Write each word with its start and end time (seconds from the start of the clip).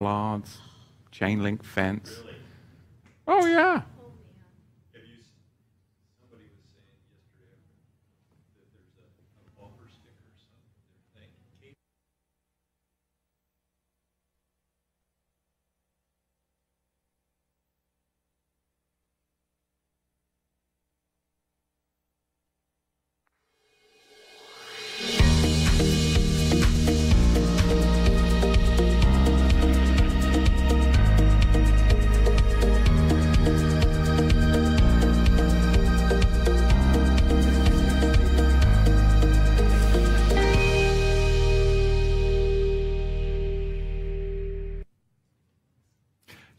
bollards, 0.00 0.58
chain 1.10 1.42
link 1.42 1.64
fence. 1.64 2.22
Oh, 3.26 3.44
yeah. 3.46 3.82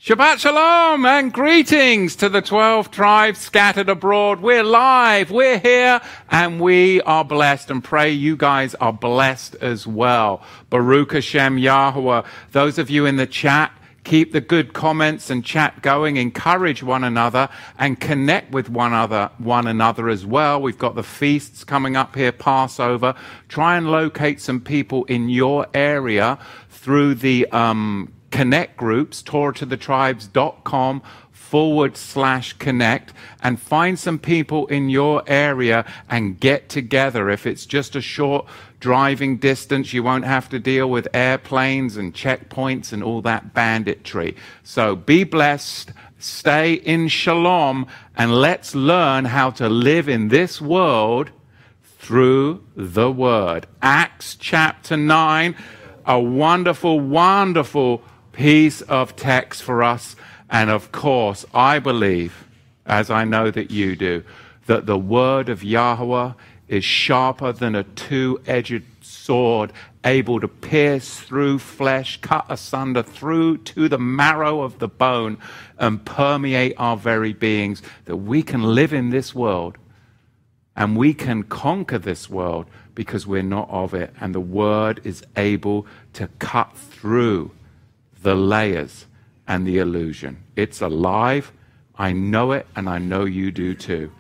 Shabbat 0.10 0.40
Shalom 0.40 1.06
and 1.06 1.32
greetings 1.32 2.16
to 2.16 2.30
the 2.30 2.42
12 2.42 2.90
tribes 2.90 3.38
scattered 3.38 3.90
abroad. 3.90 4.42
We're 4.42 4.64
live, 4.64 5.30
we're 5.30 5.60
here, 5.60 6.02
and 6.32 6.60
we 6.60 7.00
are 7.02 7.24
blessed 7.24 7.70
and 7.70 7.84
pray 7.84 8.10
you 8.10 8.36
guys 8.36 8.74
are 8.74 8.92
blessed 8.92 9.58
as 9.62 9.86
well. 9.86 10.42
Baruch 10.72 11.12
Hashem 11.12 11.60
Yahweh. 11.60 12.24
Those 12.54 12.80
of 12.80 12.90
you 12.90 13.06
in 13.06 13.18
the 13.18 13.28
chat, 13.28 13.72
keep 14.04 14.32
the 14.32 14.42
good 14.42 14.74
comments 14.74 15.30
and 15.30 15.46
chat 15.46 15.84
going, 15.84 16.18
encourage 16.18 16.82
one 16.82 17.04
another 17.04 17.48
and 17.78 18.00
connect 18.00 18.52
with 18.52 18.68
one 18.68 18.94
other, 18.94 19.30
one 19.38 19.68
another 19.68 20.10
as 20.10 20.26
well. 20.26 20.60
We've 20.60 20.80
got 20.80 20.96
the 20.96 21.04
feasts 21.04 21.64
coming 21.64 21.96
up 21.96 22.16
here, 22.16 22.32
Passover. 22.32 23.14
Try 23.48 23.78
and 23.78 23.92
locate 23.92 24.42
some 24.42 24.60
people 24.60 25.04
in 25.06 25.30
your 25.30 25.68
area 25.76 26.40
through 26.68 27.14
the, 27.14 27.46
um, 27.52 28.12
connect 28.32 28.78
groups, 28.78 29.22
torahtothetribes.com 29.24 31.02
forward 31.50 31.98
slash 31.98 32.54
connect 32.54 33.12
and 33.42 33.60
find 33.60 33.98
some 33.98 34.20
people 34.20 34.68
in 34.68 34.88
your 34.88 35.24
area 35.26 35.84
and 36.08 36.40
get 36.40 36.70
together. 36.70 37.28
If 37.32 37.48
it's 37.48 37.66
just 37.66 37.96
a 37.96 38.02
short 38.02 38.46
driving 38.80 39.38
distance, 39.38 39.92
you 39.92 40.04
won't 40.04 40.26
have 40.26 40.48
to 40.50 40.60
deal 40.60 40.88
with 40.88 41.08
airplanes 41.12 41.98
and 41.98 42.14
checkpoints 42.14 42.94
and 42.94 43.04
all 43.04 43.22
that 43.24 43.56
banditry. 43.56 44.36
So 44.64 44.96
be 44.96 45.24
blessed, 45.24 45.92
stay 46.20 46.74
in 46.74 47.08
shalom, 47.08 47.88
and 48.16 48.36
let's 48.36 48.76
learn 48.76 49.26
how 49.26 49.50
to 49.52 49.68
live 49.68 50.08
in 50.08 50.28
this 50.28 50.62
world 50.62 51.32
through 51.98 52.64
the 52.76 53.12
word. 53.12 53.66
Acts 53.82 54.36
chapter 54.36 54.96
9, 54.96 55.56
a 56.06 56.20
wonderful, 56.20 57.00
wonderful 57.00 58.04
piece 58.40 58.80
of 58.84 59.18
text 59.18 59.62
for 59.62 59.84
us. 59.84 60.16
And 60.50 60.70
of 60.70 60.94
course, 60.94 61.46
I 61.54 61.80
believe, 61.80 62.48
as 62.86 63.10
I 63.10 63.26
know 63.26 63.52
that 63.52 63.70
you 63.70 63.98
do, 63.98 64.24
that 64.66 64.86
the 64.86 64.98
word 64.98 65.50
of 65.50 65.62
Yahweh 65.62 66.32
is 66.70 66.86
sharper 66.86 67.52
than 67.52 67.76
a 67.76 67.84
two 67.84 68.42
edged 68.48 68.84
sword, 69.02 69.74
able 70.06 70.40
to 70.40 70.48
pierce 70.48 71.20
through 71.20 71.60
flesh, 71.60 72.22
cut 72.22 72.46
asunder 72.48 73.04
through 73.04 73.58
to 73.58 73.90
the 73.90 74.00
marrow 74.00 74.62
of 74.62 74.80
the 74.80 74.88
bone, 74.88 75.38
and 75.78 76.06
permeate 76.06 76.76
our 76.78 76.96
very 76.96 77.34
beings, 77.34 77.82
that 78.06 78.16
we 78.16 78.42
can 78.42 78.64
live 78.64 78.94
in 78.94 79.10
this 79.10 79.36
world 79.36 79.78
and 80.78 80.96
we 80.96 81.14
can 81.14 81.44
conquer 81.44 81.98
this 81.98 82.30
world 82.30 82.68
because 82.96 83.28
we're 83.28 83.44
not 83.44 83.70
of 83.70 83.94
it. 83.94 84.14
And 84.22 84.34
the 84.34 84.40
word 84.40 85.02
is 85.04 85.26
able 85.36 85.86
to 86.14 86.30
cut 86.40 86.78
through 86.78 87.52
the 88.22 88.36
layers 88.36 89.06
and 89.48 89.66
the 89.66 89.78
illusion. 89.78 90.44
It's 90.56 90.82
alive. 90.82 91.52
I 91.96 92.14
know 92.14 92.52
it, 92.52 92.68
and 92.76 92.90
I 92.90 92.98
know 93.00 93.26
you 93.26 93.52
do 93.52 93.74
too. 93.74 94.12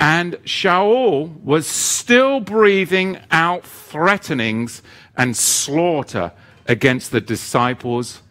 And 0.00 0.34
Shaul 0.44 1.40
was 1.42 1.66
still 1.66 2.40
breathing 2.40 3.18
out 3.30 3.64
threatenings 3.64 4.82
and 5.16 5.36
slaughter 5.36 6.32
against 6.66 7.10
the 7.10 7.20
disciples 7.20 8.22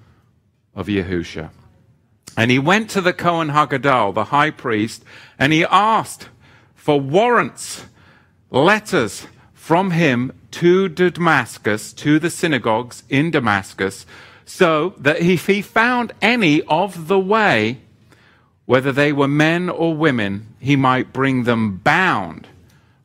of 0.75 0.87
Yahusha. 0.87 1.49
And 2.35 2.49
he 2.49 2.59
went 2.59 2.89
to 2.91 3.01
the 3.01 3.13
Kohen 3.13 3.49
Hagadol, 3.49 4.13
the 4.13 4.25
high 4.25 4.49
priest, 4.49 5.03
and 5.37 5.53
he 5.53 5.63
asked 5.65 6.29
for 6.73 6.99
warrants, 6.99 7.85
letters 8.49 9.27
from 9.53 9.91
him 9.91 10.33
to 10.51 10.89
Damascus, 10.89 11.93
to 11.93 12.19
the 12.19 12.29
synagogues 12.29 13.03
in 13.07 13.31
Damascus, 13.31 14.05
so 14.45 14.93
that 14.97 15.19
if 15.19 15.47
he 15.47 15.61
found 15.61 16.13
any 16.21 16.61
of 16.63 17.07
the 17.07 17.19
way, 17.19 17.79
whether 18.65 18.91
they 18.91 19.11
were 19.11 19.27
men 19.27 19.69
or 19.69 19.95
women, 19.95 20.47
he 20.59 20.75
might 20.75 21.13
bring 21.13 21.43
them 21.43 21.77
bound 21.77 22.47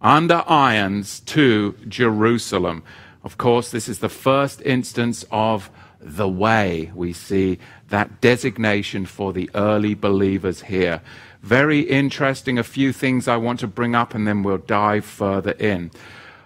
under 0.00 0.44
irons 0.46 1.20
to 1.20 1.74
Jerusalem. 1.88 2.82
Of 3.24 3.36
course, 3.36 3.70
this 3.70 3.88
is 3.88 3.98
the 3.98 4.08
first 4.08 4.62
instance 4.62 5.24
of 5.30 5.70
the 6.00 6.28
way. 6.28 6.92
We 6.94 7.12
see 7.12 7.58
that 7.88 8.20
designation 8.20 9.06
for 9.06 9.32
the 9.32 9.50
early 9.54 9.94
believers 9.94 10.62
here. 10.62 11.00
Very 11.42 11.80
interesting. 11.80 12.58
A 12.58 12.64
few 12.64 12.92
things 12.92 13.26
I 13.26 13.36
want 13.36 13.60
to 13.60 13.66
bring 13.66 13.94
up 13.94 14.14
and 14.14 14.26
then 14.26 14.42
we'll 14.42 14.58
dive 14.58 15.04
further 15.04 15.52
in. 15.52 15.90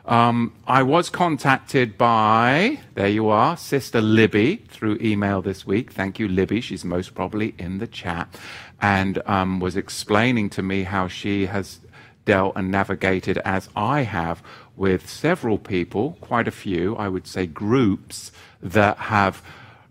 Um, 0.04 0.52
I 0.66 0.82
was 0.82 1.10
contacted 1.10 1.96
by, 1.96 2.80
there 2.94 3.08
you 3.08 3.28
are, 3.28 3.56
Sister 3.56 4.00
Libby 4.00 4.56
through 4.68 4.98
email 5.00 5.42
this 5.42 5.64
week. 5.64 5.92
Thank 5.92 6.18
you, 6.18 6.26
Libby. 6.26 6.60
She's 6.60 6.84
most 6.84 7.14
probably 7.14 7.54
in 7.56 7.78
the 7.78 7.86
chat. 7.86 8.34
And 8.80 9.22
um, 9.26 9.60
was 9.60 9.76
explaining 9.76 10.50
to 10.50 10.62
me 10.62 10.82
how 10.82 11.06
she 11.06 11.46
has 11.46 11.78
dealt 12.24 12.56
and 12.56 12.70
navigated, 12.70 13.38
as 13.38 13.68
I 13.76 14.02
have, 14.02 14.42
with 14.76 15.08
several 15.08 15.58
people, 15.58 16.18
quite 16.20 16.48
a 16.48 16.52
few, 16.52 16.96
I 16.96 17.08
would 17.08 17.28
say 17.28 17.46
groups, 17.46 18.32
that 18.60 18.96
have 18.98 19.40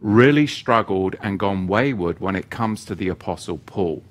really 0.02 0.48
struggled 0.48 1.16
and 1.22 1.40
gone 1.40 1.68
wayward 1.68 2.20
when 2.20 2.36
it 2.36 2.50
comes 2.50 2.84
to 2.86 2.96
the 2.96 3.08
Apostle 3.08 3.60
Paul 3.60 4.04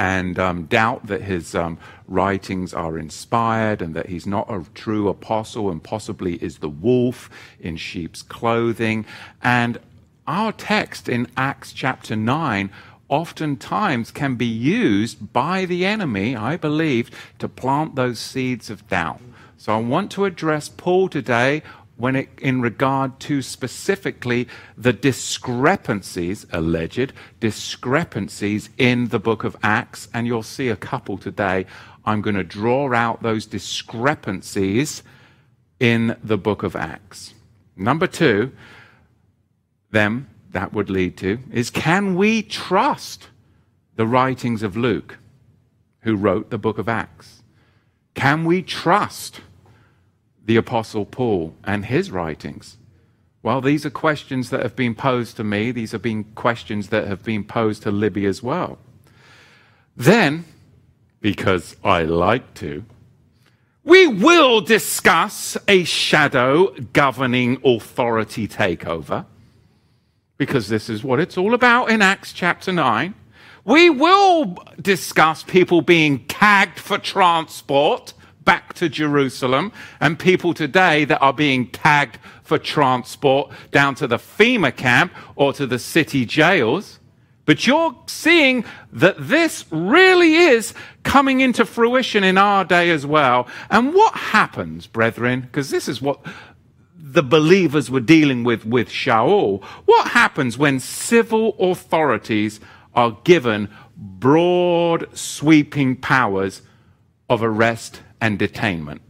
and 0.00 0.38
um, 0.38 0.64
doubt 0.64 1.08
that 1.08 1.20
his 1.20 1.54
um, 1.54 1.76
writings 2.08 2.72
are 2.72 2.98
inspired 2.98 3.82
and 3.82 3.94
that 3.94 4.06
he's 4.08 4.26
not 4.26 4.50
a 4.50 4.64
true 4.72 5.10
apostle 5.10 5.70
and 5.70 5.82
possibly 5.82 6.36
is 6.36 6.60
the 6.60 6.70
wolf 6.70 7.28
in 7.60 7.76
sheep's 7.76 8.22
clothing. 8.22 9.04
And 9.42 9.78
our 10.26 10.52
text 10.52 11.06
in 11.06 11.26
Acts 11.36 11.74
chapter 11.74 12.16
9 12.16 12.70
oftentimes 13.10 14.10
can 14.10 14.36
be 14.36 14.46
used 14.46 15.34
by 15.34 15.66
the 15.66 15.84
enemy, 15.84 16.34
I 16.34 16.56
believe, 16.56 17.10
to 17.38 17.46
plant 17.46 17.94
those 17.94 18.18
seeds 18.18 18.70
of 18.70 18.88
doubt. 18.88 19.20
So 19.58 19.74
I 19.74 19.80
want 19.80 20.10
to 20.12 20.24
address 20.24 20.70
Paul 20.70 21.10
today 21.10 21.62
when 22.00 22.16
it, 22.16 22.28
in 22.40 22.62
regard 22.62 23.20
to 23.20 23.42
specifically 23.42 24.48
the 24.76 24.92
discrepancies, 24.92 26.46
alleged 26.52 27.12
discrepancies 27.40 28.70
in 28.78 29.08
the 29.08 29.18
book 29.18 29.44
of 29.44 29.56
Acts, 29.62 30.08
and 30.14 30.26
you'll 30.26 30.42
see 30.42 30.68
a 30.68 30.76
couple 30.76 31.18
today. 31.18 31.66
I'm 32.04 32.22
going 32.22 32.36
to 32.36 32.44
draw 32.44 32.92
out 32.94 33.22
those 33.22 33.46
discrepancies 33.46 35.02
in 35.78 36.16
the 36.24 36.38
book 36.38 36.62
of 36.62 36.74
Acts. 36.74 37.34
Number 37.76 38.06
two, 38.06 38.52
them 39.90 40.28
that 40.52 40.72
would 40.72 40.90
lead 40.90 41.16
to 41.18 41.38
is 41.52 41.70
can 41.70 42.14
we 42.14 42.42
trust 42.42 43.28
the 43.96 44.06
writings 44.06 44.62
of 44.62 44.76
Luke, 44.76 45.18
who 46.00 46.16
wrote 46.16 46.50
the 46.50 46.58
book 46.58 46.78
of 46.78 46.88
Acts? 46.88 47.42
Can 48.14 48.44
we 48.44 48.62
trust 48.62 49.40
the 50.50 50.56
Apostle 50.56 51.06
Paul 51.06 51.54
and 51.62 51.84
his 51.84 52.10
writings? 52.10 52.76
Well, 53.40 53.60
these 53.60 53.86
are 53.86 53.90
questions 53.90 54.50
that 54.50 54.64
have 54.64 54.74
been 54.74 54.96
posed 54.96 55.36
to 55.36 55.44
me. 55.44 55.70
These 55.70 55.92
have 55.92 56.02
been 56.02 56.24
questions 56.34 56.88
that 56.88 57.06
have 57.06 57.22
been 57.22 57.44
posed 57.44 57.84
to 57.84 57.92
Libby 57.92 58.26
as 58.26 58.42
well. 58.42 58.76
Then, 59.96 60.44
because 61.20 61.76
I 61.84 62.02
like 62.02 62.52
to, 62.54 62.84
we 63.84 64.08
will 64.08 64.60
discuss 64.60 65.56
a 65.68 65.84
shadow 65.84 66.74
governing 66.92 67.60
authority 67.64 68.48
takeover, 68.48 69.26
because 70.36 70.68
this 70.68 70.90
is 70.90 71.04
what 71.04 71.20
it's 71.20 71.38
all 71.38 71.54
about 71.54 71.90
in 71.90 72.02
Acts 72.02 72.32
chapter 72.32 72.72
9. 72.72 73.14
We 73.64 73.88
will 73.88 74.58
discuss 74.82 75.44
people 75.44 75.80
being 75.80 76.26
tagged 76.26 76.80
for 76.80 76.98
transport 76.98 78.14
back 78.50 78.74
to 78.74 78.88
Jerusalem 78.88 79.70
and 80.00 80.18
people 80.18 80.52
today 80.52 81.04
that 81.04 81.20
are 81.20 81.32
being 81.32 81.68
tagged 81.70 82.18
for 82.42 82.58
transport 82.58 83.52
down 83.70 83.94
to 83.94 84.08
the 84.08 84.16
FEMA 84.16 84.76
camp 84.76 85.12
or 85.36 85.52
to 85.52 85.68
the 85.68 85.78
city 85.78 86.26
jails. 86.26 86.98
But 87.44 87.64
you're 87.68 87.94
seeing 88.08 88.64
that 88.90 89.14
this 89.20 89.66
really 89.70 90.34
is 90.34 90.74
coming 91.04 91.40
into 91.40 91.64
fruition 91.64 92.24
in 92.24 92.36
our 92.38 92.64
day 92.64 92.90
as 92.90 93.06
well. 93.06 93.46
And 93.70 93.94
what 93.94 94.14
happens, 94.14 94.88
brethren? 94.88 95.42
Because 95.42 95.70
this 95.70 95.86
is 95.86 96.02
what 96.02 96.18
the 96.96 97.22
believers 97.22 97.88
were 97.88 98.00
dealing 98.00 98.42
with 98.42 98.66
with 98.66 98.88
Shaul. 98.88 99.62
What 99.84 100.08
happens 100.08 100.58
when 100.58 100.80
civil 100.80 101.54
authorities 101.60 102.58
are 102.96 103.16
given 103.22 103.68
broad, 103.96 105.06
sweeping 105.16 105.94
powers 105.94 106.62
of 107.28 107.44
arrest 107.44 108.02
and 108.20 108.38
detainment? 108.38 109.00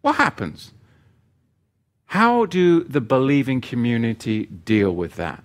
What 0.00 0.16
happens? 0.16 0.72
How 2.06 2.46
do 2.46 2.84
the 2.84 3.00
believing 3.00 3.60
community 3.60 4.46
deal 4.46 4.94
with 4.94 5.16
that? 5.16 5.42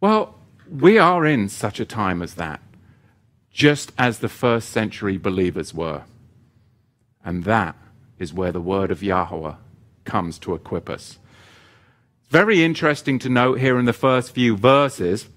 Well, 0.00 0.34
we 0.68 0.98
are 0.98 1.24
in 1.24 1.48
such 1.48 1.78
a 1.78 1.84
time 1.84 2.22
as 2.22 2.34
that, 2.34 2.60
just 3.52 3.92
as 3.96 4.18
the 4.18 4.28
first 4.28 4.70
century 4.70 5.16
believers 5.16 5.72
were. 5.72 6.02
And 7.24 7.44
that 7.44 7.76
is 8.18 8.34
where 8.34 8.52
the 8.52 8.60
word 8.60 8.90
of 8.90 9.02
Yahweh 9.02 9.54
comes 10.04 10.38
to 10.40 10.54
equip 10.54 10.90
us. 10.90 11.18
It's 12.20 12.30
very 12.30 12.64
interesting 12.64 13.18
to 13.20 13.28
note 13.28 13.60
here 13.60 13.78
in 13.78 13.84
the 13.84 13.92
first 13.92 14.32
few 14.32 14.56
verses 14.56 15.28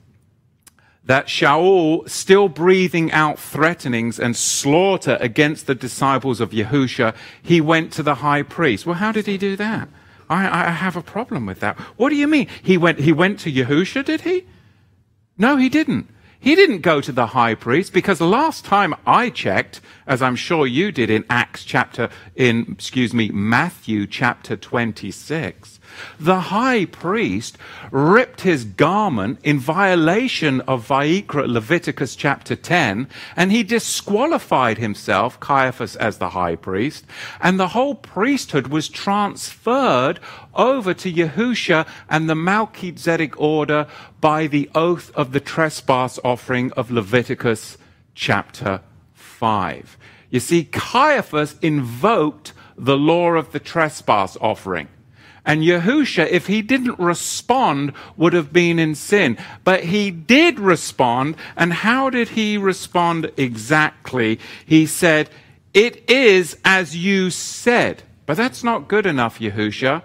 that 1.05 1.27
Shaul, 1.27 2.09
still 2.09 2.49
breathing 2.49 3.11
out 3.11 3.39
threatenings 3.39 4.19
and 4.19 4.35
slaughter 4.35 5.17
against 5.21 5.67
the 5.67 5.75
disciples 5.75 6.41
of 6.41 6.49
Yahusha, 6.49 7.15
he 7.41 7.61
went 7.61 7.93
to 7.93 8.03
the 8.03 8.15
high 8.15 8.41
priest. 8.41 8.85
Well, 8.85 8.95
how 8.95 9.11
did 9.11 9.27
he 9.27 9.37
do 9.37 9.55
that? 9.55 9.87
I, 10.29 10.67
I 10.67 10.71
have 10.71 10.95
a 10.95 11.03
problem 11.03 11.45
with 11.45 11.59
that. 11.59 11.77
What 11.97 12.09
do 12.09 12.15
you 12.15 12.27
mean? 12.27 12.47
He 12.63 12.77
went, 12.77 12.99
he 12.99 13.13
went 13.13 13.39
to 13.41 13.51
Yahusha, 13.51 14.03
did 14.03 14.21
he? 14.21 14.45
No, 15.37 15.57
he 15.57 15.69
didn't. 15.69 16.09
He 16.39 16.55
didn't 16.55 16.81
go 16.81 17.01
to 17.01 17.11
the 17.11 17.27
high 17.27 17.55
priest 17.55 17.93
because 17.93 18.19
the 18.19 18.27
last 18.27 18.65
time 18.65 18.93
I 19.05 19.29
checked, 19.29 19.81
as 20.05 20.21
I'm 20.21 20.35
sure 20.35 20.67
you 20.67 20.91
did 20.91 21.09
in 21.09 21.25
Acts 21.29 21.63
chapter, 21.63 22.09
in, 22.35 22.67
excuse 22.71 23.13
me, 23.13 23.29
Matthew 23.29 24.05
chapter 24.05 24.55
26, 24.55 25.79
the 26.19 26.39
high 26.39 26.85
priest 26.85 27.57
ripped 27.91 28.41
his 28.41 28.65
garment 28.65 29.39
in 29.43 29.59
violation 29.59 30.61
of 30.61 30.87
Vayikra 30.87 31.47
Leviticus 31.47 32.15
chapter 32.15 32.55
10, 32.55 33.07
and 33.35 33.51
he 33.51 33.63
disqualified 33.63 34.77
himself, 34.77 35.39
Caiaphas, 35.39 35.95
as 35.95 36.17
the 36.17 36.29
high 36.29 36.55
priest, 36.55 37.05
and 37.41 37.59
the 37.59 37.69
whole 37.69 37.95
priesthood 37.95 38.67
was 38.67 38.89
transferred 38.89 40.19
over 40.53 40.93
to 40.93 41.11
Yahusha 41.11 41.87
and 42.09 42.29
the 42.29 42.35
Melchizedek 42.35 43.39
order 43.39 43.87
by 44.21 44.47
the 44.47 44.69
oath 44.73 45.11
of 45.15 45.31
the 45.31 45.39
trespass 45.39 46.19
offering 46.23 46.71
of 46.73 46.91
Leviticus 46.91 47.77
chapter 48.13 48.81
5. 49.13 49.97
You 50.29 50.39
see, 50.39 50.65
Caiaphas 50.65 51.55
invoked 51.61 52.53
the 52.77 52.97
law 52.97 53.31
of 53.31 53.51
the 53.51 53.59
trespass 53.59 54.37
offering. 54.41 54.87
And 55.45 55.61
Yahusha, 55.61 56.27
if 56.27 56.47
he 56.47 56.61
didn't 56.61 56.97
respond, 56.97 57.93
would 58.17 58.33
have 58.33 58.51
been 58.51 58.79
in 58.79 58.95
sin. 58.95 59.37
But 59.63 59.85
he 59.85 60.09
did 60.09 60.59
respond. 60.59 61.35
And 61.55 61.71
how 61.71 62.09
did 62.09 62.29
he 62.29 62.57
respond 62.57 63.31
exactly? 63.37 64.39
He 64.65 64.85
said, 64.85 65.29
It 65.73 66.09
is 66.09 66.57
as 66.65 66.95
you 66.95 67.29
said. 67.29 68.03
But 68.25 68.37
that's 68.37 68.63
not 68.63 68.87
good 68.87 69.05
enough, 69.05 69.39
Yahusha. 69.39 70.01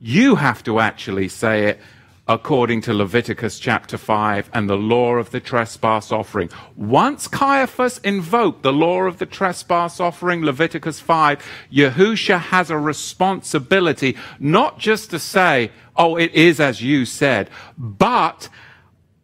You 0.00 0.34
have 0.34 0.64
to 0.64 0.80
actually 0.80 1.28
say 1.28 1.66
it 1.66 1.80
according 2.28 2.80
to 2.80 2.94
Leviticus 2.94 3.58
chapter 3.58 3.98
5 3.98 4.48
and 4.54 4.70
the 4.70 4.76
law 4.76 5.14
of 5.16 5.30
the 5.32 5.40
trespass 5.40 6.12
offering. 6.12 6.48
Once 6.76 7.26
Caiaphas 7.26 7.98
invoked 7.98 8.62
the 8.62 8.72
law 8.72 9.02
of 9.02 9.18
the 9.18 9.26
trespass 9.26 9.98
offering, 9.98 10.44
Leviticus 10.44 11.00
5, 11.00 11.44
Yahusha 11.72 12.38
has 12.38 12.70
a 12.70 12.78
responsibility 12.78 14.16
not 14.38 14.78
just 14.78 15.10
to 15.10 15.18
say, 15.18 15.72
oh, 15.96 16.16
it 16.16 16.32
is 16.32 16.60
as 16.60 16.80
you 16.80 17.04
said, 17.04 17.50
but 17.76 18.48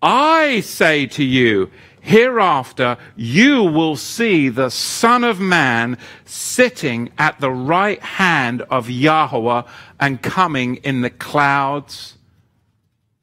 I 0.03 0.61
say 0.61 1.07
to 1.07 1.25
you, 1.25 1.71
hereafter 2.01 2.97
you 3.15 3.63
will 3.63 3.95
see 3.95 4.49
the 4.49 4.71
Son 4.71 5.23
of 5.23 5.39
Man 5.39 5.99
sitting 6.25 7.11
at 7.17 7.39
the 7.39 7.51
right 7.51 8.03
hand 8.03 8.63
of 8.63 8.91
Yahweh 8.91 9.63
and 10.01 10.21
coming 10.21 10.77
in 10.77 11.03
the 11.03 11.11
clouds 11.11 12.18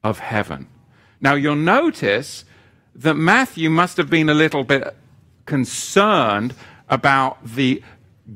of 0.05 0.19
heaven. 0.19 0.67
Now 1.19 1.33
you'll 1.33 1.55
notice 1.55 2.45
that 2.93 3.15
Matthew 3.15 3.71
must 3.71 3.97
have 3.97 4.09
been 4.09 4.29
a 4.29 4.35
little 4.35 4.63
bit 4.63 4.95
concerned 5.47 6.53
about 6.87 7.43
the 7.43 7.81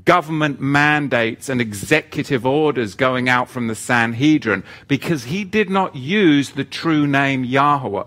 government 0.04 0.60
mandates 0.60 1.48
and 1.48 1.62
executive 1.62 2.46
orders 2.46 2.96
going 2.96 3.30
out 3.30 3.50
from 3.50 3.68
the 3.68 3.76
Sanhedrin 3.76 4.64
because 4.88 5.26
he 5.26 5.44
did 5.44 5.70
not 5.70 5.96
use 5.96 6.52
the 6.52 6.64
true 6.64 7.06
name 7.06 7.44
Yahweh. 7.44 8.04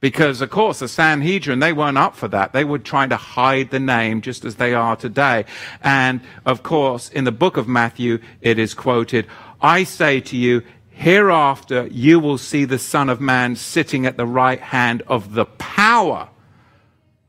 Because, 0.00 0.40
of 0.40 0.50
course, 0.50 0.80
the 0.80 0.88
Sanhedrin, 0.88 1.60
they 1.60 1.72
weren't 1.72 1.98
up 1.98 2.16
for 2.16 2.28
that. 2.28 2.52
They 2.52 2.64
were 2.64 2.78
trying 2.78 3.10
to 3.10 3.16
hide 3.16 3.70
the 3.70 3.78
name 3.78 4.20
just 4.22 4.44
as 4.44 4.56
they 4.56 4.74
are 4.74 4.96
today. 4.96 5.44
And, 5.82 6.22
of 6.44 6.62
course, 6.62 7.08
in 7.10 7.24
the 7.24 7.32
book 7.32 7.56
of 7.56 7.68
Matthew, 7.68 8.18
it 8.40 8.58
is 8.58 8.74
quoted, 8.74 9.26
I 9.60 9.84
say 9.84 10.20
to 10.22 10.36
you, 10.36 10.62
Hereafter 10.92 11.88
you 11.88 12.20
will 12.20 12.38
see 12.38 12.64
the 12.64 12.78
Son 12.78 13.08
of 13.08 13.20
Man 13.20 13.56
sitting 13.56 14.06
at 14.06 14.16
the 14.16 14.26
right 14.26 14.60
hand 14.60 15.02
of 15.08 15.34
the 15.34 15.46
power. 15.46 16.28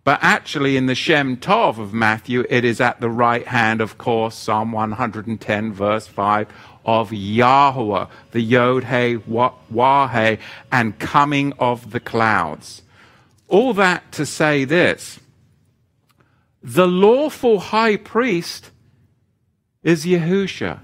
But 0.04 0.19
actually, 0.21 0.75
in 0.75 0.86
the 0.88 0.95
Shem 0.95 1.38
Tov 1.38 1.77
of 1.77 1.94
Matthew, 1.94 2.45
it 2.50 2.65
is 2.65 2.81
at 2.81 3.00
the 3.00 3.10
right 3.10 3.48
hand, 3.48 3.80
of 3.80 3.98
course, 3.98 4.36
Psalm 4.36 4.74
110, 4.74 5.71
verse 5.71 6.07
5, 6.07 6.48
of 6.86 7.13
Yahweh, 7.13 8.07
the 8.31 8.42
Yod 8.42 8.83
He 8.83 9.15
Wah 9.15 10.36
and 10.71 11.00
coming 11.00 11.54
of 11.54 11.92
the 11.92 12.01
clouds. 12.01 12.81
All 13.48 13.74
that 13.75 14.12
to 14.13 14.25
say 14.25 14.65
this 14.65 15.19
the 16.62 16.88
lawful 16.88 17.60
high 17.60 17.98
priest 17.98 18.71
is 19.83 20.06
Yahusha. 20.06 20.80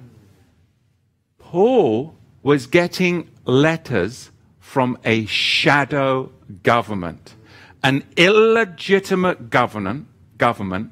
Paul 1.40 2.16
was 2.42 2.68
getting 2.68 3.30
letters 3.46 4.32
from 4.60 4.98
a 5.04 5.26
shadow 5.26 6.32
government, 6.64 7.36
an 7.84 8.04
illegitimate 8.16 9.50
government, 9.50 10.08
government 10.38 10.92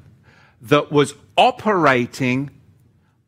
that 0.60 0.90
was 0.90 1.14
operating 1.36 2.50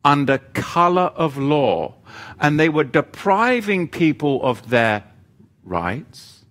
under 0.03 0.37
color 0.37 1.11
of 1.15 1.37
law, 1.37 1.95
and 2.39 2.59
they 2.59 2.69
were 2.69 2.83
depriving 2.83 3.87
people 3.87 4.41
of 4.43 4.69
their 4.69 5.03
rights 5.63 6.43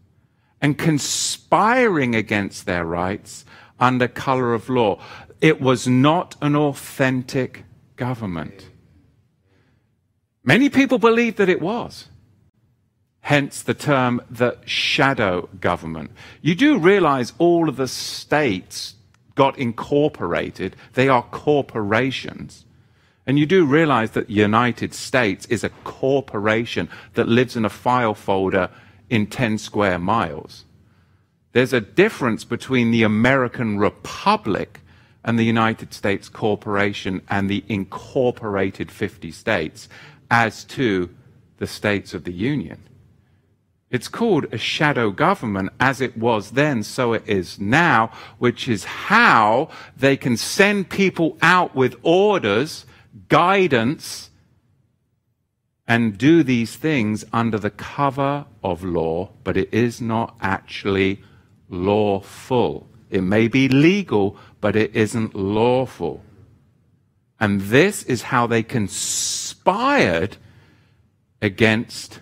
and 0.61 0.79
conspiring 0.79 2.15
against 2.15 2.67
their 2.67 2.85
rights 2.85 3.45
under 3.79 4.07
color 4.07 4.55
of 4.55 4.69
law. 4.69 4.99
It 5.41 5.61
was 5.61 5.87
not 5.87 6.37
an 6.41 6.55
authentic 6.55 7.65
government. 7.97 8.70
Many 10.43 10.69
people 10.69 10.99
believe 10.99 11.37
that 11.37 11.49
it 11.49 11.61
was. 11.61 12.09
Hence 13.21 13.63
the 13.63 13.75
term 13.75 14.23
the 14.31 14.57
shadow 14.65 15.49
government. 15.61 16.11
You 16.41 16.55
do 16.55 16.79
realize 16.79 17.35
all 17.39 17.69
of 17.69 17.77
the 17.77 17.89
states 17.89 18.95
got 19.35 19.59
incorporated, 19.59 20.77
they 20.95 21.09
are 21.09 21.23
corporations. 21.23 22.65
And 23.27 23.39
you 23.39 23.47
do 23.47 23.65
realize 23.65 24.13
that 24.13 24.27
the 24.27 24.35
United 24.35 24.93
States 24.93 25.47
is 25.47 25.63
a 25.63 25.69
corporation 25.85 26.89
that 27.15 27.29
lives 27.29 27.57
in 27.57 27.65
a 27.65 27.71
file 27.71 28.15
folder 28.15 28.71
in 29.09 29.27
10 29.27 29.59
square 29.59 29.99
miles. 29.99 30.65
There's 31.53 31.73
a 31.73 31.81
difference 31.81 32.45
between 32.45 32.91
the 32.91 33.03
American 33.03 33.79
Republic 33.79 34.81
and 35.25 35.39
the 35.39 35.45
United 35.45 35.93
States 35.93 36.29
Corporation 36.29 37.23
and 37.29 37.49
the 37.49 37.63
incorporated 37.69 38.91
50 38.91 39.31
states 39.33 39.89
as 40.31 40.65
to 40.65 41.11
the 41.59 41.67
states 41.67 42.15
of 42.15 42.25
the 42.25 42.33
Union. 42.33 42.83
It's 43.91 44.09
called 44.09 44.47
a 44.53 44.59
shadow 44.59 45.11
government 45.11 45.71
as 45.81 46.01
it 46.01 46.17
was 46.17 46.53
then, 46.53 46.85
so 46.85 47.13
it 47.13 47.29
is 47.29 47.59
now, 47.59 48.13
which 48.39 48.69
is 48.69 48.85
how 48.85 49.69
they 49.97 50.17
can 50.17 50.37
send 50.37 50.91
people 50.91 51.37
out 51.43 51.75
with 51.75 51.97
orders, 52.03 52.87
guidance, 53.29 54.31
and 55.89 56.17
do 56.17 56.45
these 56.45 56.77
things 56.77 57.25
under 57.33 57.59
the 57.59 57.71
cover 57.71 58.47
of 58.63 58.85
law, 58.85 59.31
but 59.43 59.57
it 59.57 59.75
is 59.75 60.01
not 60.01 60.37
actually 60.41 61.21
lawful. 61.69 62.87
It 63.11 63.23
may 63.23 63.49
be 63.49 63.69
legal, 63.69 64.37
but 64.61 64.77
it 64.77 64.95
isn't 64.95 65.35
lawful. 65.35 66.23
And 67.41 67.63
this 67.63 68.03
is 68.03 68.23
how 68.23 68.47
they 68.47 68.63
conspired 68.63 70.37
against 71.41 72.21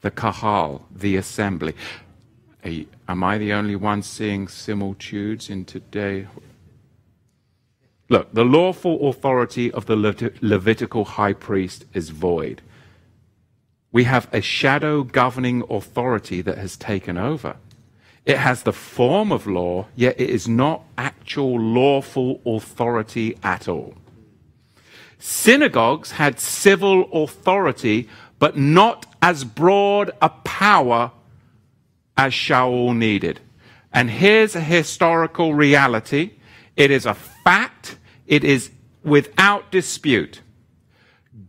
the 0.00 0.10
kahal, 0.10 0.86
the 0.94 1.16
assembly. 1.16 1.74
Am 3.08 3.22
I 3.22 3.38
the 3.38 3.52
only 3.52 3.76
one 3.76 4.02
seeing 4.02 4.48
similitudes 4.48 5.48
in 5.48 5.64
today? 5.64 6.26
Look, 8.08 8.34
the 8.34 8.44
lawful 8.44 9.08
authority 9.08 9.70
of 9.72 9.86
the 9.86 9.96
Levitical 10.40 11.04
high 11.04 11.32
priest 11.32 11.84
is 11.94 12.10
void. 12.10 12.60
We 13.92 14.04
have 14.04 14.28
a 14.32 14.40
shadow 14.40 15.04
governing 15.04 15.62
authority 15.70 16.42
that 16.42 16.58
has 16.58 16.76
taken 16.76 17.16
over. 17.16 17.56
It 18.26 18.38
has 18.38 18.62
the 18.62 18.72
form 18.72 19.30
of 19.30 19.46
law, 19.46 19.86
yet 19.94 20.20
it 20.20 20.28
is 20.28 20.48
not 20.48 20.82
actual 21.24 21.58
lawful 21.58 22.38
authority 22.44 23.34
at 23.42 23.66
all. 23.66 23.94
Synagogues 25.18 26.10
had 26.10 26.38
civil 26.38 27.10
authority, 27.14 28.10
but 28.38 28.58
not 28.58 29.06
as 29.22 29.42
broad 29.42 30.10
a 30.20 30.28
power 30.28 31.12
as 32.14 32.34
Shaul 32.34 32.94
needed. 32.94 33.40
And 33.90 34.10
here's 34.10 34.54
a 34.54 34.60
historical 34.60 35.54
reality. 35.54 36.32
It 36.76 36.90
is 36.90 37.06
a 37.06 37.14
fact. 37.14 37.96
It 38.26 38.44
is 38.44 38.70
without 39.02 39.72
dispute. 39.72 40.42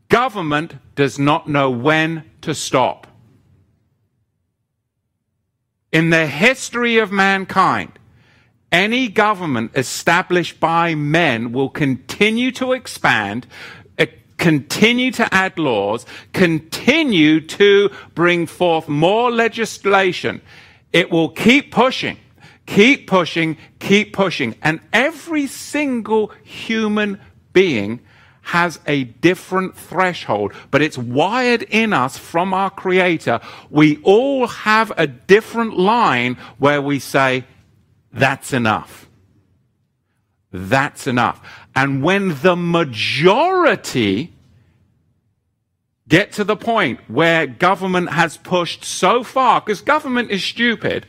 Government 0.07 0.75
does 0.95 1.19
not 1.19 1.49
know 1.49 1.69
when 1.69 2.23
to 2.43 2.55
stop. 2.55 3.07
In 5.91 6.11
the 6.11 6.27
history 6.27 6.97
of 6.97 7.11
mankind, 7.11 7.99
any 8.75 9.07
government 9.07 9.71
established 9.73 10.59
by 10.59 10.95
men 10.95 11.53
will 11.53 11.69
continue 11.69 12.51
to 12.51 12.73
expand, 12.73 13.47
uh, 13.97 14.05
continue 14.37 15.11
to 15.11 15.33
add 15.33 15.57
laws, 15.57 16.05
continue 16.33 17.39
to 17.39 17.89
bring 18.15 18.45
forth 18.45 18.89
more 18.89 19.31
legislation. 19.31 20.41
It 20.91 21.09
will 21.09 21.29
keep 21.29 21.71
pushing, 21.71 22.17
keep 22.65 23.07
pushing, 23.07 23.57
keep 23.79 24.11
pushing. 24.11 24.55
And 24.61 24.81
every 24.91 25.47
single 25.47 26.33
human 26.43 27.21
being 27.53 28.01
has 28.41 28.79
a 28.85 29.05
different 29.05 29.77
threshold, 29.77 30.51
but 30.69 30.81
it's 30.81 30.97
wired 30.97 31.63
in 31.63 31.93
us 31.93 32.17
from 32.17 32.53
our 32.53 32.69
Creator. 32.69 33.39
We 33.69 34.01
all 34.03 34.47
have 34.47 34.91
a 34.97 35.07
different 35.07 35.77
line 35.77 36.35
where 36.57 36.81
we 36.81 36.99
say, 36.99 37.45
that's 38.15 38.53
enough. 38.53 39.09
That's 40.51 41.05
enough. 41.05 41.41
And 41.75 42.01
when 42.01 42.41
the 42.41 42.55
majority 42.55 44.33
get 46.07 46.31
to 46.33 46.43
the 46.43 46.55
point 46.55 46.99
where 47.07 47.45
government 47.45 48.11
has 48.11 48.37
pushed 48.37 48.85
so 48.85 49.23
far, 49.23 49.59
because 49.59 49.81
government 49.81 50.31
is 50.31 50.43
stupid, 50.43 51.05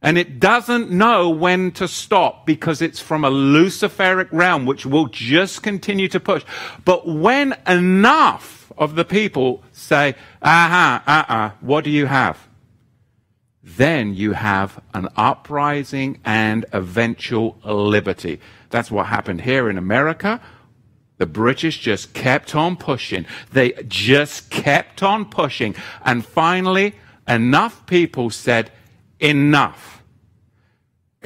and 0.00 0.16
it 0.16 0.38
doesn't 0.38 0.90
know 0.90 1.28
when 1.28 1.72
to 1.72 1.88
stop 1.88 2.46
because 2.46 2.80
it's 2.80 3.00
from 3.00 3.24
a 3.24 3.30
Luciferic 3.30 4.28
realm 4.30 4.64
which 4.64 4.86
will 4.86 5.06
just 5.06 5.64
continue 5.64 6.06
to 6.06 6.20
push. 6.20 6.44
But 6.84 7.08
when 7.08 7.56
enough 7.66 8.70
of 8.78 8.94
the 8.94 9.04
people 9.04 9.64
say, 9.72 10.14
aha, 10.40 11.02
uh 11.04 11.32
uh, 11.32 11.50
what 11.60 11.82
do 11.82 11.90
you 11.90 12.06
have? 12.06 12.45
Then 13.66 14.14
you 14.14 14.32
have 14.32 14.80
an 14.94 15.08
uprising 15.16 16.20
and 16.24 16.64
eventual 16.72 17.58
liberty. 17.64 18.40
That's 18.70 18.90
what 18.90 19.06
happened 19.06 19.42
here 19.42 19.68
in 19.68 19.76
America. 19.76 20.40
The 21.18 21.26
British 21.26 21.80
just 21.80 22.14
kept 22.14 22.54
on 22.54 22.76
pushing. 22.76 23.26
They 23.52 23.72
just 23.88 24.50
kept 24.50 25.02
on 25.02 25.24
pushing. 25.24 25.74
And 26.04 26.24
finally, 26.24 26.94
enough 27.26 27.86
people 27.86 28.30
said, 28.30 28.70
enough 29.18 29.96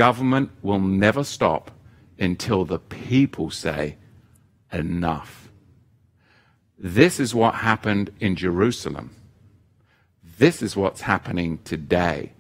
Government 0.00 0.50
will 0.62 0.80
never 0.80 1.23
stop 1.23 1.70
until 2.18 2.64
the 2.64 2.78
people 2.78 3.50
say, 3.50 3.99
enough. 4.73 5.50
This 6.78 7.20
is 7.20 7.35
what 7.35 7.56
happened 7.56 8.11
in 8.18 8.35
Jerusalem. 8.35 9.11
This 10.40 10.62
is 10.62 10.75
what's 10.75 11.02
happening 11.02 11.59
today. 11.64 12.32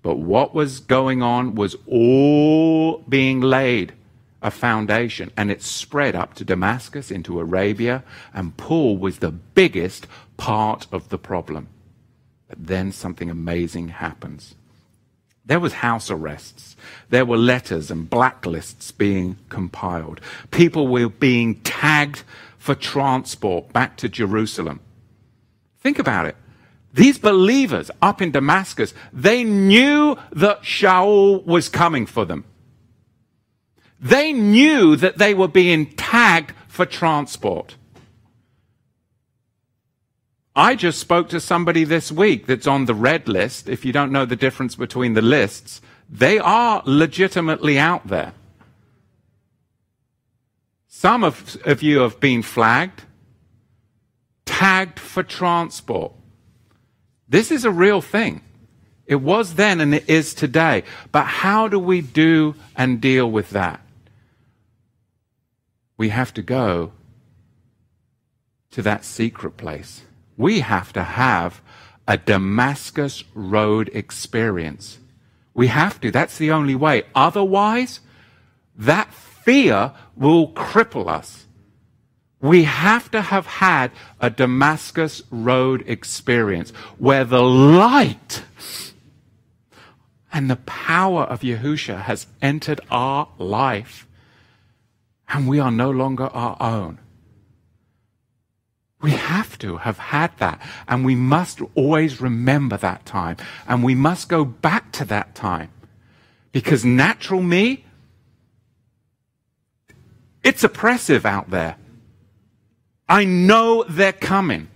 But 0.00 0.14
what 0.14 0.54
was 0.54 0.78
going 0.78 1.22
on 1.22 1.56
was 1.56 1.74
all 1.88 2.98
being 3.08 3.40
laid 3.40 3.94
a 4.40 4.52
foundation, 4.52 5.32
and 5.36 5.50
it 5.50 5.60
spread 5.60 6.14
up 6.14 6.34
to 6.34 6.44
Damascus, 6.44 7.10
into 7.10 7.40
Arabia, 7.40 8.04
and 8.32 8.56
Paul 8.56 8.96
was 8.96 9.18
the 9.18 9.32
biggest 9.32 10.06
part 10.36 10.86
of 10.92 11.08
the 11.08 11.18
problem. 11.18 11.66
But 12.46 12.64
then 12.64 12.92
something 12.92 13.28
amazing 13.28 13.88
happens. 13.88 14.54
There 15.44 15.58
was 15.58 15.72
house 15.72 16.12
arrests. 16.12 16.76
There 17.10 17.24
were 17.24 17.36
letters 17.36 17.90
and 17.90 18.08
blacklists 18.08 18.96
being 18.96 19.36
compiled. 19.48 20.20
People 20.52 20.86
were 20.86 21.08
being 21.08 21.56
tagged 21.62 22.22
for 22.56 22.76
transport 22.76 23.72
back 23.72 23.96
to 23.96 24.08
Jerusalem. 24.08 24.78
Think 25.80 25.98
about 25.98 26.26
it. 26.26 26.36
These 26.92 27.18
believers 27.18 27.90
up 28.02 28.20
in 28.20 28.32
Damascus, 28.32 28.92
they 29.12 29.44
knew 29.44 30.16
that 30.32 30.62
Shaul 30.62 31.44
was 31.46 31.68
coming 31.68 32.06
for 32.06 32.24
them. 32.24 32.44
They 33.98 34.32
knew 34.32 34.96
that 34.96 35.18
they 35.18 35.32
were 35.32 35.48
being 35.48 35.86
tagged 35.92 36.52
for 36.68 36.84
transport. 36.84 37.76
I 40.54 40.74
just 40.74 40.98
spoke 40.98 41.30
to 41.30 41.40
somebody 41.40 41.84
this 41.84 42.12
week 42.12 42.46
that's 42.46 42.66
on 42.66 42.84
the 42.84 42.94
red 42.94 43.26
list. 43.26 43.68
If 43.68 43.84
you 43.84 43.92
don't 43.92 44.12
know 44.12 44.26
the 44.26 44.36
difference 44.36 44.74
between 44.74 45.14
the 45.14 45.22
lists, 45.22 45.80
they 46.10 46.38
are 46.38 46.82
legitimately 46.84 47.78
out 47.78 48.08
there. 48.08 48.34
Some 50.88 51.24
of, 51.24 51.56
of 51.64 51.82
you 51.82 52.00
have 52.00 52.20
been 52.20 52.42
flagged, 52.42 53.04
tagged 54.44 54.98
for 54.98 55.22
transport. 55.22 56.12
This 57.32 57.50
is 57.50 57.64
a 57.64 57.70
real 57.72 58.00
thing. 58.00 58.42
It 59.06 59.16
was 59.16 59.54
then 59.54 59.80
and 59.80 59.92
it 59.92 60.08
is 60.08 60.34
today. 60.34 60.84
But 61.10 61.24
how 61.24 61.66
do 61.66 61.80
we 61.80 62.00
do 62.00 62.54
and 62.76 63.00
deal 63.00 63.28
with 63.28 63.50
that? 63.50 63.80
We 65.96 66.10
have 66.10 66.32
to 66.34 66.42
go 66.42 66.92
to 68.70 68.82
that 68.82 69.04
secret 69.04 69.56
place 69.56 70.02
we 70.36 70.60
have 70.60 70.92
to 70.92 71.02
have 71.02 71.62
a 72.08 72.16
Damascus 72.16 73.24
Road 73.34 73.90
experience. 73.94 74.98
We 75.54 75.68
have 75.68 76.00
to. 76.00 76.10
That's 76.10 76.38
the 76.38 76.50
only 76.50 76.74
way. 76.74 77.04
Otherwise, 77.14 78.00
that 78.76 79.12
fear 79.12 79.92
will 80.16 80.52
cripple 80.52 81.08
us. 81.08 81.46
We 82.42 82.64
have 82.64 83.10
to 83.12 83.22
have 83.22 83.46
had 83.46 83.92
a 84.20 84.28
Damascus 84.28 85.22
Road 85.30 85.84
experience 85.86 86.70
where 86.98 87.24
the 87.24 87.40
light 87.42 88.42
and 90.32 90.50
the 90.50 90.56
power 90.56 91.22
of 91.22 91.42
Yahusha 91.42 92.02
has 92.02 92.26
entered 92.42 92.80
our 92.90 93.28
life 93.38 94.08
and 95.28 95.46
we 95.46 95.60
are 95.60 95.70
no 95.70 95.90
longer 95.90 96.26
our 96.26 96.56
own. 96.60 96.98
We 99.00 99.12
have 99.12 99.58
to 99.58 99.78
have 99.78 99.98
had 99.98 100.36
that. 100.38 100.60
And 100.86 101.04
we 101.04 101.14
must 101.14 101.60
always 101.74 102.20
remember 102.20 102.76
that 102.76 103.04
time. 103.04 103.36
And 103.66 103.82
we 103.82 103.94
must 103.94 104.28
go 104.28 104.44
back 104.44 104.92
to 104.92 105.04
that 105.06 105.34
time. 105.34 105.70
Because 106.52 106.84
natural 106.84 107.42
me, 107.42 107.84
it's 110.44 110.62
oppressive 110.62 111.26
out 111.26 111.50
there. 111.50 111.76
I 113.08 113.24
know 113.24 113.84
they're 113.88 114.12
coming. 114.12 114.68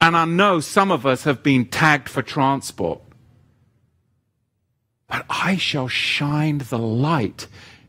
And 0.00 0.16
I 0.16 0.24
know 0.24 0.60
some 0.60 0.90
of 0.90 1.06
us 1.06 1.24
have 1.24 1.42
been 1.42 1.66
tagged 1.66 2.08
for 2.08 2.22
transport. 2.22 3.00
But 5.08 5.24
I 5.28 5.56
shall 5.56 5.88
shine 5.88 6.58
the 6.58 6.78
light 6.78 7.46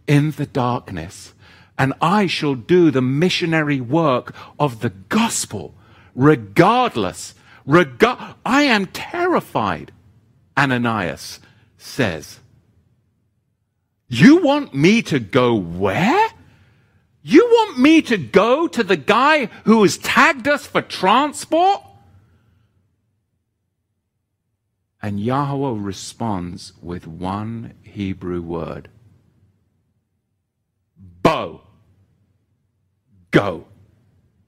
in 0.08 0.32
the 0.32 0.46
darkness 0.46 1.34
and 1.78 1.94
I 2.02 2.28
shall 2.28 2.56
do 2.56 2.92
the 2.92 3.02
missionary 3.02 3.82
work 3.82 4.34
of 4.60 4.80
the 4.80 4.90
gospel, 4.90 5.74
regardless. 6.14 7.36
Reg- 7.66 8.04
I 8.46 8.64
am 8.64 8.86
terrified, 8.88 9.92
Ananias 10.58 11.40
says. 11.78 12.40
You 14.08 14.44
want 14.44 14.74
me 14.74 15.02
to 15.04 15.20
go 15.20 15.56
where? 15.56 16.30
You 17.28 17.44
want 17.44 17.80
me 17.80 18.04
to 18.04 18.18
go 18.18 18.68
to 18.68 18.84
the 18.84 18.96
guy 18.96 19.48
who 19.64 19.82
has 19.82 19.98
tagged 19.98 20.48
us 20.48 20.68
for 20.68 20.84
transport? 20.84 21.82
And 25.02 25.20
Yahweh 25.20 25.82
responds 25.82 26.74
with 26.84 27.08
one 27.08 27.74
Hebrew 27.82 28.44
word 28.44 28.90
Bo. 31.24 31.62
go. 33.32 33.66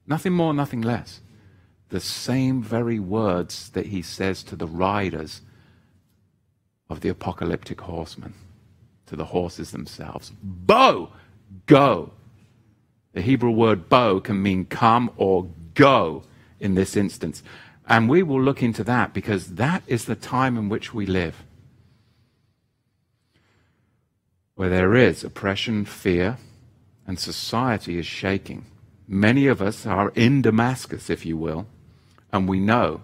Nothing 0.06 0.34
more, 0.34 0.54
nothing 0.54 0.80
less. 0.80 1.20
The 1.88 1.98
same 1.98 2.62
very 2.62 3.00
words 3.00 3.70
that 3.70 3.86
he 3.86 4.02
says 4.02 4.44
to 4.44 4.54
the 4.54 4.68
riders 4.68 5.40
of 6.88 7.00
the 7.00 7.08
apocalyptic 7.08 7.80
horsemen, 7.80 8.34
to 9.06 9.16
the 9.16 9.24
horses 9.24 9.72
themselves. 9.72 10.30
Bo, 10.40 11.10
go. 11.66 12.12
The 13.18 13.24
Hebrew 13.24 13.50
word 13.50 13.88
bo 13.88 14.20
can 14.20 14.40
mean 14.40 14.64
come 14.64 15.10
or 15.16 15.50
go 15.74 16.22
in 16.60 16.76
this 16.76 16.96
instance. 16.96 17.42
And 17.88 18.08
we 18.08 18.22
will 18.22 18.40
look 18.40 18.62
into 18.62 18.84
that 18.84 19.12
because 19.12 19.54
that 19.56 19.82
is 19.88 20.04
the 20.04 20.14
time 20.14 20.56
in 20.56 20.68
which 20.68 20.94
we 20.94 21.04
live. 21.04 21.42
Where 24.54 24.68
there 24.68 24.94
is 24.94 25.24
oppression, 25.24 25.84
fear, 25.84 26.38
and 27.08 27.18
society 27.18 27.98
is 27.98 28.06
shaking. 28.06 28.66
Many 29.08 29.48
of 29.48 29.60
us 29.60 29.84
are 29.84 30.10
in 30.10 30.40
Damascus, 30.40 31.10
if 31.10 31.26
you 31.26 31.36
will, 31.36 31.66
and 32.32 32.48
we 32.48 32.60
know 32.60 33.00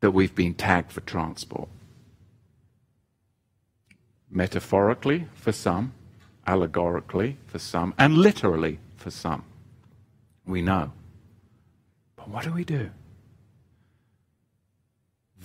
that 0.00 0.10
we've 0.10 0.34
been 0.34 0.52
tagged 0.52 0.92
for 0.92 1.00
transport. 1.00 1.70
Metaphorically 4.30 5.28
for 5.34 5.52
some, 5.52 5.94
allegorically 6.46 7.36
for 7.46 7.58
some, 7.58 7.94
and 7.98 8.16
literally 8.16 8.78
for 8.96 9.10
some. 9.10 9.44
We 10.46 10.62
know. 10.62 10.92
But 12.16 12.28
what 12.28 12.44
do 12.44 12.52
we 12.52 12.64
do? 12.64 12.90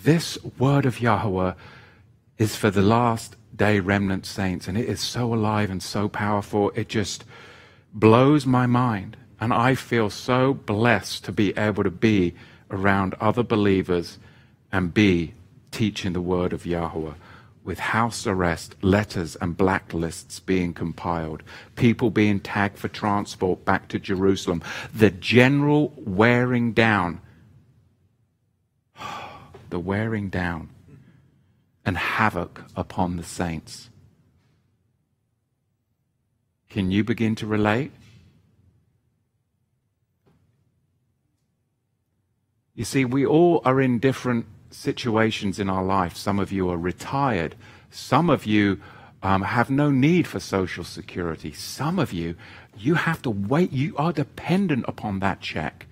This 0.04 0.38
word 0.58 0.86
of 0.86 1.02
Yahweh 1.02 1.54
is 2.38 2.56
for 2.56 2.70
the 2.70 2.82
last 2.82 3.36
day 3.56 3.80
remnant 3.80 4.26
saints, 4.26 4.68
and 4.68 4.78
it 4.78 4.88
is 4.88 5.02
so 5.02 5.34
alive 5.34 5.70
and 5.70 5.84
so 5.84 6.08
powerful. 6.08 6.72
It 6.76 6.88
just 6.88 7.26
blows 7.94 8.46
my 8.46 8.66
mind. 8.66 9.18
And 9.42 9.54
I 9.54 9.76
feel 9.76 10.10
so 10.10 10.54
blessed 10.54 11.24
to 11.26 11.32
be 11.32 11.58
able 11.58 11.84
to 11.84 11.92
be 11.92 12.36
around 12.70 13.16
other 13.22 13.44
believers 13.44 14.18
and 14.72 14.94
be 14.94 15.34
teaching 15.72 16.14
the 16.14 16.22
word 16.22 16.52
of 16.54 16.66
Yahweh 16.66 17.14
with 17.70 17.78
house 17.78 18.26
arrest, 18.26 18.74
letters, 18.82 19.36
and 19.36 19.56
blacklists 19.56 20.44
being 20.44 20.74
compiled, 20.74 21.44
people 21.76 22.10
being 22.10 22.40
tagged 22.40 22.80
for 22.80 22.88
transport 22.88 23.64
back 23.64 23.88
to 23.88 24.00
Jerusalem, 24.00 24.64
the 24.92 25.12
general 25.12 25.94
wearing 25.96 26.72
down, 26.72 27.22
the 29.70 29.78
wearing 29.78 30.30
down, 30.30 30.72
and 31.86 31.96
havoc 31.96 32.64
upon 32.76 33.18
the 33.18 33.24
saints. 33.24 33.92
Can 36.72 36.90
you 36.90 37.04
begin 37.04 37.36
to 37.36 37.46
relate? 37.46 37.92
You 42.74 42.84
see, 42.84 43.06
we 43.06 43.28
all 43.28 43.62
are 43.64 43.80
in 43.80 44.00
different 44.00 44.48
situations 44.72 45.60
in 45.60 45.70
our 45.70 45.84
life. 45.84 46.16
Some 46.16 46.40
of 46.40 46.52
you 46.52 46.70
are 46.70 46.78
retired. 46.78 47.56
Some 47.92 48.30
of 48.30 48.46
you 48.46 48.80
um, 49.24 49.42
have 49.42 49.70
no 49.70 49.92
need 49.92 50.28
for 50.28 50.40
social 50.40 50.84
security. 50.84 51.52
Some 51.54 52.00
of 52.00 52.14
you, 52.14 52.36
you 52.78 52.96
have 52.96 53.22
to 53.24 53.30
wait. 53.30 53.72
You 53.72 53.96
are 53.98 54.14
dependent 54.14 54.86
upon 54.88 55.20
that 55.20 55.42
check. 55.42 55.86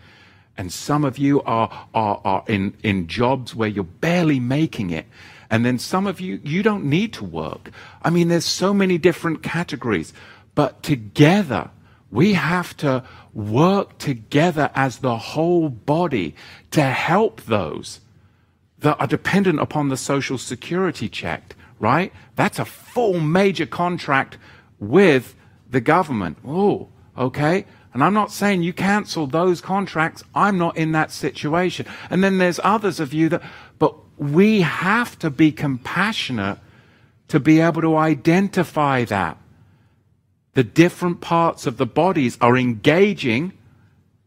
And 0.57 0.71
some 0.71 1.05
of 1.05 1.17
you 1.17 1.41
are, 1.43 1.87
are, 1.93 2.21
are 2.23 2.43
in, 2.47 2.75
in 2.83 3.07
jobs 3.07 3.53
where 3.53 3.69
you're 3.69 3.83
barely 3.83 4.39
making 4.39 4.89
it. 4.89 5.05
And 5.49 5.65
then 5.65 5.79
some 5.79 6.07
of 6.07 6.19
you, 6.19 6.39
you 6.43 6.63
don't 6.63 6.85
need 6.85 7.13
to 7.13 7.23
work. 7.23 7.71
I 8.01 8.09
mean, 8.09 8.27
there's 8.27 8.45
so 8.45 8.73
many 8.73 8.97
different 8.97 9.43
categories. 9.43 10.13
But 10.55 10.81
together, 10.81 11.69
we 12.09 12.33
have 12.33 12.75
to 12.77 13.03
work 13.33 13.97
together 13.97 14.71
as 14.73 14.99
the 14.99 15.17
whole 15.17 15.69
body 15.69 16.35
to 16.71 16.83
help 16.83 17.41
those 17.43 17.99
that 18.79 18.99
are 18.99 19.07
dependent 19.07 19.59
upon 19.59 19.89
the 19.89 19.97
social 19.97 20.37
security 20.37 21.09
check, 21.09 21.55
right? 21.79 22.13
That's 22.35 22.59
a 22.59 22.65
full 22.65 23.19
major 23.19 23.65
contract 23.65 24.37
with 24.79 25.35
the 25.69 25.81
government. 25.81 26.37
Oh, 26.45 26.89
okay. 27.17 27.65
And 27.93 28.03
I'm 28.03 28.13
not 28.13 28.31
saying 28.31 28.61
you 28.61 28.73
cancel 28.73 29.25
those 29.25 29.61
contracts. 29.61 30.23
I'm 30.35 30.57
not 30.57 30.77
in 30.77 30.91
that 30.91 31.11
situation. 31.11 31.87
And 32.09 32.23
then 32.23 32.37
there's 32.37 32.59
others 32.63 32.99
of 32.99 33.13
you 33.13 33.29
that, 33.29 33.41
but 33.79 33.95
we 34.17 34.61
have 34.61 35.17
to 35.19 35.29
be 35.29 35.51
compassionate 35.51 36.59
to 37.27 37.39
be 37.39 37.59
able 37.59 37.81
to 37.81 37.97
identify 37.97 39.03
that. 39.05 39.37
The 40.53 40.63
different 40.63 41.21
parts 41.21 41.67
of 41.67 41.77
the 41.77 41.85
bodies 41.85 42.37
are 42.39 42.57
engaging 42.57 43.53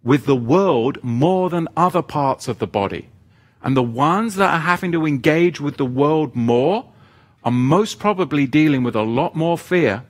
with 0.02 0.26
the 0.26 0.36
world 0.36 0.98
more 1.02 1.50
than 1.50 1.68
other 1.76 2.02
parts 2.02 2.48
of 2.48 2.58
the 2.58 2.66
body. 2.66 3.08
And 3.62 3.76
the 3.76 3.82
ones 3.82 4.36
that 4.36 4.52
are 4.52 4.60
having 4.60 4.92
to 4.92 5.06
engage 5.06 5.60
with 5.60 5.76
the 5.76 5.84
world 5.84 6.34
more 6.34 6.90
are 7.44 7.50
most 7.50 7.98
probably 7.98 8.46
dealing 8.46 8.82
with 8.82 8.96
a 8.96 9.02
lot 9.02 9.34
more 9.34 9.58
fear, 9.58 10.04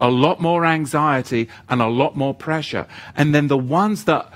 a 0.00 0.10
lot 0.10 0.40
more 0.40 0.64
anxiety, 0.64 1.48
and 1.68 1.80
a 1.80 1.88
lot 1.88 2.16
more 2.16 2.34
pressure. 2.34 2.86
And 3.16 3.34
then 3.34 3.48
the 3.48 3.56
ones 3.56 4.04
that, 4.04 4.32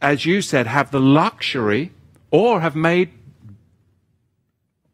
as 0.00 0.24
you 0.24 0.42
said, 0.42 0.66
have 0.66 0.90
the 0.90 1.00
luxury 1.00 1.92
or 2.30 2.60
have 2.60 2.76
made 2.76 3.10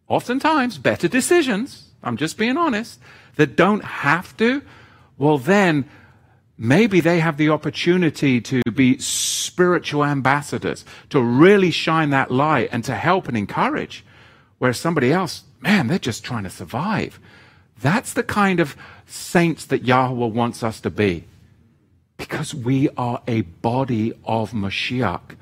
oftentimes 0.09 0.79
better 0.79 1.09
decisions, 1.09 1.91
I'm 2.03 2.17
just 2.17 2.39
being 2.39 2.57
honest, 2.57 2.99
that 3.37 3.57
don't 3.57 3.85
have 3.85 4.37
to, 4.39 4.63
well, 5.19 5.39
then 5.39 5.89
maybe 6.59 7.01
they 7.01 7.21
have 7.21 7.37
the 7.37 7.49
opportunity 7.49 8.41
to 8.41 8.61
be 8.75 8.99
spiritual 8.99 10.05
ambassadors, 10.05 10.85
to 11.11 11.23
really 11.23 11.71
shine 11.71 12.11
that 12.11 12.31
light 12.31 12.69
and 12.73 12.85
to 12.85 12.95
help 12.95 13.29
and 13.29 13.37
encourage. 13.37 14.05
Whereas 14.59 14.79
somebody 14.79 15.13
else, 15.13 15.45
man, 15.61 15.87
they're 15.87 15.99
just 15.99 16.25
trying 16.25 16.43
to 16.43 16.51
survive. 16.51 17.21
That's 17.81 18.13
the 18.13 18.25
kind 18.25 18.59
of 18.59 18.77
saints 19.07 19.65
that 19.67 19.85
Yahweh 19.85 20.27
wants 20.27 20.65
us 20.65 20.81
to 20.81 20.91
be. 20.91 21.25
Because 22.17 22.53
we 22.53 22.89
are 22.97 23.23
a 23.29 23.43
body 23.43 24.13
of 24.25 24.51
Mashiach. 24.51 25.37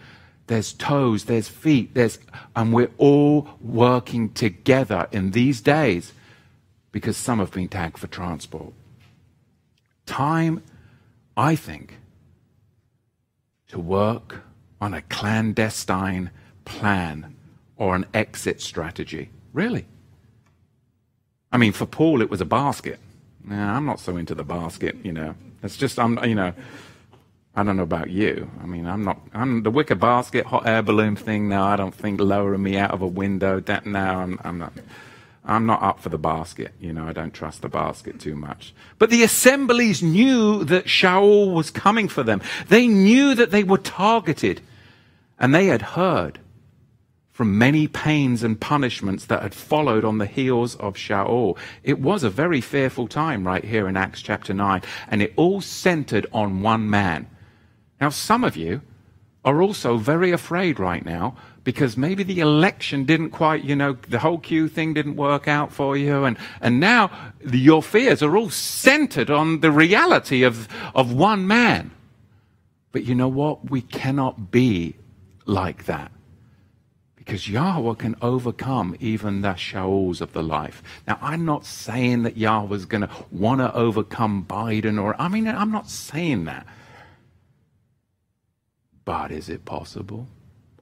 There's 0.47 0.75
toes, 0.75 1.25
there's 1.25 1.49
feet, 1.49 1.95
there's, 1.95 2.19
and 2.55 2.73
we're 2.73 2.91
all 2.99 3.49
working 3.61 4.29
together 4.33 5.09
in 5.11 5.31
these 5.31 5.63
days 5.63 6.13
because 6.93 7.17
some 7.17 7.39
have 7.39 7.51
been 7.51 7.69
tagged 7.69 7.99
for 7.99 8.07
transport. 8.07 8.73
Time 10.05 10.63
I 11.37 11.55
think, 11.55 11.99
to 13.69 13.79
work 13.79 14.43
on 14.81 14.95
a 14.95 15.03
clandestine 15.03 16.31
plan 16.65 17.35
or 17.77 17.95
an 17.95 18.07
exit 18.15 18.61
strategy. 18.61 19.31
Really. 19.53 19.87
I 21.53 21.59
mean, 21.59 21.73
for 21.73 21.87
Paul, 21.87 22.23
it 22.23 22.31
was 22.31 22.41
a 22.41 22.47
basket. 22.47 22.99
Now, 23.45 23.75
I'm 23.75 23.87
not 23.87 24.01
so 24.01 24.17
into 24.17 24.35
the 24.35 24.45
basket, 24.45 24.97
you 25.03 25.13
know. 25.13 25.35
It's 25.63 25.77
just, 25.77 25.99
I'm, 25.99 26.23
you 26.25 26.35
know, 26.35 26.53
I 27.55 27.63
don't 27.63 27.77
know 27.77 27.83
about 27.83 28.11
you. 28.11 28.51
I 28.63 28.67
mean, 28.67 28.87
I'm 28.87 29.05
not, 29.05 29.21
I'm 29.33 29.63
the 29.63 29.71
wicker 29.71 29.95
basket, 29.95 30.47
hot 30.47 30.67
air 30.67 30.83
balloon 30.83 31.17
thing 31.17 31.49
now. 31.49 31.67
I 31.67 31.77
don't 31.77 31.95
think 31.95 32.21
lowering 32.21 32.63
me 32.63 32.77
out 32.77 32.91
of 32.91 33.03
a 33.03 33.07
window, 33.07 33.61
that 33.61 33.87
now 33.87 34.21
I'm, 34.21 34.39
I'm 34.45 34.59
not. 34.59 34.73
I'm 35.47 35.65
not 35.65 35.83
up 35.83 36.01
for 36.01 36.09
the 36.09 36.19
basket. 36.19 36.73
You 36.81 36.93
know, 36.93 37.07
I 37.07 37.13
don't 37.13 37.33
trust 37.33 37.63
the 37.63 37.69
basket 37.69 38.19
too 38.19 38.35
much. 38.35 38.75
But 38.99 39.11
the 39.11 39.23
assemblies 39.23 40.03
knew 40.03 40.65
that 40.65 40.87
Shaul 40.87 41.55
was 41.55 41.71
coming 41.71 42.09
for 42.09 42.25
them. 42.25 42.43
They 42.69 42.89
knew 42.89 43.35
that 43.37 43.53
they 43.53 43.63
were 43.63 43.79
targeted. 43.79 44.61
And 45.39 45.55
they 45.55 45.67
had 45.67 45.83
heard 45.83 46.41
from 47.31 47.59
many 47.59 47.87
pains 47.87 48.43
and 48.43 48.59
punishments 48.61 49.27
that 49.27 49.43
had 49.43 49.55
followed 49.55 50.05
on 50.05 50.19
the 50.19 50.27
heels 50.27 50.75
of 50.77 50.95
Shaul. 50.95 51.57
It 51.85 52.01
was 52.01 52.25
a 52.25 52.31
very 52.31 52.61
fearful 52.61 53.07
time 53.07 53.47
right 53.47 53.65
here 53.65 53.87
in 53.87 53.97
Acts 53.97 54.23
chapter 54.23 54.53
9. 54.53 54.83
And 55.09 55.23
it 55.23 55.33
all 55.37 55.61
centered 55.61 56.27
on 56.33 56.63
one 56.63 56.91
man. 56.91 57.29
Now, 58.01 58.09
some 58.09 58.43
of 58.43 58.57
you 58.57 58.81
are 59.45 59.63
also 59.63 59.97
very 59.97 60.33
afraid 60.33 60.81
right 60.81 61.05
now 61.05 61.37
because 61.67 61.97
maybe 61.97 62.23
the 62.23 62.39
election 62.39 63.05
didn't 63.05 63.31
quite, 63.31 63.65
you 63.65 63.75
know, 63.75 63.99
the 64.09 64.21
whole 64.21 64.39
Q 64.39 64.69
thing 64.69 64.95
didn't 64.95 65.17
work 65.17 65.49
out 65.49 65.73
for 65.73 65.97
you. 65.97 66.25
And, 66.25 66.39
and 66.61 66.79
now 66.79 67.11
the, 67.41 67.59
your 67.59 67.83
fears 67.83 68.23
are 68.23 68.37
all 68.37 68.51
centered 68.51 69.31
on 69.31 69.63
the 69.63 69.73
reality 69.73 70.45
of, 70.45 70.69
of 70.95 71.13
one 71.13 71.49
man. 71.49 71.91
But 72.93 73.03
you 73.03 73.17
know 73.17 73.27
what? 73.27 73.69
We 73.69 73.81
cannot 73.81 74.53
be 74.53 74.95
like 75.45 75.87
that. 75.87 76.13
Because 77.17 77.49
Yahweh 77.49 77.97
can 77.97 78.15
overcome 78.23 78.97
even 79.01 79.41
the 79.41 79.55
Shauls 79.55 80.21
of 80.21 80.35
the 80.35 80.45
life. 80.45 80.85
Now, 81.09 81.19
I'm 81.21 81.45
not 81.45 81.67
saying 81.67 82.23
that 82.23 82.37
Yahweh's 82.37 82.85
going 82.85 83.01
to 83.01 83.11
want 83.33 83.61
to 83.61 83.75
overcome 83.75 84.47
Biden 84.49 85.03
or, 85.03 85.21
I 85.21 85.27
mean, 85.27 85.49
I'm 85.49 85.73
not 85.73 85.91
saying 85.91 86.45
that. 86.45 86.65
But 89.05 89.33
is 89.33 89.49
it 89.49 89.65
possible? 89.65 90.29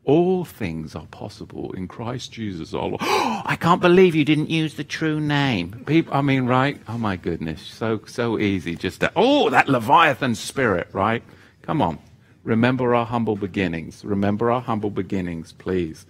All 0.04 0.44
things 0.44 0.94
are 0.94 1.06
possible 1.06 1.72
in 1.72 1.88
Christ 1.88 2.30
Jesus 2.32 2.74
our 2.74 2.88
Lord. 2.88 3.00
I 3.00 3.56
can't 3.58 3.80
believe 3.80 4.14
you 4.14 4.24
didn't 4.24 4.50
use 4.50 4.74
the 4.74 4.84
true 4.84 5.18
name. 5.18 5.82
People, 5.86 6.12
I 6.12 6.20
mean, 6.20 6.44
right? 6.44 6.78
Oh 6.86 6.98
my 6.98 7.16
goodness. 7.16 7.62
So, 7.62 8.00
so 8.06 8.38
easy 8.38 8.76
just 8.76 9.00
to, 9.00 9.10
oh, 9.16 9.48
that 9.50 9.68
Leviathan 9.68 10.34
spirit, 10.34 10.88
right? 10.92 11.22
Come 11.62 11.80
on. 11.80 11.98
Remember 12.42 12.94
our 12.94 13.06
humble 13.06 13.36
beginnings. 13.36 14.04
Remember 14.04 14.50
our 14.50 14.60
humble 14.60 14.90
beginnings, 14.90 15.52
please. 15.52 16.04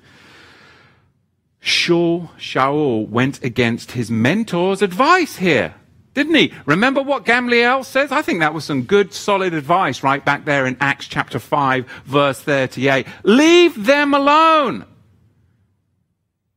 Shaul, 1.63 2.31
Shaul 2.37 3.09
went 3.09 3.43
against 3.43 3.93
his 3.93 4.11
mentor's 4.11 4.83
advice 4.83 5.37
here, 5.37 5.77
didn't 6.15 6.35
he? 6.35 6.53
Remember 6.65 7.03
what 7.03 7.27
Gamliel 7.27 7.85
says? 7.85 8.13
I 8.13 8.23
think 8.23 8.41
that 8.41 8.55
was 8.55 8.65
some 8.65 8.85
good, 8.85 9.13
solid 9.13 9.53
advice 9.53 10.03
right 10.03 10.25
back 10.25 10.45
there 10.45 10.67
in 10.67 10.77
Acts 10.81 11.07
chapter 11.07 11.39
5, 11.39 11.87
verse 12.05 12.41
38. 12.41 13.07
Leave 13.25 13.85
them 13.85 14.15
alone. 14.15 14.87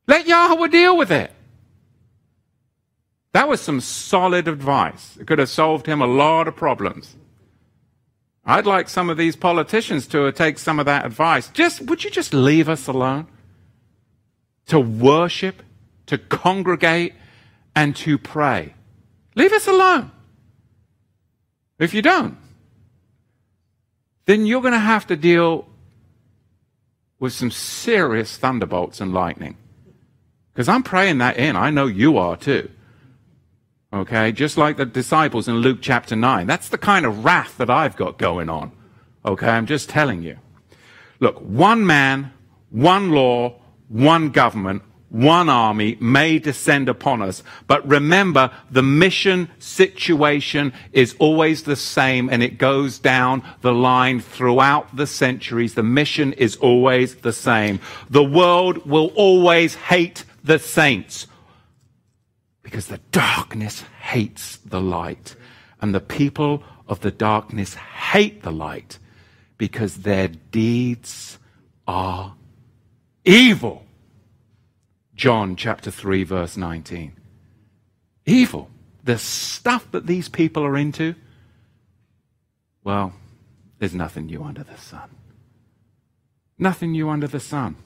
Let 0.08 0.28
Yahweh 0.28 0.68
deal 0.68 0.96
with 0.96 1.12
it. 1.12 1.32
That 3.34 3.50
was 3.50 3.60
some 3.60 3.82
solid 3.82 4.48
advice. 4.48 5.18
It 5.18 5.28
could 5.28 5.40
have 5.40 5.50
solved 5.50 5.86
him 5.86 6.02
a 6.02 6.08
lot 6.08 6.48
of 6.48 6.56
problems. 6.56 7.16
I'd 8.46 8.66
like 8.66 8.88
some 8.88 9.10
of 9.10 9.18
these 9.18 9.36
politicians 9.36 10.08
to 10.08 10.32
take 10.32 10.58
some 10.58 10.80
of 10.80 10.86
that 10.86 11.06
advice. 11.06 11.50
Just, 11.50 11.82
would 11.82 12.04
you 12.04 12.10
just 12.10 12.34
leave 12.34 12.70
us 12.70 12.88
alone? 12.88 13.28
to 14.68 14.80
worship, 14.80 15.64
to 16.06 16.18
congregate, 16.18 17.14
and 17.76 17.96
to 17.96 18.18
pray. 18.18 18.74
Leave 19.38 19.54
us 19.54 19.68
alone. 19.68 20.10
If 21.78 21.94
you 21.94 22.02
don't, 22.02 22.36
then 24.26 24.48
you're 24.48 24.62
going 24.62 24.74
to 24.74 24.80
have 24.80 25.06
to 25.08 25.16
deal 25.16 25.68
with 27.20 27.34
some 27.34 27.52
serious 27.52 28.36
thunderbolts 28.36 29.00
and 29.00 29.14
lightning. 29.14 29.56
Because 30.52 30.68
I'm 30.68 30.82
praying 30.82 31.20
that 31.20 31.38
in. 31.38 31.56
I 31.56 31.70
know 31.70 31.86
you 31.86 32.18
are 32.18 32.36
too. 32.36 32.68
Okay? 33.94 34.32
Just 34.32 34.58
like 34.58 34.78
the 34.78 34.88
disciples 34.88 35.48
in 35.48 35.58
Luke 35.58 35.80
chapter 35.82 36.16
9. 36.16 36.48
That's 36.48 36.70
the 36.70 36.80
kind 36.80 37.06
of 37.06 37.24
wrath 37.24 37.58
that 37.58 37.70
I've 37.70 37.96
got 37.96 38.18
going 38.18 38.50
on. 38.50 38.72
Okay? 39.24 39.50
I'm 39.50 39.68
just 39.68 39.88
telling 39.88 40.24
you. 40.24 40.40
Look, 41.20 41.38
one 41.38 41.86
man, 41.86 42.34
one 42.72 43.12
law, 43.12 43.62
one 43.88 44.30
government, 44.30 44.82
one 45.10 45.48
army 45.48 45.98
may 46.02 46.38
descend 46.38 46.90
upon 46.90 47.22
us. 47.22 47.42
But 47.66 47.88
remember, 47.88 48.52
the 48.70 48.84
mission 48.84 49.50
situation 49.58 50.74
is 50.92 51.16
always 51.18 51.64
the 51.64 51.78
same 51.78 52.30
and 52.30 52.44
it 52.44 52.58
goes 52.58 53.00
down 53.00 53.44
the 53.62 53.74
line 53.74 54.20
throughout 54.20 54.96
the 54.96 55.08
centuries. 55.08 55.76
The 55.76 55.84
mission 55.84 56.34
is 56.34 56.58
always 56.58 57.16
the 57.16 57.34
same. 57.34 57.80
The 58.10 58.24
world 58.24 58.86
will 58.86 59.14
always 59.16 59.76
hate 59.76 60.26
the 60.44 60.60
saints 60.60 61.28
because 62.62 62.88
the 62.88 63.00
darkness 63.12 63.84
hates 64.02 64.58
the 64.58 64.82
light 64.82 65.36
and 65.82 65.96
the 65.96 66.02
people 66.02 66.64
of 66.88 67.00
the 67.00 67.12
darkness 67.12 67.76
hate 67.76 68.44
the 68.44 68.52
light 68.52 69.00
because 69.58 69.98
their 70.00 70.28
deeds 70.28 71.38
are 71.88 72.36
evil. 73.24 73.87
John 75.18 75.56
chapter 75.56 75.90
3, 75.90 76.24
verse 76.24 76.56
19. 76.56 77.12
Evil. 78.28 78.70
The 79.04 79.18
stuff 79.18 79.90
that 79.92 80.06
these 80.06 80.30
people 80.30 80.64
are 80.64 80.78
into, 80.78 81.16
well, 82.84 83.14
there's 83.80 83.96
nothing 83.96 84.28
new 84.28 84.44
under 84.44 84.64
the 84.64 84.78
sun. 84.78 85.10
Nothing 86.60 86.92
new 86.92 87.10
under 87.10 87.28
the 87.28 87.40
sun. 87.40 87.78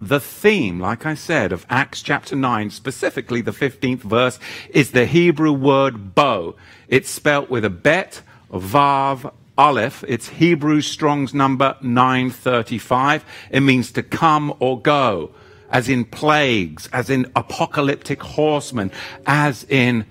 The 0.00 0.18
theme, 0.18 0.80
like 0.80 1.04
I 1.04 1.14
said, 1.14 1.52
of 1.52 1.66
Acts 1.68 2.00
chapter 2.00 2.34
9, 2.34 2.70
specifically 2.70 3.42
the 3.42 3.52
15th 3.52 4.00
verse, 4.00 4.38
is 4.70 4.92
the 4.92 5.04
Hebrew 5.04 5.52
word 5.52 6.14
bo. 6.14 6.56
It's 6.88 7.10
spelt 7.10 7.50
with 7.50 7.66
a 7.66 7.70
bet, 7.70 8.22
a 8.50 8.58
vav, 8.58 9.30
Aleph, 9.58 10.02
it's 10.08 10.28
Hebrew 10.28 10.80
Strong's 10.80 11.34
number 11.34 11.76
935. 11.82 13.24
It 13.50 13.60
means 13.60 13.92
to 13.92 14.02
come 14.02 14.54
or 14.58 14.80
go, 14.80 15.32
as 15.72 15.88
in 15.88 16.04
plagues, 16.04 16.88
as 16.92 17.10
in 17.10 17.30
apocalyptic 17.34 18.22
horsemen, 18.22 18.92
as 19.26 19.64
in 19.64 20.06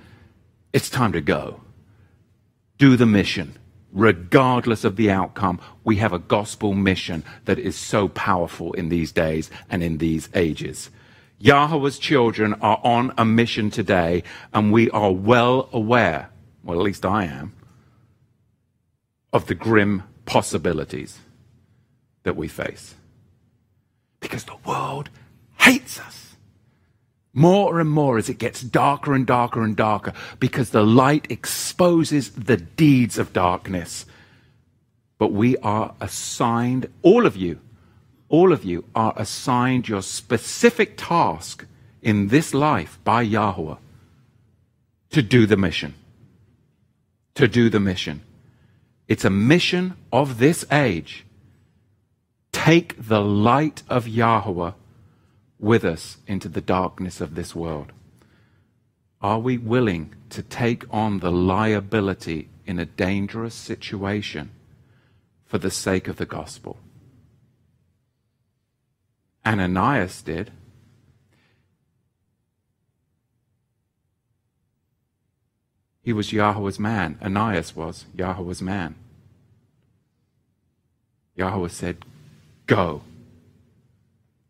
it's 0.73 0.89
time 0.89 1.11
to 1.13 1.21
go. 1.21 1.61
Do 2.77 2.97
the 2.97 3.05
mission. 3.05 3.57
Regardless 3.93 4.83
of 4.83 4.95
the 4.95 5.11
outcome, 5.11 5.59
we 5.83 5.97
have 5.97 6.13
a 6.13 6.19
gospel 6.19 6.73
mission 6.73 7.23
that 7.45 7.59
is 7.59 7.75
so 7.75 8.07
powerful 8.07 8.73
in 8.73 8.89
these 8.89 9.11
days 9.11 9.51
and 9.69 9.83
in 9.83 9.97
these 9.97 10.29
ages. 10.33 10.89
Yahweh's 11.39 11.99
children 11.99 12.53
are 12.61 12.79
on 12.83 13.13
a 13.17 13.25
mission 13.25 13.69
today, 13.69 14.23
and 14.53 14.71
we 14.71 14.89
are 14.91 15.11
well 15.11 15.69
aware, 15.73 16.29
well, 16.63 16.79
at 16.79 16.85
least 16.85 17.05
I 17.05 17.25
am, 17.25 17.53
of 19.33 19.47
the 19.47 19.55
grim 19.55 20.03
possibilities 20.25 21.19
that 22.23 22.35
we 22.35 22.47
face. 22.47 22.95
Because 24.19 24.45
the 24.45 24.57
world 24.65 25.09
hates 25.61 25.99
us 25.99 26.35
more 27.33 27.79
and 27.79 27.89
more 27.89 28.17
as 28.17 28.29
it 28.29 28.37
gets 28.37 28.61
darker 28.61 29.13
and 29.13 29.25
darker 29.25 29.63
and 29.63 29.75
darker 29.75 30.13
because 30.39 30.71
the 30.71 30.83
light 30.83 31.27
exposes 31.29 32.31
the 32.31 32.57
deeds 32.57 33.17
of 33.17 33.31
darkness. 33.31 34.05
But 35.17 35.31
we 35.31 35.55
are 35.57 35.93
assigned, 36.01 36.89
all 37.03 37.25
of 37.25 37.37
you, 37.37 37.59
all 38.27 38.51
of 38.51 38.65
you 38.65 38.85
are 38.95 39.13
assigned 39.15 39.87
your 39.87 40.01
specific 40.01 40.95
task 40.97 41.65
in 42.01 42.29
this 42.29 42.53
life 42.53 42.99
by 43.03 43.21
Yahweh 43.21 43.75
to 45.11 45.21
do 45.21 45.45
the 45.45 45.57
mission. 45.57 45.93
To 47.35 47.47
do 47.47 47.69
the 47.69 47.79
mission. 47.79 48.21
It's 49.07 49.25
a 49.25 49.29
mission 49.29 49.95
of 50.11 50.39
this 50.39 50.65
age. 50.71 51.25
Take 52.51 52.95
the 53.07 53.21
light 53.21 53.83
of 53.89 54.07
Yahweh 54.07 54.71
with 55.61 55.85
us 55.85 56.17
into 56.27 56.49
the 56.49 56.59
darkness 56.59 57.21
of 57.21 57.35
this 57.35 57.55
world. 57.55 57.93
Are 59.21 59.39
we 59.39 59.57
willing 59.57 60.15
to 60.31 60.41
take 60.41 60.83
on 60.89 61.19
the 61.19 61.31
liability 61.31 62.49
in 62.65 62.79
a 62.79 62.85
dangerous 62.85 63.53
situation 63.53 64.49
for 65.45 65.59
the 65.59 65.69
sake 65.69 66.07
of 66.07 66.17
the 66.17 66.25
gospel? 66.25 66.79
Ananias 69.45 70.23
did. 70.23 70.51
He 76.01 76.13
was 76.13 76.33
Yahweh's 76.33 76.79
man. 76.79 77.19
Ananias 77.21 77.75
was 77.75 78.05
Yahweh's 78.17 78.61
man. 78.61 78.95
Yahweh 81.35 81.67
said, 81.67 82.03
Go. 82.65 83.03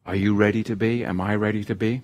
Are 0.06 0.16
you 0.16 0.36
ready 0.36 0.64
to 0.64 0.76
be? 0.76 1.06
Am 1.06 1.22
I 1.22 1.36
ready 1.36 1.64
to 1.66 1.76
be? 1.76 2.02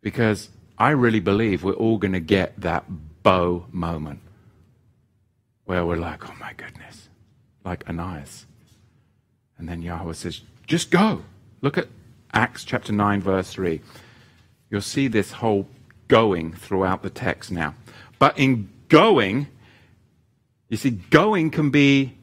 Because 0.00 0.48
I 0.78 0.90
really 0.90 1.20
believe 1.20 1.62
we're 1.62 1.72
all 1.72 1.98
going 1.98 2.12
to 2.12 2.20
get 2.20 2.58
that 2.60 2.84
bo 3.22 3.66
moment 3.70 4.20
where 5.64 5.84
we're 5.84 5.96
like, 5.96 6.28
oh 6.28 6.34
my 6.40 6.52
goodness, 6.54 7.08
like 7.64 7.88
Ananias. 7.88 8.46
And 9.58 9.68
then 9.68 9.82
Yahweh 9.82 10.14
says, 10.14 10.40
just 10.66 10.90
go. 10.90 11.22
Look 11.60 11.76
at 11.76 11.88
Acts 12.32 12.64
chapter 12.64 12.92
9, 12.92 13.20
verse 13.20 13.52
3. 13.52 13.80
You'll 14.70 14.80
see 14.80 15.06
this 15.06 15.32
whole 15.32 15.68
going 16.08 16.52
throughout 16.54 17.02
the 17.02 17.10
text 17.10 17.52
now. 17.52 17.74
But 18.18 18.38
in 18.38 18.70
going, 18.88 19.48
you 20.68 20.76
see, 20.76 20.90
going 20.90 21.50
can 21.50 21.70
be 21.70 22.16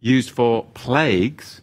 used 0.00 0.30
for 0.30 0.66
plagues, 0.74 1.60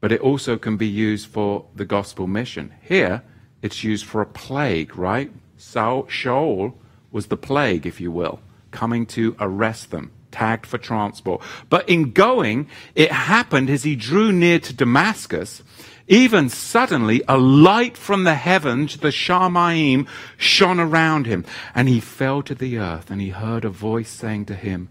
but 0.00 0.12
it 0.12 0.20
also 0.20 0.56
can 0.56 0.76
be 0.76 0.86
used 0.86 1.26
for 1.26 1.64
the 1.74 1.84
gospel 1.84 2.26
mission. 2.26 2.74
Here, 2.82 3.22
it's 3.62 3.82
used 3.82 4.04
for 4.04 4.20
a 4.20 4.26
plague, 4.26 4.96
right? 4.96 5.30
Shaul 5.58 6.74
was 7.10 7.26
the 7.26 7.36
plague, 7.36 7.86
if 7.86 8.00
you 8.00 8.12
will, 8.12 8.40
coming 8.70 9.06
to 9.06 9.34
arrest 9.40 9.90
them, 9.90 10.12
tagged 10.30 10.66
for 10.66 10.78
transport. 10.78 11.42
But 11.68 11.88
in 11.88 12.12
going, 12.12 12.68
it 12.94 13.10
happened 13.10 13.70
as 13.70 13.82
he 13.82 13.96
drew 13.96 14.30
near 14.30 14.60
to 14.60 14.72
Damascus. 14.72 15.62
Even 16.06 16.48
suddenly, 16.48 17.22
a 17.28 17.36
light 17.36 17.96
from 17.96 18.24
the 18.24 18.34
heavens, 18.34 18.98
the 18.98 19.08
Shamayim, 19.08 20.06
shone 20.36 20.80
around 20.80 21.26
him, 21.26 21.44
and 21.74 21.88
he 21.88 22.00
fell 22.00 22.42
to 22.42 22.54
the 22.54 22.78
earth, 22.78 23.10
and 23.10 23.20
he 23.20 23.30
heard 23.30 23.64
a 23.64 23.70
voice 23.70 24.08
saying 24.08 24.46
to 24.46 24.54
him, 24.54 24.88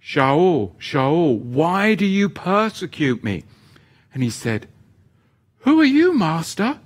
Shaul, 0.00 0.76
Shaul, 0.76 1.40
why 1.40 1.96
do 1.96 2.06
you 2.06 2.28
persecute 2.28 3.24
me? 3.24 3.42
And 4.16 4.22
he 4.22 4.30
said, 4.30 4.66
Who 5.58 5.78
are 5.78 5.84
you, 5.84 6.16
master? 6.16 6.80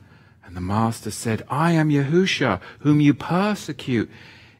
And 0.44 0.56
the 0.56 0.60
master 0.60 1.12
said, 1.12 1.46
I 1.48 1.70
am 1.70 1.88
Yahusha, 1.88 2.60
whom 2.80 3.00
you 3.00 3.14
persecute. 3.14 4.10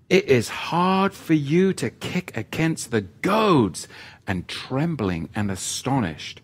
it 0.08 0.26
is 0.26 0.48
hard 0.70 1.12
for 1.12 1.34
you 1.34 1.72
to 1.72 1.90
kick 1.90 2.36
against 2.36 2.92
the 2.92 3.00
goads, 3.00 3.88
and 4.24 4.46
trembling 4.46 5.30
and 5.34 5.50
astonished. 5.50 6.42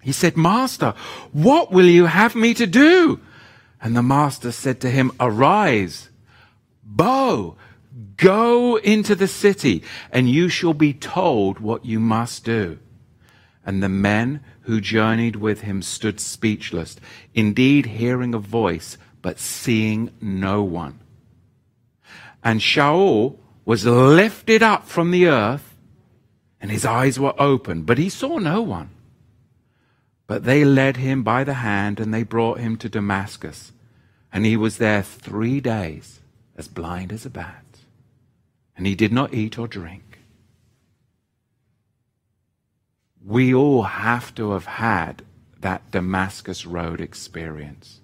He 0.00 0.12
said, 0.12 0.36
Master, 0.36 0.94
what 1.32 1.72
will 1.72 1.86
you 1.86 2.06
have 2.06 2.36
me 2.36 2.54
to 2.54 2.66
do? 2.68 3.18
And 3.80 3.96
the 3.96 4.02
master 4.04 4.52
said 4.52 4.80
to 4.82 4.90
him, 4.90 5.10
Arise, 5.18 6.08
bo, 6.84 7.56
go 8.16 8.76
into 8.76 9.16
the 9.16 9.26
city, 9.26 9.82
and 10.12 10.30
you 10.30 10.48
shall 10.48 10.74
be 10.74 10.92
told 10.92 11.58
what 11.58 11.84
you 11.84 11.98
must 11.98 12.44
do. 12.44 12.78
And 13.66 13.82
the 13.82 13.88
men 13.88 14.40
who 14.62 14.80
journeyed 14.80 15.36
with 15.36 15.62
him 15.62 15.82
stood 15.82 16.20
speechless, 16.20 16.96
indeed 17.34 17.86
hearing 17.86 18.34
a 18.34 18.38
voice, 18.38 18.96
but 19.20 19.38
seeing 19.38 20.10
no 20.20 20.62
one. 20.62 21.00
And 22.42 22.60
Shaul 22.60 23.38
was 23.64 23.86
lifted 23.86 24.62
up 24.62 24.86
from 24.86 25.10
the 25.10 25.26
earth, 25.26 25.74
and 26.60 26.70
his 26.70 26.84
eyes 26.84 27.18
were 27.18 27.34
opened, 27.40 27.86
but 27.86 27.98
he 27.98 28.08
saw 28.08 28.38
no 28.38 28.62
one. 28.62 28.90
But 30.26 30.44
they 30.44 30.64
led 30.64 30.96
him 30.96 31.22
by 31.22 31.44
the 31.44 31.54
hand, 31.54 32.00
and 32.00 32.12
they 32.12 32.22
brought 32.22 32.58
him 32.58 32.76
to 32.78 32.88
Damascus. 32.88 33.72
And 34.32 34.46
he 34.46 34.56
was 34.56 34.78
there 34.78 35.02
three 35.02 35.60
days, 35.60 36.20
as 36.56 36.68
blind 36.68 37.12
as 37.12 37.26
a 37.26 37.30
bat. 37.30 37.64
And 38.76 38.86
he 38.86 38.94
did 38.94 39.12
not 39.12 39.34
eat 39.34 39.58
or 39.58 39.68
drink. 39.68 40.11
We 43.24 43.54
all 43.54 43.82
have 43.82 44.34
to 44.36 44.52
have 44.52 44.66
had 44.66 45.22
that 45.60 45.90
Damascus 45.90 46.66
Road 46.66 47.00
experience. 47.00 48.00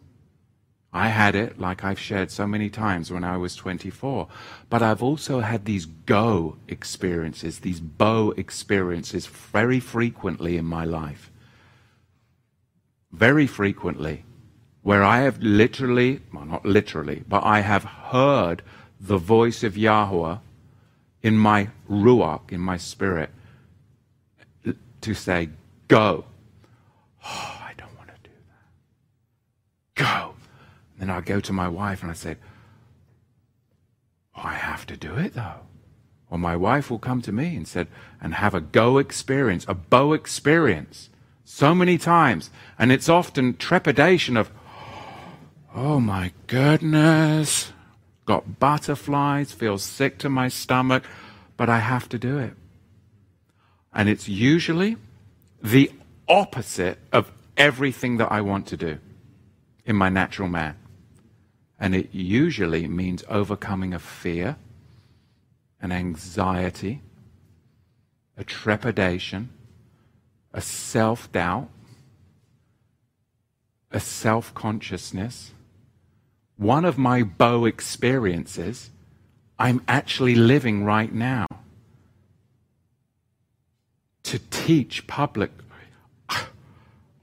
I 0.92 1.09
had 1.09 1.35
it, 1.35 1.61
like 1.61 1.85
I've 1.85 1.98
shared 1.98 2.31
so 2.31 2.46
many 2.46 2.70
times, 2.70 3.11
when 3.11 3.22
I 3.24 3.37
was 3.37 3.54
24. 3.54 4.28
But 4.70 4.83
I've 4.83 5.02
also 5.02 5.40
had 5.40 5.64
these 5.64 5.85
go 5.85 6.57
experiences, 6.66 7.61
these 7.61 7.81
bo 7.81 8.33
experiences 8.37 9.26
very 9.26 9.81
frequently 9.81 10.57
in 10.57 10.64
my 10.64 10.85
life. 10.85 11.31
Very 13.12 13.46
frequently. 13.46 14.24
Where 14.83 15.04
I 15.04 15.20
have 15.20 15.42
literally, 15.42 16.20
well, 16.33 16.46
not 16.46 16.64
literally, 16.64 17.24
but 17.28 17.44
I 17.44 17.61
have 17.61 17.85
heard 17.85 18.62
the 19.00 19.18
voice 19.18 19.62
of 19.62 19.76
Yahweh 19.76 20.38
in 21.22 21.37
my 21.37 21.68
ruach, 21.90 22.50
in 22.50 22.61
my 22.61 22.76
spirit, 22.76 23.31
to 25.02 25.14
say, 25.14 25.50
Go. 25.88 26.24
Oh, 27.24 27.61
I 27.62 27.72
don't 27.76 27.96
want 27.96 28.08
to 28.08 28.30
do 28.30 28.37
that. 29.96 30.04
Go. 30.04 30.34
And 30.92 31.08
then 31.08 31.16
I 31.16 31.20
go 31.20 31.40
to 31.40 31.52
my 31.52 31.68
wife 31.68 32.02
and 32.02 32.11
I 32.11 32.14
say, 32.14 32.37
oh, 34.37 34.42
I 34.44 34.54
have 34.54 34.87
to 34.87 34.96
do 34.96 35.14
it 35.16 35.34
though. 35.34 35.61
Or 36.30 36.38
my 36.38 36.56
wife 36.56 36.90
will 36.90 36.98
come 36.98 37.22
to 37.22 37.32
me 37.32 37.56
and 37.56 37.66
said, 37.66 37.88
and 38.20 38.34
have 38.34 38.54
a 38.54 38.61
go 38.61 38.98
experience, 38.98 39.64
a 39.66 39.74
bo 39.74 40.12
experience, 40.12 41.08
so 41.44 41.74
many 41.74 41.96
times. 41.96 42.50
And 42.78 42.92
it's 42.92 43.08
often 43.08 43.56
trepidation 43.56 44.37
of, 44.37 44.50
oh 45.74 46.00
my 46.00 46.32
goodness, 46.46 47.72
got 48.26 48.58
butterflies, 48.58 49.52
feel 49.52 49.78
sick 49.78 50.18
to 50.18 50.28
my 50.28 50.48
stomach, 50.48 51.04
but 51.56 51.70
I 51.70 51.78
have 51.78 52.08
to 52.11 52.18
do 52.18 52.38
it. 52.38 52.52
And 53.98 54.08
it's 54.08 54.28
usually 54.28 54.96
the 55.61 55.90
opposite 56.28 56.98
of 57.12 57.32
everything 57.56 58.18
that 58.18 58.30
I 58.30 58.42
want 58.42 58.68
to 58.68 58.76
do 58.76 58.98
in 59.84 59.96
my 59.96 60.08
natural 60.08 60.46
man. 60.46 60.76
And 61.80 61.96
it 61.96 62.11
usually 62.12 62.87
means 62.87 63.24
overcoming 63.28 63.92
a 63.92 63.98
fear, 63.98 64.54
an 65.82 65.90
anxiety, 65.90 67.02
a 68.37 68.44
trepidation, 68.44 69.48
a 70.54 70.61
self 70.61 71.32
doubt, 71.32 71.68
a 73.90 73.98
self 73.98 74.54
consciousness. 74.54 75.50
One 76.56 76.84
of 76.84 76.98
my 76.98 77.24
bo 77.24 77.64
experiences 77.64 78.90
I'm 79.58 79.82
actually 79.88 80.37
living 80.37 80.84
right 80.84 81.12
now. 81.12 81.46
To 84.29 84.38
teach 84.51 85.07
public, 85.07 85.51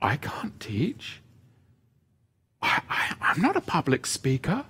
I 0.02 0.18
can't 0.18 0.60
teach. 0.60 1.22
I, 2.64 2.82
I, 3.22 3.32
am 3.36 3.44
not 3.44 3.56
a 3.56 3.62
public 3.62 4.08
speaker. 4.08 4.66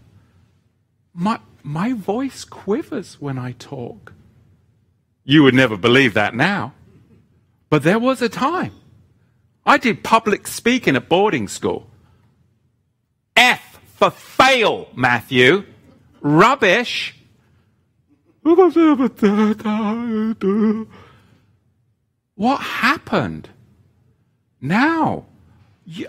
My, 1.14 1.40
my 1.64 1.94
voice 1.94 2.44
quivers 2.44 3.22
when 3.22 3.38
I 3.38 3.54
talk. 3.54 4.12
You 5.24 5.44
would 5.44 5.54
never 5.54 5.78
believe 5.78 6.14
that 6.16 6.36
now. 6.36 6.74
But 7.70 7.84
there 7.84 8.00
was 8.00 8.22
a 8.22 8.28
time. 8.28 8.74
I 9.66 9.78
did 9.78 10.04
public 10.04 10.46
speaking 10.46 10.98
at 10.98 11.08
boarding 11.08 11.48
school. 11.48 11.88
F 13.38 13.80
for 13.96 14.10
fail, 14.10 14.90
Matthew. 14.94 15.64
Rubbish. 16.20 17.16
What 22.36 22.62
happened? 22.62 23.50
Now, 24.60 25.26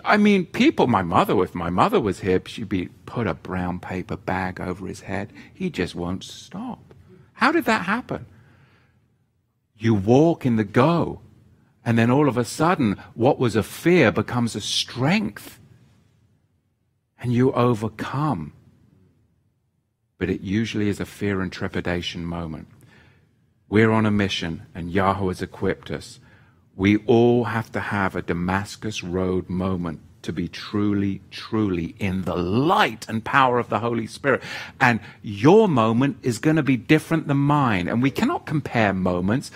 I 0.03 0.17
mean, 0.17 0.45
people, 0.45 0.87
my 0.87 1.01
mother, 1.01 1.41
if 1.43 1.55
my 1.55 1.69
mother 1.69 1.99
was 1.99 2.21
here, 2.21 2.41
she'd 2.45 2.69
be 2.69 2.89
put 3.05 3.27
a 3.27 3.33
brown 3.33 3.79
paper 3.79 4.17
bag 4.17 4.59
over 4.59 4.87
his 4.87 5.01
head. 5.01 5.31
He 5.53 5.69
just 5.69 5.95
won't 5.95 6.23
stop. 6.23 6.93
How 7.33 7.51
did 7.51 7.65
that 7.65 7.83
happen? 7.83 8.25
You 9.77 9.93
walk 9.93 10.45
in 10.45 10.55
the 10.55 10.63
go, 10.63 11.21
and 11.85 11.97
then 11.97 12.09
all 12.09 12.27
of 12.27 12.37
a 12.37 12.43
sudden, 12.43 12.99
what 13.13 13.37
was 13.39 13.55
a 13.55 13.63
fear 13.63 14.11
becomes 14.11 14.55
a 14.55 14.61
strength. 14.61 15.59
And 17.19 17.31
you 17.31 17.51
overcome. 17.53 18.53
But 20.17 20.29
it 20.29 20.41
usually 20.41 20.89
is 20.89 20.99
a 20.99 21.05
fear 21.05 21.41
and 21.41 21.51
trepidation 21.51 22.25
moment. 22.25 22.67
We're 23.69 23.91
on 23.91 24.05
a 24.05 24.11
mission, 24.11 24.65
and 24.73 24.91
Yahweh 24.91 25.27
has 25.27 25.41
equipped 25.41 25.91
us. 25.91 26.19
We 26.77 26.97
all 27.05 27.45
have 27.45 27.71
to 27.73 27.81
have 27.81 28.15
a 28.15 28.21
Damascus 28.21 29.03
Road 29.03 29.49
moment 29.49 29.99
to 30.21 30.31
be 30.31 30.47
truly, 30.47 31.21
truly 31.31 31.95
in 31.99 32.23
the 32.23 32.35
light 32.35 33.05
and 33.09 33.25
power 33.25 33.59
of 33.59 33.69
the 33.69 33.79
Holy 33.79 34.07
Spirit. 34.07 34.41
And 34.79 35.01
your 35.21 35.67
moment 35.67 36.17
is 36.21 36.39
going 36.39 36.55
to 36.55 36.63
be 36.63 36.77
different 36.77 37.27
than 37.27 37.37
mine. 37.37 37.87
And 37.87 38.01
we 38.01 38.11
cannot 38.11 38.45
compare 38.45 38.93
moments. 38.93 39.51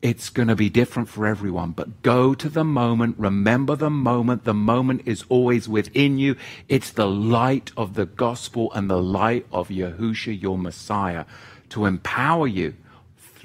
It's 0.00 0.30
going 0.30 0.48
to 0.48 0.56
be 0.56 0.70
different 0.70 1.08
for 1.08 1.26
everyone. 1.26 1.72
But 1.72 2.02
go 2.02 2.34
to 2.34 2.48
the 2.48 2.64
moment. 2.64 3.16
Remember 3.18 3.76
the 3.76 3.90
moment. 3.90 4.44
The 4.44 4.54
moment 4.54 5.02
is 5.04 5.24
always 5.28 5.68
within 5.68 6.18
you. 6.18 6.36
It's 6.68 6.90
the 6.90 7.08
light 7.08 7.70
of 7.76 7.94
the 7.94 8.06
gospel 8.06 8.72
and 8.72 8.88
the 8.88 9.02
light 9.02 9.46
of 9.52 9.68
Yahusha, 9.68 10.40
your 10.40 10.56
Messiah, 10.56 11.26
to 11.70 11.84
empower 11.84 12.46
you 12.46 12.74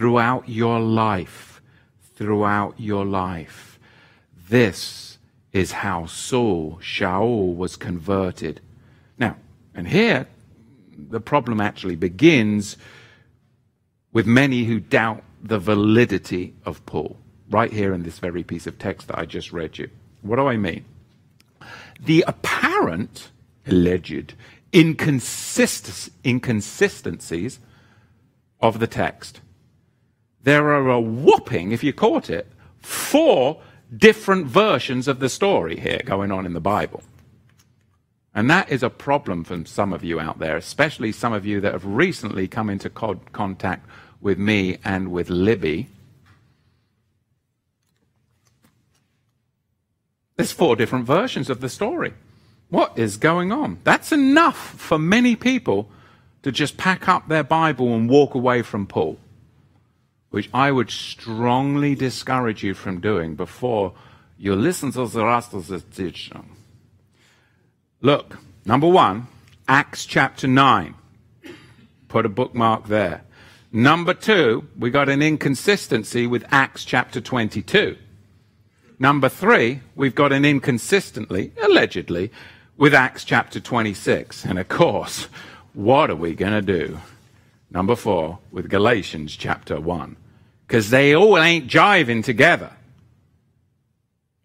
throughout 0.01 0.49
your 0.49 0.79
life 0.79 1.51
throughout 2.21 2.79
your 2.79 3.05
life. 3.05 3.79
This 4.49 5.17
is 5.53 5.71
how 5.71 6.05
Saul, 6.05 6.77
Shaul, 6.81 7.55
was 7.55 7.75
converted. 7.75 8.61
Now, 9.17 9.37
and 9.73 9.87
here, 9.87 10.27
the 10.95 11.19
problem 11.19 11.59
actually 11.61 11.95
begins 11.95 12.77
with 14.11 14.27
many 14.27 14.65
who 14.65 14.79
doubt 14.79 15.23
the 15.41 15.59
validity 15.59 16.53
of 16.65 16.85
Paul, 16.85 17.17
right 17.49 17.71
here 17.71 17.91
in 17.91 18.03
this 18.03 18.19
very 18.19 18.43
piece 18.43 18.67
of 18.67 18.77
text 18.77 19.07
that 19.07 19.17
I 19.17 19.25
just 19.25 19.51
read 19.51 19.79
you. 19.79 19.89
What 20.21 20.35
do 20.35 20.47
I 20.47 20.57
mean? 20.57 20.85
The 21.99 22.23
apparent, 22.27 23.31
alleged, 23.65 24.35
inconsistencies 24.73 27.59
of 28.61 28.79
the 28.79 28.87
text 28.87 29.41
there 30.43 30.71
are 30.71 30.89
a 30.89 30.99
whopping, 30.99 31.71
if 31.71 31.83
you 31.83 31.93
caught 31.93 32.29
it, 32.29 32.47
four 32.79 33.61
different 33.95 34.47
versions 34.47 35.07
of 35.07 35.19
the 35.19 35.29
story 35.29 35.79
here 35.79 36.01
going 36.05 36.31
on 36.31 36.45
in 36.45 36.53
the 36.53 36.61
Bible. 36.61 37.03
And 38.33 38.49
that 38.49 38.71
is 38.71 38.81
a 38.81 38.89
problem 38.89 39.43
for 39.43 39.65
some 39.65 39.91
of 39.91 40.03
you 40.03 40.19
out 40.19 40.39
there, 40.39 40.55
especially 40.55 41.11
some 41.11 41.33
of 41.33 41.45
you 41.45 41.59
that 41.61 41.73
have 41.73 41.85
recently 41.85 42.47
come 42.47 42.69
into 42.69 42.89
co- 42.89 43.19
contact 43.33 43.85
with 44.21 44.37
me 44.37 44.77
and 44.85 45.11
with 45.11 45.29
Libby. 45.29 45.89
There's 50.37 50.53
four 50.53 50.75
different 50.75 51.05
versions 51.05 51.49
of 51.49 51.59
the 51.59 51.69
story. 51.69 52.13
What 52.69 52.97
is 52.97 53.17
going 53.17 53.51
on? 53.51 53.79
That's 53.83 54.13
enough 54.13 54.57
for 54.57 54.97
many 54.97 55.35
people 55.35 55.89
to 56.43 56.51
just 56.51 56.77
pack 56.77 57.09
up 57.09 57.27
their 57.27 57.43
Bible 57.43 57.93
and 57.93 58.09
walk 58.09 58.33
away 58.33 58.61
from 58.61 58.87
Paul 58.87 59.17
which 60.31 60.49
I 60.53 60.71
would 60.71 60.89
strongly 60.89 61.93
discourage 61.93 62.63
you 62.63 62.73
from 62.73 62.99
doing 62.99 63.35
before 63.35 63.93
you 64.37 64.55
listen 64.55 64.91
to 64.93 65.05
the 65.05 65.79
teaching. 65.79 66.55
Look, 68.01 68.37
number 68.65 68.87
one, 68.87 69.27
Acts 69.67 70.05
chapter 70.05 70.47
9. 70.47 70.95
Put 72.07 72.25
a 72.25 72.29
bookmark 72.29 72.87
there. 72.87 73.23
Number 73.71 74.13
two, 74.13 74.67
we 74.77 74.89
got 74.89 75.07
an 75.07 75.21
inconsistency 75.21 76.27
with 76.27 76.43
Acts 76.51 76.83
chapter 76.83 77.21
22. 77.21 77.95
Number 78.99 79.29
three, 79.29 79.81
we've 79.95 80.15
got 80.15 80.33
an 80.33 80.43
inconsistency, 80.43 81.53
allegedly, 81.61 82.31
with 82.77 82.93
Acts 82.93 83.23
chapter 83.23 83.59
26. 83.59 84.45
And 84.45 84.59
of 84.59 84.67
course, 84.67 85.27
what 85.73 86.09
are 86.09 86.15
we 86.15 86.35
going 86.35 86.53
to 86.53 86.61
do? 86.61 86.99
Number 87.71 87.95
four, 87.95 88.39
with 88.51 88.69
Galatians 88.69 89.35
chapter 89.35 89.79
1. 89.79 90.17
Because 90.67 90.89
they 90.89 91.15
all 91.15 91.37
ain't 91.37 91.67
jiving 91.67 92.23
together. 92.23 92.71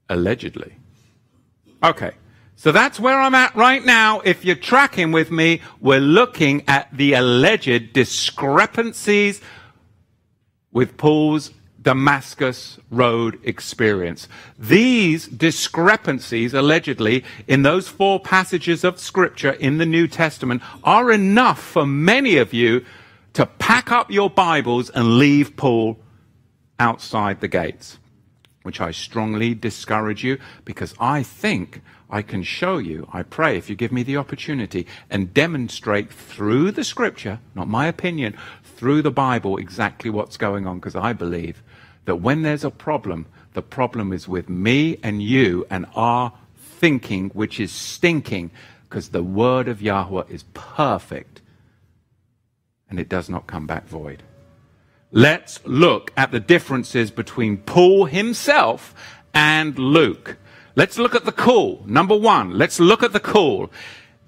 Allegedly. 0.09 0.77
Okay. 1.83 2.13
So 2.55 2.73
that's 2.73 2.99
where 2.99 3.21
I'm 3.21 3.35
at 3.35 3.55
right 3.55 3.85
now. 3.85 4.21
If 4.21 4.45
you're 4.45 4.57
tracking 4.57 5.13
with 5.13 5.31
me, 5.31 5.61
we're 5.81 6.01
looking 6.01 6.63
at 6.69 6.89
the 6.97 7.15
alleged 7.15 7.93
discrepancies 7.93 9.41
with 10.73 10.97
Paul's 10.97 11.51
Damascus 11.83 12.79
Road 12.91 13.39
experience. 13.45 14.27
These 14.59 15.29
discrepancies, 15.29 16.55
allegedly, 16.55 17.25
in 17.47 17.63
those 17.63 17.89
four 17.89 18.21
passages 18.21 18.85
of 18.85 18.99
Scripture 18.99 19.53
in 19.53 19.79
the 19.79 19.87
New 19.87 20.09
Testament 20.09 20.63
are 20.83 21.13
enough 21.13 21.63
for 21.63 21.87
many 21.87 22.39
of 22.39 22.55
you 22.55 22.85
to 23.37 23.45
pack 23.45 23.93
up 23.93 24.11
your 24.11 24.31
Bibles 24.31 24.89
and 24.89 25.19
leave 25.19 25.59
Paul 25.59 25.99
outside 26.81 27.43
the 27.43 27.49
gates, 27.49 27.99
which 28.63 28.81
I 28.81 28.93
strongly 28.93 29.55
discourage 29.55 30.25
you 30.25 30.39
because 30.65 30.95
I 30.99 31.23
think 31.23 31.83
I 32.09 32.23
can 32.23 32.43
show 32.43 32.79
you, 32.79 33.07
I 33.13 33.25
pray, 33.25 33.59
if 33.59 33.69
you 33.69 33.77
give 33.77 33.93
me 33.93 34.03
the 34.03 34.17
opportunity, 34.17 34.87
and 35.11 35.35
demonstrate 35.35 36.11
through 36.11 36.71
the 36.71 36.83
scripture, 36.83 37.39
not 37.55 37.69
my 37.69 37.89
opinion, 37.89 38.39
through 38.65 39.03
the 39.03 39.11
Bible, 39.11 39.59
exactly 39.59 40.09
what's 40.09 40.39
going 40.39 40.67
on, 40.67 40.79
because 40.79 40.97
I 40.97 41.13
believe 41.13 41.63
that 42.07 42.23
when 42.23 42.41
there's 42.41 42.65
a 42.65 42.71
problem, 42.71 43.27
the 43.53 43.61
problem 43.61 44.15
is 44.15 44.27
with 44.27 44.49
me 44.49 44.99
and 45.03 45.23
you 45.23 45.67
and 45.69 45.85
our 45.95 46.33
thinking, 46.57 47.29
which 47.35 47.61
is 47.61 47.71
stinking, 47.71 48.51
because 48.89 49.11
the 49.11 49.23
word 49.23 49.69
of 49.69 49.83
Yahweh 49.83 50.25
is 50.31 50.45
perfect 50.55 51.43
and 52.89 52.99
it 52.99 53.09
does 53.09 53.29
not 53.29 53.47
come 53.47 53.67
back 53.67 53.87
void. 53.87 54.23
Let's 55.13 55.61
look 55.65 56.13
at 56.17 56.31
the 56.31 56.41
differences 56.41 57.11
between 57.11 57.59
Paul 57.59 58.07
himself 58.07 58.95
and 59.33 59.79
Luke. 59.79 60.37
Let's 60.75 60.99
look 60.99 61.15
at 61.15 61.25
the 61.25 61.33
call. 61.33 61.83
Number 61.87 62.17
one, 62.17 62.59
let's 62.59 62.81
look 62.81 63.03
at 63.03 63.13
the 63.13 63.21
call. 63.21 63.71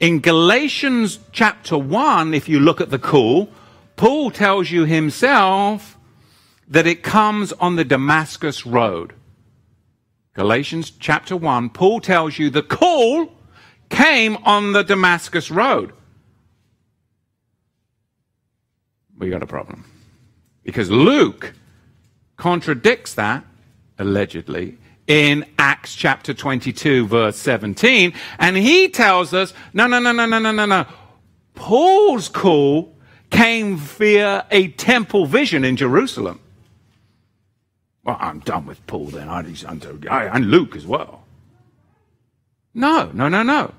In 0.01 0.21
Galatians 0.21 1.19
chapter 1.33 1.77
1, 1.77 2.33
if 2.33 2.49
you 2.49 2.61
look 2.61 2.81
at 2.81 2.91
the 2.91 2.99
call, 2.99 3.51
Paul 3.97 4.31
tells 4.31 4.71
you 4.71 4.85
himself 4.85 5.99
that 6.69 6.87
it 6.87 7.03
comes 7.03 7.53
on 7.55 7.77
the 7.77 7.85
Damascus 7.85 8.65
road. 8.65 9.15
Galatians 10.35 10.91
chapter 10.91 11.37
1, 11.37 11.71
Paul 11.71 12.01
tells 12.01 12.39
you 12.39 12.49
the 12.49 12.63
call 12.63 13.33
came 13.89 14.37
on 14.45 14.73
the 14.73 14.85
Damascus 14.85 15.51
road. 15.51 15.93
We 19.19 19.31
got 19.31 19.43
a 19.43 19.47
problem. 19.47 19.85
Because 20.63 20.91
Luke 20.91 21.55
contradicts 22.37 23.15
that, 23.15 23.45
allegedly, 23.99 24.79
in 25.07 25.45
Acts 25.59 25.95
chapter 25.95 26.35
22, 26.35 27.07
verse 27.07 27.37
17. 27.37 28.13
And 28.39 28.57
he 28.57 28.89
tells 28.89 29.35
us, 29.35 29.55
no, 29.73 29.87
no, 29.87 29.99
no, 29.99 30.13
no, 30.13 30.27
no, 30.27 30.39
no, 30.39 30.53
no, 30.53 30.67
no. 30.67 30.87
Paul's 31.55 32.29
call 32.29 32.95
came 33.31 33.77
via 33.77 34.47
a 34.51 34.69
temple 34.69 35.27
vision 35.27 35.65
in 35.65 35.77
Jerusalem. 35.77 36.41
Well, 38.05 38.17
I'm 38.21 38.41
done 38.41 38.67
with 38.67 38.87
Paul 38.87 39.07
then. 39.07 39.29
I, 39.29 39.45
I, 40.09 40.25
and 40.27 40.51
Luke 40.51 40.77
as 40.77 40.87
well. 40.87 41.25
No, 42.75 43.11
no, 43.13 43.29
no, 43.29 43.43
no. 43.43 43.75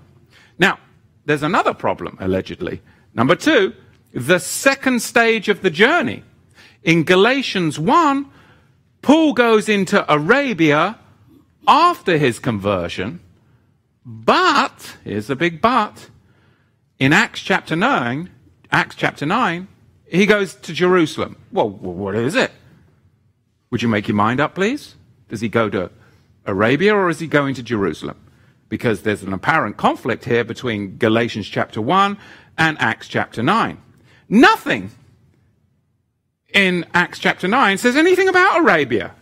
Now, 0.58 0.78
there's 1.26 1.44
another 1.44 1.74
problem, 1.74 2.18
allegedly. 2.20 2.82
Number 3.14 3.36
two, 3.36 3.74
the 4.14 4.40
second 4.40 5.02
stage 5.02 5.50
of 5.50 5.62
the 5.62 5.70
journey. 5.70 6.24
In 6.84 7.04
Galatians 7.04 7.78
1, 7.78 8.26
Paul 9.02 9.34
goes 9.34 9.70
into 9.70 10.12
Arabia 10.12 10.98
after 11.68 12.18
his 12.18 12.40
conversion. 12.40 13.20
But, 14.06 14.98
here's 15.04 15.28
the 15.28 15.36
big 15.36 15.62
but, 15.62 16.10
in 16.98 17.14
Acts 17.14 17.42
chapter 17.42 17.76
9, 17.76 18.30
Acts 18.72 18.96
chapter 18.96 19.26
9, 19.26 19.68
he 20.08 20.26
goes 20.26 20.56
to 20.56 20.74
Jerusalem. 20.74 21.38
Well, 21.52 21.70
what 21.70 22.16
is 22.16 22.36
it? 22.36 22.52
Would 23.70 23.84
you 23.84 23.88
make 23.88 24.08
your 24.08 24.16
mind 24.16 24.40
up, 24.40 24.56
please? 24.56 24.96
Does 25.28 25.42
he 25.42 25.50
go 25.50 25.70
to 25.70 25.92
Arabia 26.46 26.96
or 26.96 27.10
is 27.10 27.20
he 27.20 27.28
going 27.28 27.54
to 27.56 27.64
Jerusalem? 27.64 28.20
Because 28.68 29.04
there's 29.04 29.22
an 29.22 29.34
apparent 29.34 29.78
conflict 29.78 30.26
here 30.26 30.44
between 30.44 30.98
Galatians 30.98 31.48
chapter 31.48 31.82
1 31.82 32.18
and 32.58 32.78
Acts 32.80 33.08
chapter 33.08 33.44
9. 33.44 33.80
Nothing 34.30 34.92
in 36.54 36.86
Acts 36.94 37.18
chapter 37.18 37.48
9 37.48 37.78
says 37.80 37.96
anything 37.96 38.28
about 38.28 38.62
Arabia. 38.62 39.16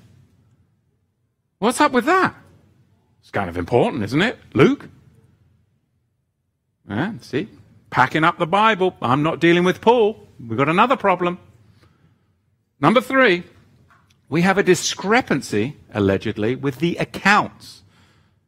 What's 1.59 1.79
up 1.79 1.93
with 1.93 2.05
that? 2.05 2.35
It's 3.21 3.31
kind 3.31 3.49
of 3.49 3.57
important, 3.57 4.03
isn't 4.03 4.21
it, 4.21 4.37
Luke? 4.53 4.89
Yeah, 6.89 7.13
see, 7.21 7.49
packing 7.89 8.23
up 8.23 8.37
the 8.37 8.45
Bible. 8.45 8.95
I'm 9.01 9.23
not 9.23 9.39
dealing 9.39 9.63
with 9.63 9.81
Paul. 9.81 10.27
We've 10.39 10.57
got 10.57 10.69
another 10.69 10.95
problem. 10.95 11.39
Number 12.79 13.01
three, 13.01 13.43
we 14.29 14.41
have 14.41 14.57
a 14.57 14.63
discrepancy, 14.63 15.77
allegedly, 15.93 16.55
with 16.55 16.79
the 16.79 16.97
accounts. 16.97 17.83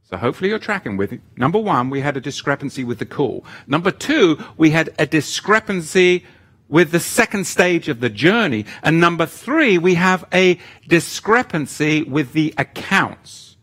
So 0.04 0.18
hopefully 0.18 0.50
you're 0.50 0.60
tracking 0.60 0.98
with 0.98 1.14
it. 1.14 1.22
Number 1.38 1.60
one, 1.60 1.90
we 1.90 2.02
had 2.02 2.18
a 2.18 2.22
discrepancy 2.22 2.84
with 2.84 3.00
the 3.00 3.06
call. 3.06 3.46
Number 3.68 3.92
two, 3.92 4.44
we 4.58 4.72
had 4.72 4.94
a 4.98 5.06
discrepancy 5.06 6.26
with 6.70 6.92
the 6.92 7.00
second 7.00 7.46
stage 7.46 7.90
of 7.90 8.00
the 8.00 8.10
journey. 8.10 8.66
And 8.82 9.02
number 9.02 9.26
three, 9.26 9.78
we 9.78 9.96
have 9.96 10.24
a 10.32 10.60
discrepancy 10.88 12.04
with 12.04 12.32
the 12.32 12.54
accounts. 12.58 13.58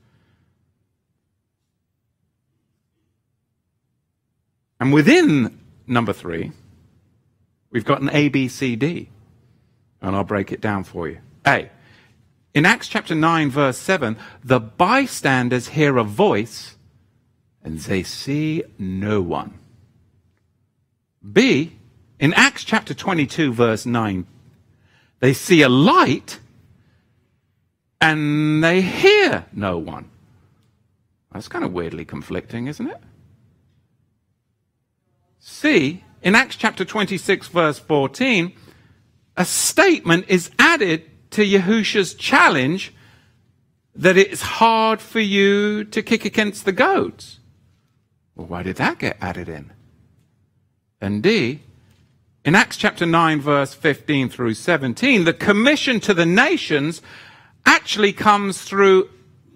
And 4.79 4.92
within 4.92 5.59
number 5.87 6.12
three, 6.12 6.53
we've 7.71 7.85
got 7.85 8.03
an 8.03 8.11
A, 8.12 8.29
B, 8.29 8.49
C, 8.49 8.77
D. 8.77 9.09
And 10.03 10.14
I'll 10.14 10.25
break 10.25 10.53
it 10.53 10.61
down 10.61 10.85
for 10.85 11.09
you. 11.09 11.19
A. 11.47 11.71
In 12.53 12.66
Acts 12.66 12.88
chapter 12.88 13.14
9, 13.14 13.51
verse 13.51 13.79
7, 13.79 14.16
the 14.42 14.61
bystanders 14.61 15.69
hear 15.69 15.97
a 15.97 16.05
voice 16.05 16.77
and 17.62 17.79
they 17.81 18.03
see 18.03 18.62
no 18.79 19.21
one. 19.21 19.59
B. 21.33 21.77
In 22.19 22.33
Acts 22.35 22.65
chapter 22.65 22.95
22, 22.95 23.53
verse 23.53 23.85
9, 23.85 24.27
they 25.21 25.33
see 25.33 25.63
a 25.63 25.69
light 25.69 26.41
and 28.01 28.63
they 28.63 28.81
hear 28.81 29.47
no 29.53 29.79
one. 29.79 30.11
That's 31.33 31.49
kind 31.49 31.65
of 31.65 31.73
weirdly 31.73 32.05
conflicting, 32.05 32.67
isn't 32.67 32.87
it? 32.87 33.01
See, 35.39 36.05
in 36.23 36.35
Acts 36.35 36.57
chapter 36.57 36.85
26, 36.85 37.49
verse 37.49 37.79
14, 37.79 38.53
a 39.37 39.45
statement 39.45 40.25
is 40.29 40.51
added 40.59 41.05
to 41.33 41.45
Yahusha's 41.45 42.15
challenge 42.15 42.95
that 43.95 44.17
it's 44.17 44.43
hard 44.43 45.01
for 45.01 45.21
you 45.21 45.85
to 45.85 46.03
kick 46.03 46.25
against 46.25 46.65
the 46.65 46.73
goads. 46.73 47.41
Well, 48.35 48.47
why 48.47 48.63
did 48.63 48.77
that 48.77 48.99
get 48.99 49.17
added 49.21 49.49
in? 49.49 49.73
And 51.01 51.23
D, 51.23 51.61
in 52.47 52.55
Acts 52.55 52.77
chapter 52.77 53.05
9, 53.05 53.41
verse 53.41 53.75
15 53.75 54.29
through 54.29 54.55
17, 54.55 55.25
the 55.25 55.33
commission 55.33 55.99
to 55.99 56.15
the 56.15 56.25
nations 56.25 57.03
actually 57.67 58.13
comes 58.13 58.63
through 58.63 59.11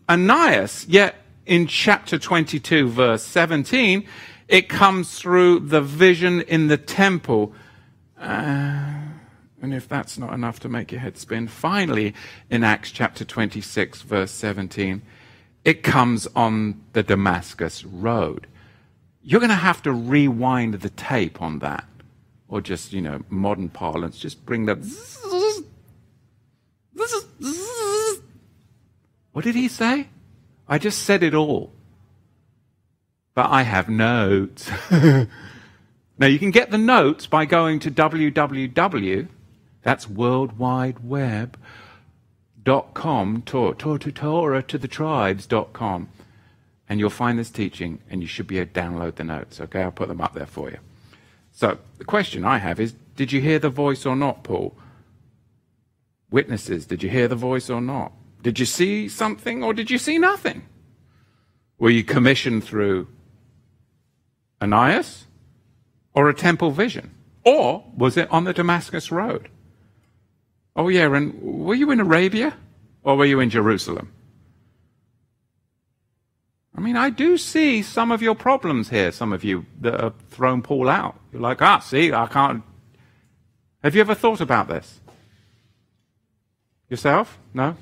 Ananias, 0.08 0.88
yet 0.88 1.14
in 1.46 1.68
chapter 1.68 2.18
22, 2.18 2.88
verse 2.88 3.22
17, 3.22 4.04
it 4.48 4.68
comes 4.68 5.16
through 5.16 5.60
the 5.60 5.80
vision 5.80 6.40
in 6.40 6.66
the 6.66 6.76
temple. 6.76 7.54
Uh, 8.18 9.02
and 9.62 9.72
if 9.72 9.86
that's 9.86 10.18
not 10.18 10.32
enough 10.32 10.58
to 10.58 10.68
make 10.68 10.90
your 10.90 11.00
head 11.00 11.16
spin, 11.16 11.46
finally, 11.46 12.12
in 12.50 12.64
Acts 12.64 12.90
chapter 12.90 13.24
26, 13.24 14.02
verse 14.02 14.32
17, 14.32 15.00
it 15.64 15.84
comes 15.84 16.26
on 16.34 16.82
the 16.92 17.04
Damascus 17.04 17.84
road. 17.84 18.48
You're 19.22 19.38
going 19.38 19.50
to 19.50 19.54
have 19.54 19.80
to 19.82 19.92
rewind 19.92 20.74
the 20.74 20.90
tape 20.90 21.40
on 21.40 21.60
that 21.60 21.84
or 22.50 22.60
just, 22.60 22.92
you 22.92 23.00
know, 23.00 23.22
modern 23.30 23.70
parlance, 23.70 24.18
just 24.18 24.44
bring 24.44 24.66
that. 24.66 24.78
What 29.32 29.44
did 29.44 29.54
he 29.54 29.68
say? 29.68 30.08
I 30.68 30.78
just 30.78 31.04
said 31.04 31.22
it 31.22 31.34
all. 31.34 31.72
But 33.34 33.48
I 33.50 33.62
have 33.62 33.88
notes. 33.88 34.70
Now, 36.20 36.26
you 36.26 36.38
can 36.38 36.50
get 36.50 36.70
the 36.70 36.76
notes 36.76 37.26
by 37.26 37.46
going 37.46 37.78
to 37.80 37.90
www, 37.90 39.28
that's 39.82 40.06
World 40.06 40.58
Wide 40.58 41.02
Web, 41.02 41.58
dot 42.62 42.92
com, 42.92 43.40
Torah, 43.46 43.74
Torah 43.74 44.62
to 44.62 44.76
the 44.76 44.86
tribes 44.86 45.46
dot 45.46 45.72
com, 45.72 46.10
and 46.90 47.00
you'll 47.00 47.08
find 47.08 47.38
this 47.38 47.50
teaching, 47.50 48.00
and 48.10 48.20
you 48.20 48.28
should 48.28 48.46
be 48.46 48.58
able 48.58 48.70
to 48.70 48.78
download 48.78 49.14
the 49.14 49.24
notes. 49.24 49.62
Okay, 49.62 49.82
I'll 49.82 49.90
put 49.90 50.08
them 50.08 50.20
up 50.20 50.34
there 50.34 50.44
for 50.44 50.68
you. 50.70 50.76
So, 51.60 51.76
the 51.98 52.06
question 52.06 52.42
I 52.42 52.56
have 52.56 52.80
is 52.80 52.94
Did 53.16 53.32
you 53.32 53.42
hear 53.42 53.58
the 53.58 53.68
voice 53.68 54.06
or 54.06 54.16
not, 54.16 54.44
Paul? 54.44 54.74
Witnesses, 56.30 56.86
did 56.86 57.02
you 57.02 57.10
hear 57.10 57.28
the 57.28 57.36
voice 57.36 57.68
or 57.68 57.82
not? 57.82 58.12
Did 58.40 58.58
you 58.58 58.64
see 58.64 59.10
something 59.10 59.62
or 59.62 59.74
did 59.74 59.90
you 59.90 59.98
see 59.98 60.16
nothing? 60.16 60.62
Were 61.78 61.90
you 61.90 62.02
commissioned 62.02 62.64
through 62.64 63.08
Ananias 64.62 65.26
or 66.14 66.30
a 66.30 66.34
temple 66.34 66.70
vision? 66.70 67.10
Or 67.44 67.84
was 67.94 68.16
it 68.16 68.30
on 68.30 68.44
the 68.44 68.54
Damascus 68.54 69.12
Road? 69.12 69.50
Oh, 70.74 70.88
yeah, 70.88 71.14
and 71.14 71.42
were 71.42 71.74
you 71.74 71.90
in 71.90 72.00
Arabia 72.00 72.56
or 73.02 73.16
were 73.18 73.26
you 73.26 73.38
in 73.38 73.50
Jerusalem? 73.50 74.10
I 76.76 76.80
mean, 76.80 76.96
I 76.96 77.10
do 77.10 77.36
see 77.36 77.82
some 77.82 78.12
of 78.12 78.22
your 78.22 78.34
problems 78.34 78.90
here, 78.90 79.10
some 79.12 79.32
of 79.32 79.42
you 79.42 79.66
that 79.80 80.00
have 80.00 80.14
thrown 80.30 80.62
Paul 80.62 80.88
out. 80.88 81.16
You're 81.32 81.42
like, 81.42 81.60
ah, 81.60 81.80
see, 81.80 82.12
I 82.12 82.26
can't. 82.26 82.62
Have 83.82 83.94
you 83.94 84.00
ever 84.00 84.14
thought 84.14 84.40
about 84.40 84.68
this? 84.68 85.00
Yourself? 86.88 87.38
No? 87.54 87.76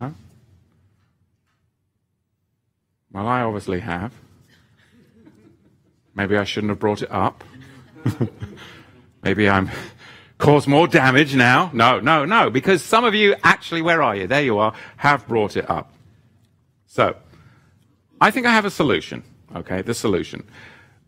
No? 0.00 0.14
Well, 3.12 3.26
I 3.26 3.42
obviously 3.42 3.80
have. 3.80 4.12
Maybe 6.14 6.36
I 6.36 6.44
shouldn't 6.44 6.70
have 6.70 6.78
brought 6.78 7.02
it 7.02 7.10
up. 7.10 7.44
Maybe 9.22 9.48
I'm 9.48 9.70
caused 10.38 10.66
more 10.66 10.86
damage 10.86 11.34
now. 11.34 11.70
No, 11.72 12.00
no, 12.00 12.24
no, 12.24 12.50
because 12.50 12.82
some 12.82 13.04
of 13.04 13.14
you 13.14 13.36
actually, 13.42 13.82
where 13.82 14.02
are 14.02 14.16
you? 14.16 14.26
There 14.26 14.42
you 14.42 14.58
are, 14.58 14.74
have 14.96 15.26
brought 15.26 15.56
it 15.56 15.68
up. 15.70 15.92
So, 16.86 17.16
I 18.20 18.30
think 18.30 18.46
I 18.46 18.52
have 18.52 18.64
a 18.64 18.70
solution. 18.70 19.22
Okay, 19.54 19.82
the 19.82 19.94
solution. 19.94 20.46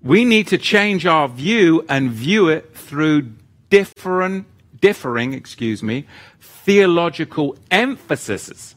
We 0.02 0.24
need 0.24 0.48
to 0.48 0.58
change 0.58 1.06
our 1.06 1.28
view 1.28 1.84
and 1.88 2.10
view 2.10 2.48
it 2.48 2.74
through 2.74 3.32
different, 3.70 4.46
differing, 4.80 5.32
excuse 5.32 5.82
me, 5.82 6.06
theological 6.40 7.56
emphases 7.70 8.74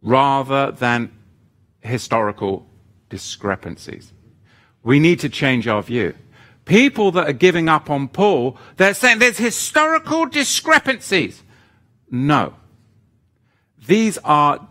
rather 0.00 0.72
than 0.72 1.12
historical 1.80 2.66
discrepancies. 3.10 4.12
We 4.82 4.98
need 4.98 5.20
to 5.20 5.28
change 5.28 5.68
our 5.68 5.82
view. 5.82 6.14
People 6.64 7.10
that 7.12 7.28
are 7.28 7.34
giving 7.34 7.68
up 7.68 7.90
on 7.90 8.08
Paul, 8.08 8.56
they're 8.76 8.94
saying 8.94 9.18
there's 9.18 9.38
historical 9.38 10.26
discrepancies. 10.26 11.42
No. 12.10 12.54
These 13.86 14.16
are 14.18 14.66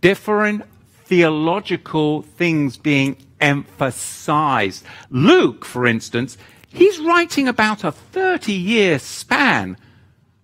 different 0.00 0.64
theological 1.04 2.22
things 2.22 2.76
being 2.76 3.16
emphasized. 3.40 4.84
Luke, 5.10 5.64
for 5.64 5.86
instance, 5.86 6.38
he's 6.68 6.98
writing 7.00 7.46
about 7.46 7.84
a 7.84 7.92
30 7.92 8.52
year 8.52 8.98
span 8.98 9.76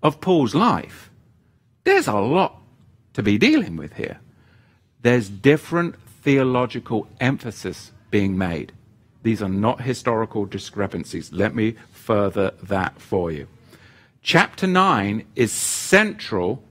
of 0.02 0.20
Paul's 0.20 0.54
life. 0.54 1.10
There's 1.84 2.08
a 2.08 2.14
lot 2.14 2.60
to 3.14 3.22
be 3.22 3.38
dealing 3.38 3.76
with 3.76 3.94
here. 3.94 4.20
There's 5.02 5.28
different 5.28 5.96
theological 6.22 7.08
emphasis 7.20 7.92
being 8.10 8.36
made. 8.36 8.72
These 9.22 9.42
are 9.42 9.48
not 9.48 9.82
historical 9.82 10.44
discrepancies. 10.46 11.32
Let 11.32 11.54
me 11.54 11.76
further 11.92 12.52
that 12.62 13.00
for 13.00 13.30
you. 13.30 13.46
Chapter 14.22 14.66
9 14.66 15.24
is 15.36 15.52
central 15.52 16.62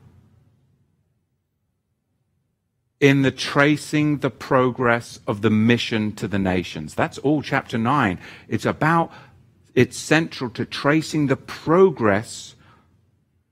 in 3.00 3.22
the 3.22 3.32
tracing 3.32 4.18
the 4.18 4.30
progress 4.30 5.20
of 5.26 5.42
the 5.42 5.50
mission 5.50 6.12
to 6.14 6.28
the 6.28 6.40
nations. 6.40 6.96
That's 6.96 7.18
all 7.20 7.42
chapter 7.42 7.78
9. 7.78 8.20
It's 8.48 8.66
about, 8.66 9.12
it's 9.74 9.98
central 9.98 10.50
to 10.52 10.66
tracing 10.66 11.28
the 11.28 11.38
progress 11.38 12.56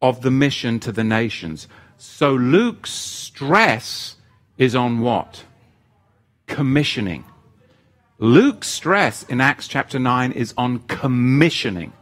of 0.01 0.21
the 0.21 0.31
mission 0.31 0.79
to 0.81 0.91
the 0.91 1.03
nations. 1.03 1.67
So 1.97 2.33
Luke's 2.33 2.91
stress 2.91 4.15
is 4.57 4.75
on 4.75 4.99
what? 4.99 5.43
Commissioning. 6.47 7.23
Luke's 8.19 8.67
stress 8.67 9.23
in 9.23 9.39
Acts 9.39 9.67
chapter 9.67 9.99
9 9.99 10.31
is 10.31 10.53
on 10.57 10.79
commissioning. 10.87 11.93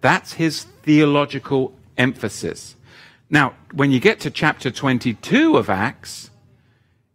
That's 0.00 0.34
his 0.34 0.64
theological 0.82 1.74
emphasis. 1.96 2.76
Now, 3.30 3.54
when 3.72 3.90
you 3.90 3.98
get 3.98 4.20
to 4.20 4.30
chapter 4.30 4.70
22 4.70 5.56
of 5.56 5.70
Acts, 5.70 6.30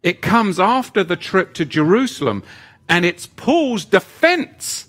it 0.02 0.22
comes 0.22 0.60
after 0.60 1.02
the 1.02 1.16
trip 1.16 1.54
to 1.54 1.64
Jerusalem, 1.64 2.42
and 2.88 3.04
it's 3.04 3.26
Paul's 3.26 3.84
defense 3.84 4.88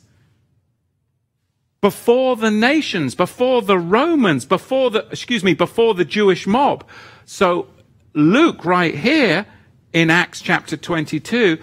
before 1.82 2.36
the 2.36 2.51
nations, 2.51 3.16
before 3.16 3.62
the 3.62 3.78
Romans, 3.78 4.45
before 4.45 4.91
the, 4.91 5.07
excuse 5.07 5.43
me, 5.43 5.53
before 5.53 5.93
the 5.93 6.05
Jewish 6.05 6.45
mob. 6.45 6.84
So 7.26 7.68
Luke 8.14 8.66
right 8.66 8.95
here 8.95 9.45
in 9.93 10.10
Acts 10.10 10.41
chapter 10.41 10.76
22, 10.76 11.57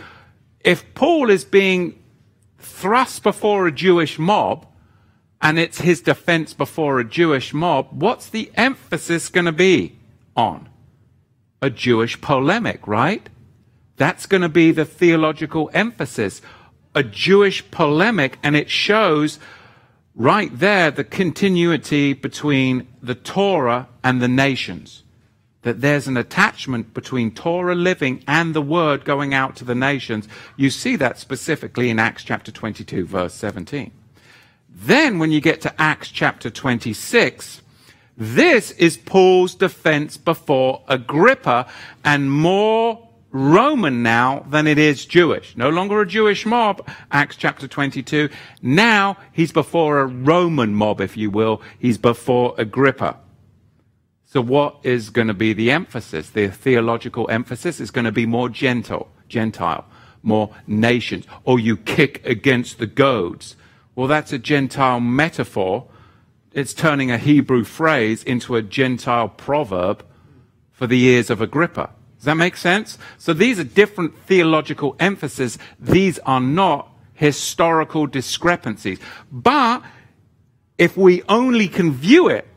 if 0.60 0.94
Paul 0.94 1.30
is 1.30 1.44
being 1.44 2.02
thrust 2.58 3.22
before 3.22 3.66
a 3.66 3.72
Jewish 3.72 4.18
mob, 4.18 4.66
and 5.40 5.58
it's 5.58 5.80
his 5.80 6.00
defense 6.00 6.54
before 6.54 6.98
a 6.98 7.04
Jewish 7.04 7.52
mob, 7.52 7.88
what's 7.90 8.28
the 8.28 8.50
emphasis 8.54 9.28
going 9.28 9.44
to 9.44 9.52
be 9.52 9.96
on? 10.34 10.68
A 11.60 11.70
Jewish 11.70 12.20
polemic, 12.20 12.86
right? 12.86 13.28
That's 13.96 14.26
going 14.26 14.42
to 14.42 14.48
be 14.48 14.72
the 14.72 14.84
theological 14.84 15.70
emphasis. 15.72 16.42
A 16.94 17.02
Jewish 17.02 17.68
polemic, 17.70 18.38
and 18.42 18.56
it 18.56 18.70
shows 18.70 19.38
right 20.14 20.56
there 20.58 20.90
the 20.90 21.04
continuity 21.04 22.12
between 22.12 22.86
the 23.02 23.14
Torah 23.14 23.88
and 24.02 24.20
the 24.20 24.28
nations. 24.28 25.02
That 25.62 25.80
there's 25.80 26.06
an 26.06 26.16
attachment 26.16 26.94
between 26.94 27.32
Torah 27.32 27.74
living 27.74 28.22
and 28.28 28.54
the 28.54 28.62
word 28.62 29.04
going 29.04 29.34
out 29.34 29.56
to 29.56 29.64
the 29.64 29.74
nations. 29.74 30.28
You 30.56 30.70
see 30.70 30.96
that 30.96 31.18
specifically 31.18 31.90
in 31.90 31.98
Acts 31.98 32.22
chapter 32.22 32.52
22, 32.52 33.04
verse 33.06 33.34
17. 33.34 33.90
Then, 34.78 35.18
when 35.18 35.32
you 35.32 35.40
get 35.40 35.62
to 35.62 35.80
Acts 35.80 36.10
chapter 36.10 36.50
26, 36.50 37.62
this 38.16 38.70
is 38.72 38.96
Paul's 38.96 39.54
defense 39.54 40.16
before 40.16 40.82
Agrippa 40.86 41.66
and 42.04 42.30
more 42.30 43.05
Roman 43.36 44.02
now 44.02 44.46
than 44.48 44.66
it 44.66 44.78
is 44.78 45.04
Jewish. 45.04 45.56
No 45.56 45.68
longer 45.68 46.00
a 46.00 46.06
Jewish 46.06 46.46
mob, 46.46 46.88
Acts 47.12 47.36
chapter 47.36 47.68
22. 47.68 48.30
Now 48.62 49.18
he's 49.30 49.52
before 49.52 50.00
a 50.00 50.06
Roman 50.06 50.74
mob, 50.74 51.02
if 51.02 51.18
you 51.18 51.30
will. 51.30 51.60
He's 51.78 51.98
before 51.98 52.54
Agrippa. 52.56 53.18
So 54.24 54.40
what 54.40 54.78
is 54.82 55.10
going 55.10 55.28
to 55.28 55.34
be 55.34 55.52
the 55.52 55.70
emphasis? 55.70 56.30
The 56.30 56.48
theological 56.48 57.28
emphasis 57.30 57.78
is 57.78 57.90
going 57.90 58.06
to 58.06 58.12
be 58.12 58.24
more 58.24 58.48
gentle, 58.48 59.10
Gentile, 59.28 59.84
more 60.22 60.54
nations. 60.66 61.26
Or 61.44 61.60
you 61.60 61.76
kick 61.76 62.24
against 62.24 62.78
the 62.78 62.86
goads. 62.86 63.54
Well, 63.94 64.08
that's 64.08 64.32
a 64.32 64.38
Gentile 64.38 65.00
metaphor. 65.00 65.88
It's 66.52 66.72
turning 66.72 67.10
a 67.10 67.18
Hebrew 67.18 67.64
phrase 67.64 68.24
into 68.24 68.56
a 68.56 68.62
Gentile 68.62 69.28
proverb 69.28 70.04
for 70.72 70.86
the 70.86 71.02
ears 71.04 71.28
of 71.28 71.42
Agrippa. 71.42 71.90
Does 72.26 72.32
that 72.32 72.38
make 72.38 72.56
sense? 72.56 72.98
So 73.18 73.32
these 73.32 73.60
are 73.60 73.64
different 73.64 74.18
theological 74.26 74.96
emphases. 74.98 75.58
These 75.78 76.18
are 76.26 76.40
not 76.40 76.92
historical 77.14 78.08
discrepancies. 78.08 78.98
But 79.30 79.84
if 80.76 80.96
we 80.96 81.22
only 81.28 81.68
can 81.68 81.92
view 81.92 82.26
it 82.26 82.48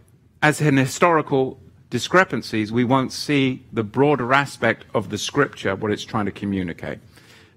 as 0.41 0.59
an 0.59 0.78
historical 0.78 1.59
discrepancies, 1.91 2.72
we 2.72 2.84
won't 2.84 3.13
see 3.13 3.63
the 3.72 3.84
broader 3.84 4.34
aspect 4.34 4.86
of 4.95 5.11
the 5.11 5.20
scripture, 5.20 5.76
what 5.76 5.91
it's 5.91 6.03
trying 6.03 6.26
to 6.26 6.32
communicate. 6.32 6.97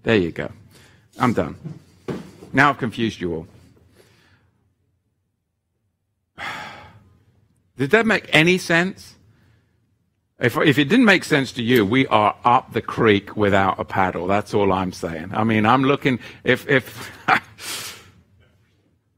There 0.02 0.18
you 0.18 0.32
go. 0.32 0.52
I'm 1.18 1.32
done. 1.32 1.56
Now 2.52 2.68
I've 2.68 2.78
confused 2.78 3.22
you 3.22 3.34
all. 3.36 3.46
Did 7.78 7.90
that 7.92 8.04
make 8.04 8.28
any 8.34 8.58
sense? 8.58 9.14
If, 10.42 10.56
if 10.56 10.76
it 10.76 10.86
didn't 10.86 11.04
make 11.04 11.22
sense 11.22 11.52
to 11.52 11.62
you, 11.62 11.86
we 11.86 12.04
are 12.08 12.34
up 12.44 12.72
the 12.72 12.82
creek 12.82 13.36
without 13.36 13.78
a 13.78 13.84
paddle. 13.84 14.26
That's 14.26 14.52
all 14.52 14.72
I'm 14.72 14.92
saying. 14.92 15.30
I 15.32 15.44
mean, 15.44 15.64
I'm 15.64 15.84
looking, 15.84 16.18
if, 16.42 16.68
if, 16.68 17.12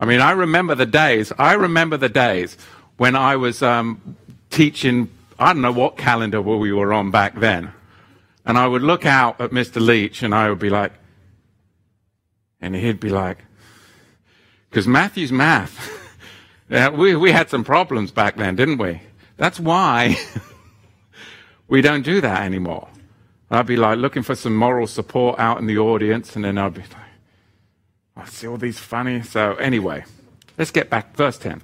I 0.00 0.04
mean, 0.04 0.20
I 0.20 0.32
remember 0.32 0.74
the 0.74 0.84
days, 0.84 1.32
I 1.38 1.54
remember 1.54 1.96
the 1.96 2.10
days 2.10 2.58
when 2.98 3.16
I 3.16 3.36
was 3.36 3.62
um, 3.62 4.18
teaching, 4.50 5.08
I 5.38 5.54
don't 5.54 5.62
know 5.62 5.72
what 5.72 5.96
calendar 5.96 6.42
we 6.42 6.70
were 6.74 6.92
on 6.92 7.10
back 7.10 7.36
then. 7.36 7.72
And 8.44 8.58
I 8.58 8.66
would 8.66 8.82
look 8.82 9.06
out 9.06 9.40
at 9.40 9.50
Mr. 9.50 9.80
Leach 9.80 10.22
and 10.22 10.34
I 10.34 10.50
would 10.50 10.58
be 10.58 10.68
like, 10.68 10.92
and 12.60 12.74
he'd 12.74 13.00
be 13.00 13.08
like, 13.08 13.38
Because 14.68 14.86
Matthew's 14.86 15.32
math, 15.32 15.90
yeah, 16.68 16.90
we, 16.90 17.16
we 17.16 17.32
had 17.32 17.48
some 17.48 17.64
problems 17.64 18.10
back 18.10 18.36
then, 18.36 18.56
didn't 18.56 18.76
we? 18.76 19.00
That's 19.38 19.58
why 19.58 20.16
we 21.68 21.80
don't 21.80 22.02
do 22.02 22.20
that 22.20 22.42
anymore. 22.42 22.88
I'd 23.50 23.66
be 23.66 23.76
like 23.76 23.98
looking 23.98 24.22
for 24.22 24.34
some 24.34 24.56
moral 24.56 24.86
support 24.86 25.38
out 25.38 25.58
in 25.58 25.66
the 25.66 25.78
audience, 25.78 26.34
and 26.34 26.44
then 26.44 26.58
I'd 26.58 26.74
be 26.74 26.80
like, 26.80 26.90
I 28.16 28.26
see 28.26 28.46
all 28.46 28.56
these 28.56 28.78
funny. 28.78 29.22
So, 29.22 29.54
anyway, 29.56 30.04
let's 30.58 30.70
get 30.70 30.90
back. 30.90 31.16
Verse 31.16 31.38
10. 31.38 31.62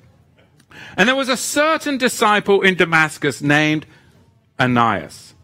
And 0.96 1.08
there 1.08 1.16
was 1.16 1.28
a 1.28 1.36
certain 1.36 1.98
disciple 1.98 2.62
in 2.62 2.76
Damascus 2.76 3.42
named 3.42 3.86
Ananias. 4.58 5.34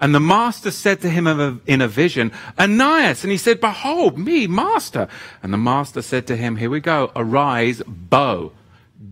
And 0.00 0.14
the 0.14 0.20
master 0.20 0.70
said 0.70 1.00
to 1.00 1.10
him 1.10 1.26
in 1.66 1.80
a 1.80 1.88
vision, 1.88 2.32
Ananias. 2.58 3.24
And 3.24 3.32
he 3.32 3.38
said, 3.38 3.60
Behold, 3.60 4.16
me, 4.16 4.46
master. 4.46 5.08
And 5.42 5.52
the 5.52 5.58
master 5.58 6.02
said 6.02 6.26
to 6.28 6.36
him, 6.36 6.56
Here 6.56 6.70
we 6.70 6.80
go. 6.80 7.10
Arise, 7.16 7.82
bow, 7.86 8.52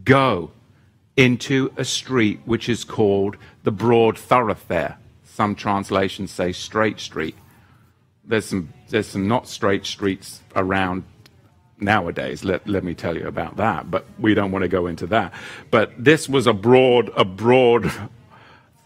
go 0.04 0.52
into 1.16 1.72
a 1.76 1.84
street 1.84 2.40
which 2.44 2.68
is 2.68 2.84
called 2.84 3.36
the 3.66 3.72
broad 3.72 4.16
thoroughfare. 4.16 4.96
Some 5.24 5.56
translations 5.56 6.30
say 6.30 6.52
straight 6.52 7.00
street. 7.00 7.34
There's 8.24 8.44
some, 8.46 8.72
there's 8.90 9.08
some 9.08 9.26
not 9.26 9.48
straight 9.48 9.84
streets 9.84 10.40
around 10.54 11.02
nowadays. 11.80 12.44
Let, 12.44 12.68
let 12.68 12.84
me 12.84 12.94
tell 12.94 13.16
you 13.16 13.26
about 13.26 13.56
that. 13.56 13.90
But 13.90 14.06
we 14.20 14.34
don't 14.34 14.52
want 14.52 14.62
to 14.62 14.68
go 14.68 14.86
into 14.86 15.08
that. 15.08 15.34
But 15.72 15.92
this 15.98 16.28
was 16.28 16.46
a 16.46 16.52
broad, 16.52 17.10
a 17.16 17.24
broad 17.24 17.90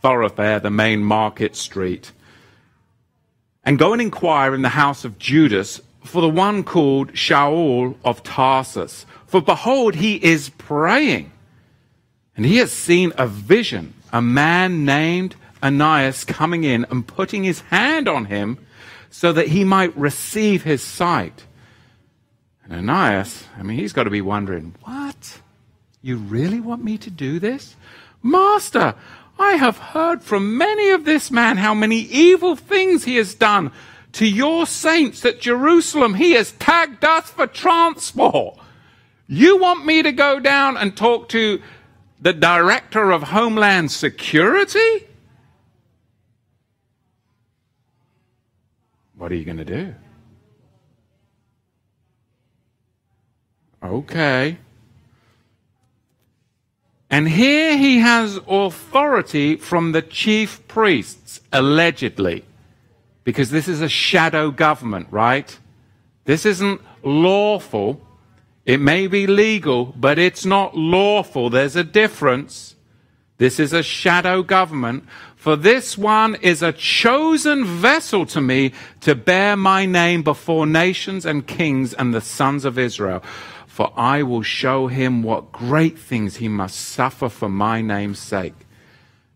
thoroughfare, 0.00 0.60
the 0.60 0.70
main 0.70 1.04
market 1.04 1.56
street. 1.56 2.12
And 3.62 3.78
go 3.78 3.92
and 3.92 4.00
inquire 4.00 4.54
in 4.54 4.62
the 4.62 4.70
house 4.70 5.04
of 5.04 5.18
Judas 5.18 5.82
for 6.04 6.22
the 6.22 6.30
one 6.30 6.64
called 6.64 7.12
Shaul 7.12 7.96
of 8.02 8.22
Tarsus. 8.22 9.04
For 9.26 9.42
behold, 9.42 9.96
he 9.96 10.16
is 10.24 10.48
praying. 10.48 11.32
And 12.34 12.46
he 12.46 12.56
has 12.56 12.72
seen 12.72 13.12
a 13.18 13.26
vision, 13.26 13.92
a 14.12 14.22
man 14.22 14.84
named 14.84 15.36
Ananias 15.62 16.24
coming 16.24 16.64
in 16.64 16.86
and 16.90 17.06
putting 17.06 17.44
his 17.44 17.60
hand 17.62 18.08
on 18.08 18.26
him 18.26 18.58
so 19.10 19.32
that 19.32 19.48
he 19.48 19.64
might 19.64 19.96
receive 19.96 20.62
his 20.62 20.82
sight. 20.82 21.44
And 22.64 22.72
Ananias, 22.72 23.44
I 23.58 23.62
mean, 23.62 23.78
he's 23.78 23.92
got 23.92 24.04
to 24.04 24.10
be 24.10 24.20
wondering, 24.20 24.74
what? 24.82 25.40
You 26.02 26.16
really 26.16 26.60
want 26.60 26.82
me 26.82 26.96
to 26.98 27.10
do 27.10 27.38
this? 27.38 27.76
Master, 28.22 28.94
I 29.38 29.52
have 29.52 29.78
heard 29.78 30.22
from 30.22 30.56
many 30.56 30.90
of 30.90 31.04
this 31.04 31.30
man 31.30 31.56
how 31.56 31.74
many 31.74 32.00
evil 32.00 32.56
things 32.56 33.04
he 33.04 33.16
has 33.16 33.34
done 33.34 33.72
to 34.12 34.26
your 34.26 34.66
saints 34.66 35.24
at 35.24 35.40
Jerusalem. 35.40 36.14
He 36.14 36.32
has 36.32 36.52
tagged 36.52 37.04
us 37.04 37.30
for 37.30 37.46
transport. 37.46 38.58
You 39.26 39.58
want 39.58 39.86
me 39.86 40.02
to 40.02 40.12
go 40.12 40.40
down 40.40 40.76
and 40.76 40.96
talk 40.96 41.28
to 41.30 41.62
the 42.20 42.32
director 42.32 43.10
of 43.10 43.24
Homeland 43.24 43.90
Security? 43.90 45.06
What 49.16 49.32
are 49.32 49.34
you 49.34 49.44
going 49.44 49.58
to 49.58 49.64
do? 49.64 49.94
Okay. 53.82 54.58
And 57.10 57.28
here 57.28 57.76
he 57.76 57.98
has 57.98 58.38
authority 58.46 59.56
from 59.56 59.92
the 59.92 60.02
chief 60.02 60.66
priests, 60.68 61.40
allegedly, 61.52 62.44
because 63.24 63.50
this 63.50 63.66
is 63.66 63.80
a 63.80 63.88
shadow 63.88 64.50
government, 64.50 65.08
right? 65.10 65.58
This 66.24 66.46
isn't 66.46 66.80
lawful. 67.02 68.00
It 68.70 68.80
may 68.80 69.08
be 69.08 69.26
legal, 69.26 69.86
but 69.96 70.18
it's 70.18 70.44
not 70.44 70.76
lawful. 70.76 71.50
There's 71.50 71.74
a 71.74 71.82
difference. 71.82 72.76
This 73.38 73.58
is 73.58 73.72
a 73.72 73.82
shadow 73.82 74.42
government. 74.42 75.04
For 75.34 75.56
this 75.56 75.98
one 75.98 76.36
is 76.36 76.62
a 76.62 76.72
chosen 76.72 77.64
vessel 77.64 78.26
to 78.26 78.40
me 78.40 78.72
to 79.00 79.14
bear 79.14 79.56
my 79.56 79.86
name 79.86 80.22
before 80.22 80.66
nations 80.66 81.26
and 81.26 81.46
kings 81.46 81.94
and 81.94 82.14
the 82.14 82.20
sons 82.20 82.64
of 82.64 82.78
Israel 82.78 83.22
for 83.80 83.92
I 83.96 84.22
will 84.24 84.42
show 84.42 84.88
him 84.88 85.22
what 85.22 85.52
great 85.52 85.98
things 85.98 86.36
he 86.36 86.48
must 86.48 86.76
suffer 86.78 87.30
for 87.30 87.48
my 87.48 87.80
name's 87.80 88.18
sake. 88.18 88.66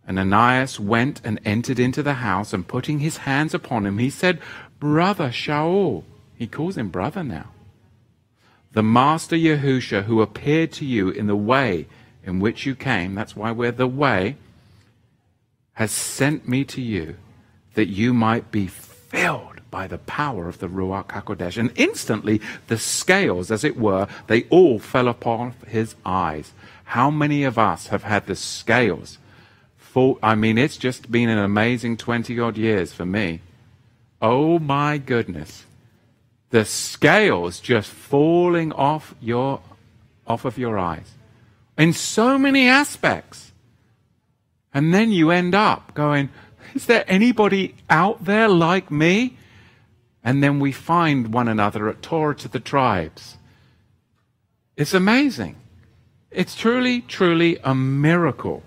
And 0.07 0.18
Ananias 0.18 0.78
went 0.78 1.22
and 1.24 1.41
entered 1.47 1.78
into 1.78 2.03
the 2.03 2.14
house, 2.14 2.53
and 2.53 2.68
putting 2.68 2.99
his 2.99 3.16
hands 3.18 3.55
upon 3.55 3.87
him, 3.87 3.97
he 3.97 4.11
said, 4.11 4.43
Brother 4.78 5.30
Shaul. 5.30 6.05
He 6.37 6.47
calls 6.47 6.76
him 6.76 6.91
brother 6.91 7.24
now. 7.24 7.53
The 8.75 8.83
master 8.83 9.37
Yahusha, 9.37 10.05
who 10.05 10.20
appeared 10.20 10.72
to 10.72 10.85
you 10.85 11.09
in 11.09 11.27
the 11.27 11.37
way 11.37 11.87
in 12.25 12.41
which 12.41 12.66
you 12.66 12.75
came, 12.75 13.14
that's 13.14 13.37
why 13.37 13.51
we're 13.53 13.72
the 13.72 13.87
way, 13.87 14.37
has 15.75 15.91
sent 15.91 16.49
me 16.49 16.64
to 16.64 16.83
you 16.83 17.16
that 17.75 17.89
you 17.89 18.12
might 18.12 18.51
be 18.51 18.66
filled 18.66 19.61
by 19.70 19.87
the 19.87 19.99
power 19.99 20.49
of 20.49 20.59
the 20.59 20.68
Ruach 20.68 21.09
HaKodesh. 21.09 21.57
And 21.57 21.72
instantly, 21.77 22.41
the 22.68 22.79
scales, 22.79 23.51
as 23.51 23.64
it 23.64 23.77
were, 23.77 24.07
they 24.27 24.45
all 24.45 24.79
fell 24.79 25.09
upon 25.09 25.55
his 25.66 25.95
eyes. 26.05 26.53
How 26.85 27.11
many 27.11 27.43
of 27.45 27.59
us 27.59 27.89
have 27.89 28.05
had 28.05 28.27
the 28.27 28.37
scales? 28.37 29.18
I 30.22 30.35
mean, 30.35 30.59
it's 30.59 30.77
just 30.77 31.11
been 31.11 31.29
an 31.29 31.39
amazing 31.39 31.97
20 31.97 32.39
odd 32.41 32.57
years 32.57 32.93
for 32.93 33.07
me. 33.07 33.41
Oh 34.20 34.59
my 34.59 34.99
goodness. 34.99 35.63
The 36.55 36.64
scales 36.64 37.59
just 37.59 37.90
falling 37.90 38.72
off 38.72 39.14
your 39.20 39.61
off 40.24 40.44
of 40.44 40.57
your 40.57 40.78
eyes 40.78 41.11
in 41.76 41.92
so 41.92 42.38
many 42.38 42.68
aspects. 42.68 43.50
And 44.72 44.94
then 44.94 45.11
you 45.11 45.30
end 45.30 45.55
up 45.55 45.94
going, 45.94 46.28
is 46.74 46.86
there 46.86 47.05
anybody 47.09 47.74
out 47.90 48.24
there 48.24 48.48
like 48.48 48.90
me? 48.90 49.36
and 50.24 50.42
then 50.42 50.59
we 50.59 50.72
find 50.72 51.34
one 51.34 51.48
another 51.48 51.88
at 51.88 52.00
Torah 52.00 52.34
to 52.34 52.48
the 52.48 52.59
tribes. 52.59 53.36
It's 54.74 54.94
amazing. 54.94 55.57
It's 56.30 56.57
truly, 56.57 57.02
truly 57.02 57.59
a 57.62 57.74
miracle. 57.74 58.62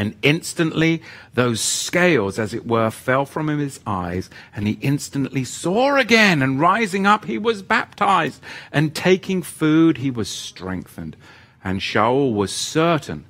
And 0.00 0.16
instantly, 0.22 1.02
those 1.34 1.60
scales, 1.60 2.38
as 2.38 2.54
it 2.54 2.66
were, 2.66 2.88
fell 2.90 3.26
from 3.26 3.48
his 3.48 3.80
eyes, 3.86 4.30
and 4.56 4.66
he 4.66 4.78
instantly 4.80 5.44
saw 5.44 5.96
again. 5.96 6.40
And 6.40 6.58
rising 6.58 7.06
up, 7.06 7.26
he 7.26 7.36
was 7.36 7.60
baptized. 7.60 8.40
And 8.72 8.94
taking 8.94 9.42
food, 9.42 9.98
he 9.98 10.10
was 10.10 10.30
strengthened. 10.30 11.18
And 11.62 11.80
Shaul 11.80 12.32
was 12.32 12.50
certain 12.50 13.26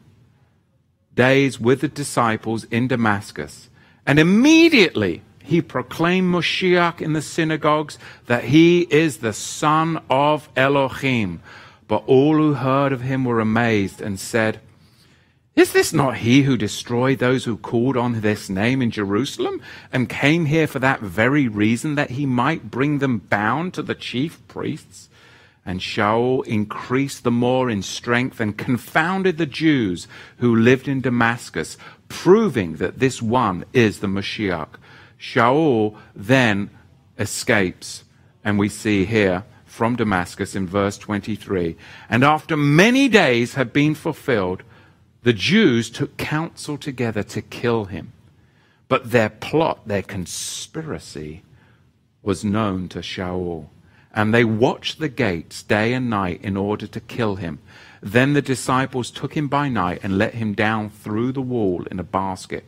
days 1.17 1.59
with 1.59 1.81
the 1.81 1.89
disciples 1.89 2.63
in 2.71 2.87
Damascus. 2.87 3.69
And 4.07 4.21
immediately, 4.21 5.23
he 5.43 5.61
proclaimed 5.61 6.33
Moshiach 6.33 7.01
in 7.01 7.15
the 7.15 7.21
synagogues 7.21 7.99
that 8.27 8.45
he 8.45 8.83
is 8.83 9.17
the 9.17 9.33
son 9.33 10.01
of 10.09 10.49
Elohim. 10.55 11.43
But 11.89 12.05
all 12.07 12.37
who 12.37 12.55
heard 12.55 12.93
of 12.93 13.01
him 13.01 13.25
were 13.25 13.41
amazed 13.41 14.01
and 14.01 14.21
said, 14.21 14.61
Is 15.57 15.73
this 15.73 15.93
not 15.93 16.19
he 16.19 16.43
who 16.43 16.57
destroyed 16.57 17.19
those 17.19 17.45
who 17.45 17.57
called 17.57 17.97
on 17.97 18.21
this 18.21 18.49
name 18.49 18.81
in 18.81 18.91
Jerusalem 18.91 19.61
and 19.93 20.09
came 20.09 20.47
here 20.47 20.69
for 20.69 20.79
that 20.79 21.01
very 21.01 21.49
reason 21.49 21.97
that 21.97 22.11
he 22.11 22.25
might 22.25 22.71
bring 22.71 22.99
them 22.99 23.19
bound 23.19 23.75
to 23.75 23.83
the 23.83 23.97
chief 23.97 24.47
priests? 24.47 25.09
And 25.67 25.81
Shaul 25.81 26.47
increased 26.47 27.25
the 27.25 27.31
more 27.31 27.69
in 27.69 27.83
strength 27.83 28.41
and 28.41 28.57
confounded 28.57 29.39
the 29.39 29.47
Jews 29.47 30.07
who 30.39 30.55
lived 30.55 30.89
in 30.89 31.01
Damascus, 31.01 31.77
proving 32.09 32.77
that 32.77 32.99
this 32.99 33.21
one 33.21 33.65
is 33.73 33.99
the 33.99 34.07
Moshiach. 34.07 34.69
Shaul 35.21 35.97
then 36.15 36.71
escapes, 37.19 38.05
and 38.45 38.59
we 38.59 38.69
see 38.69 39.05
here 39.05 39.45
from 39.67 39.97
Damascus 39.97 40.55
in 40.55 40.67
verse 40.67 40.97
23. 40.97 41.77
And 42.09 42.25
after 42.25 42.57
many 42.57 43.09
days 43.09 43.55
had 43.55 43.73
been 43.73 43.95
fulfilled, 43.95 44.63
the 45.23 45.33
Jews 45.33 45.91
took 45.91 46.17
counsel 46.17 46.79
together 46.79 47.23
to 47.25 47.43
kill 47.43 47.87
him. 47.87 48.13
But 48.89 49.11
their 49.11 49.29
plot, 49.29 49.87
their 49.87 50.03
conspiracy, 50.03 51.43
was 52.23 52.45
known 52.45 52.89
to 52.89 53.01
Shaul. 53.01 53.67
And 54.13 54.35
they 54.35 54.45
watched 54.45 54.99
the 54.99 55.09
gates 55.09 55.63
day 55.63 55.93
and 55.93 56.11
night 56.11 56.41
in 56.43 56.57
order 56.57 56.87
to 56.89 57.01
kill 57.01 57.37
him. 57.37 57.61
Then 58.03 58.33
the 58.33 58.43
disciples 58.43 59.11
took 59.11 59.35
him 59.37 59.47
by 59.47 59.69
night 59.69 60.01
and 60.03 60.19
let 60.19 60.35
him 60.35 60.55
down 60.55 60.91
through 60.91 61.33
the 61.33 61.43
wall 61.43 61.85
in 61.91 62.01
a 62.01 62.05
basket. 62.05 62.65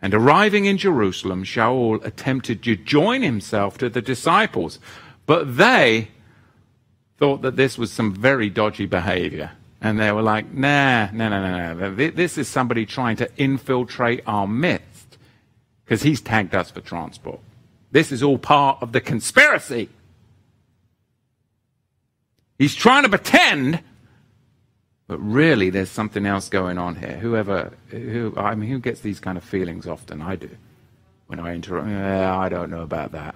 And 0.00 0.14
arriving 0.14 0.64
in 0.64 0.78
Jerusalem, 0.78 1.44
Shaul 1.44 2.04
attempted 2.04 2.64
to 2.64 2.74
join 2.74 3.22
himself 3.22 3.78
to 3.78 3.88
the 3.88 4.02
disciples, 4.02 4.80
but 5.26 5.56
they 5.56 6.08
thought 7.18 7.42
that 7.42 7.54
this 7.54 7.78
was 7.78 7.92
some 7.92 8.12
very 8.12 8.50
dodgy 8.50 8.86
behavior. 8.86 9.52
And 9.84 9.98
they 9.98 10.12
were 10.12 10.22
like, 10.22 10.54
nah, 10.54 11.10
no, 11.10 11.28
no, 11.28 11.74
no, 11.74 11.74
no. 11.74 12.10
This 12.12 12.38
is 12.38 12.46
somebody 12.46 12.86
trying 12.86 13.16
to 13.16 13.28
infiltrate 13.36 14.22
our 14.28 14.46
midst 14.46 15.18
because 15.84 16.04
he's 16.04 16.20
tagged 16.20 16.54
us 16.54 16.70
for 16.70 16.80
transport. 16.80 17.40
This 17.90 18.12
is 18.12 18.22
all 18.22 18.38
part 18.38 18.80
of 18.80 18.92
the 18.92 19.00
conspiracy. 19.00 19.88
He's 22.58 22.76
trying 22.76 23.02
to 23.02 23.08
pretend, 23.08 23.82
but 25.08 25.18
really 25.18 25.68
there's 25.68 25.90
something 25.90 26.26
else 26.26 26.48
going 26.48 26.78
on 26.78 26.94
here. 26.94 27.16
Whoever, 27.16 27.72
who, 27.88 28.32
I 28.36 28.54
mean, 28.54 28.70
who 28.70 28.78
gets 28.78 29.00
these 29.00 29.18
kind 29.18 29.36
of 29.36 29.42
feelings 29.42 29.88
often? 29.88 30.22
I 30.22 30.36
do. 30.36 30.50
When 31.26 31.40
I 31.40 31.56
interrupt, 31.56 31.88
yeah, 31.88 32.38
I 32.38 32.48
don't 32.48 32.70
know 32.70 32.82
about 32.82 33.10
that. 33.12 33.34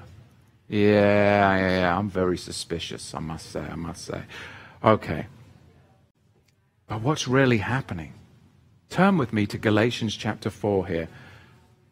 Yeah, 0.69 1.57
yeah, 1.57 1.79
yeah, 1.81 1.99
I'm 1.99 2.09
very 2.09 2.39
suspicious, 2.39 3.15
I 3.15 3.19
must 3.19 3.51
say, 3.51 3.61
I 3.61 3.75
must 3.75 4.05
say. 4.05 4.23
Okay. 4.85 5.27
But 6.87 7.03
what's 7.03 7.27
really 7.27 7.59
happening? 7.59 8.15
Turn 8.91 9.19
with 9.19 9.33
me 9.33 9.47
to 9.47 9.59
Galatians 9.59 10.17
chapter 10.17 10.51
4 10.51 10.87
here, 10.87 11.09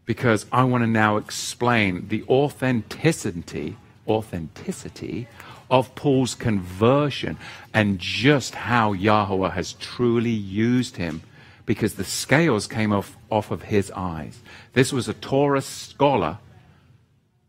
because 0.07 0.47
I 0.53 0.64
want 0.64 0.82
to 0.82 0.88
now 0.88 1.16
explain 1.16 2.09
the 2.09 2.22
authenticity, 2.28 3.76
authenticity 4.07 5.26
of 5.70 5.95
Paul's 5.95 6.34
conversion 6.34 7.38
and 7.72 7.99
just 7.99 8.55
how 8.55 8.92
Yahweh 8.92 9.51
has 9.51 9.72
truly 9.74 10.30
used 10.30 10.97
him 10.97 11.22
because 11.66 11.95
the 11.95 12.05
scales 12.05 12.66
came 12.66 12.92
off, 12.92 13.16
off 13.30 13.51
of 13.51 13.62
his 13.62 13.90
eyes. 13.92 14.40
This 14.74 14.92
was 14.92 15.09
a 15.09 15.14
Torah 15.14 15.62
scholar 15.62 16.38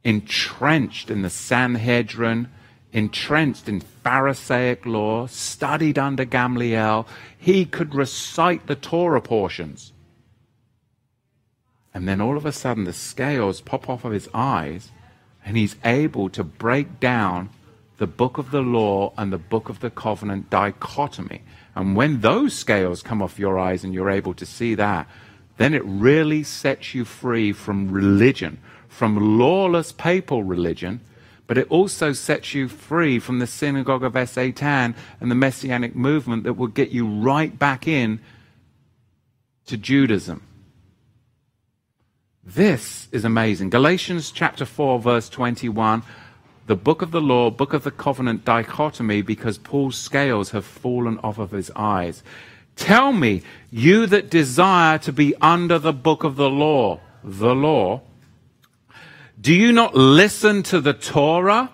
entrenched 0.03 1.11
in 1.11 1.21
the 1.21 1.29
Sanhedrin, 1.29 2.49
entrenched 2.95 3.67
in 3.67 3.81
Pharisaic 3.81 4.85
law, 4.85 5.27
studied 5.27 5.99
under 5.99 6.23
Gamaliel. 6.23 7.05
He 7.37 7.65
could 7.65 7.93
recite 7.93 8.67
the 8.67 8.75
Torah 8.75 9.21
portions. 9.21 9.91
And 11.93 12.07
then 12.07 12.21
all 12.21 12.37
of 12.37 12.45
a 12.45 12.53
sudden, 12.53 12.85
the 12.85 12.93
scales 12.93 13.59
pop 13.59 13.89
off 13.89 14.05
of 14.05 14.13
his 14.13 14.29
eyes, 14.33 14.91
and 15.45 15.57
he's 15.57 15.75
able 15.83 16.29
to 16.29 16.43
break 16.43 17.01
down 17.01 17.49
the 17.97 18.07
book 18.07 18.37
of 18.37 18.51
the 18.51 18.61
law 18.61 19.11
and 19.17 19.31
the 19.31 19.37
book 19.37 19.67
of 19.67 19.81
the 19.81 19.89
covenant 19.89 20.49
dichotomy. 20.49 21.41
And 21.75 21.97
when 21.97 22.21
those 22.21 22.53
scales 22.53 23.03
come 23.03 23.21
off 23.21 23.37
your 23.37 23.59
eyes 23.59 23.83
and 23.83 23.93
you're 23.93 24.09
able 24.09 24.33
to 24.35 24.45
see 24.45 24.73
that, 24.75 25.09
then 25.57 25.73
it 25.73 25.83
really 25.85 26.43
sets 26.43 26.95
you 26.95 27.03
free 27.03 27.51
from 27.51 27.91
religion, 27.91 28.57
from 28.87 29.37
lawless 29.37 29.91
papal 29.91 30.43
religion, 30.43 31.01
but 31.47 31.57
it 31.57 31.67
also 31.69 32.13
sets 32.13 32.53
you 32.53 32.67
free 32.67 33.19
from 33.19 33.39
the 33.39 33.47
synagogue 33.47 34.03
of 34.03 34.29
Satan 34.29 34.95
and 35.19 35.31
the 35.31 35.35
messianic 35.35 35.95
movement 35.95 36.43
that 36.43 36.53
will 36.53 36.67
get 36.67 36.89
you 36.89 37.07
right 37.07 37.57
back 37.57 37.87
in 37.87 38.19
to 39.67 39.77
Judaism. 39.77 40.41
This 42.43 43.07
is 43.11 43.25
amazing. 43.25 43.71
Galatians 43.71 44.31
chapter 44.31 44.65
4, 44.65 44.99
verse 44.99 45.29
21 45.29 46.03
the 46.67 46.75
book 46.75 47.03
of 47.03 47.11
the 47.11 47.21
law, 47.21 47.51
book 47.51 47.73
of 47.73 47.83
the 47.83 47.91
covenant 47.91 48.43
dichotomy 48.43 49.21
because 49.21 49.57
Paul's 49.57 49.97
scales 49.97 50.49
have 50.51 50.65
fallen 50.65 51.19
off 51.19 51.37
of 51.37 51.51
his 51.51 51.71
eyes. 51.75 52.23
Tell 52.75 53.13
me, 53.13 53.43
you 53.71 54.07
that 54.07 54.29
desire 54.29 54.97
to 54.99 55.13
be 55.13 55.35
under 55.41 55.77
the 55.77 55.93
book 55.93 56.23
of 56.23 56.35
the 56.35 56.49
law, 56.49 56.99
the 57.23 57.53
law, 57.53 58.01
do 59.45 59.53
you 59.53 59.71
not 59.71 59.93
listen 59.93 60.63
to 60.63 60.81
the 60.81 60.93
Torah? 60.93 61.69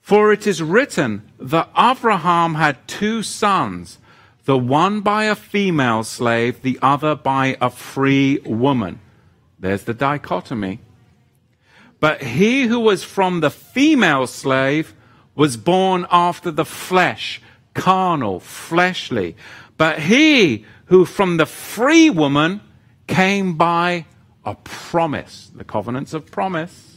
For 0.00 0.32
it 0.32 0.44
is 0.44 0.60
written 0.60 1.30
that 1.38 1.70
Abraham 1.78 2.56
had 2.56 2.88
two 2.88 3.22
sons, 3.22 3.98
the 4.44 4.58
one 4.58 5.02
by 5.02 5.26
a 5.26 5.36
female 5.36 6.02
slave, 6.02 6.62
the 6.62 6.80
other 6.82 7.14
by 7.14 7.56
a 7.60 7.70
free 7.70 8.40
woman. 8.44 8.98
There's 9.56 9.84
the 9.84 9.94
dichotomy. 9.94 10.80
But 12.00 12.24
he 12.24 12.62
who 12.62 12.80
was 12.80 13.04
from 13.04 13.38
the 13.38 13.50
female 13.50 14.26
slave 14.26 14.94
was 15.36 15.56
born 15.56 16.08
after 16.10 16.50
the 16.50 16.64
flesh, 16.64 17.40
carnal, 17.72 18.40
fleshly. 18.40 19.36
But 19.76 20.00
he 20.00 20.64
who 20.86 21.04
from 21.04 21.36
the 21.36 21.46
free 21.46 22.10
woman 22.10 22.62
came 23.06 23.56
by 23.56 24.06
a 24.44 24.54
promise, 24.56 25.50
the 25.54 25.64
covenants 25.64 26.14
of 26.14 26.30
promise. 26.30 26.96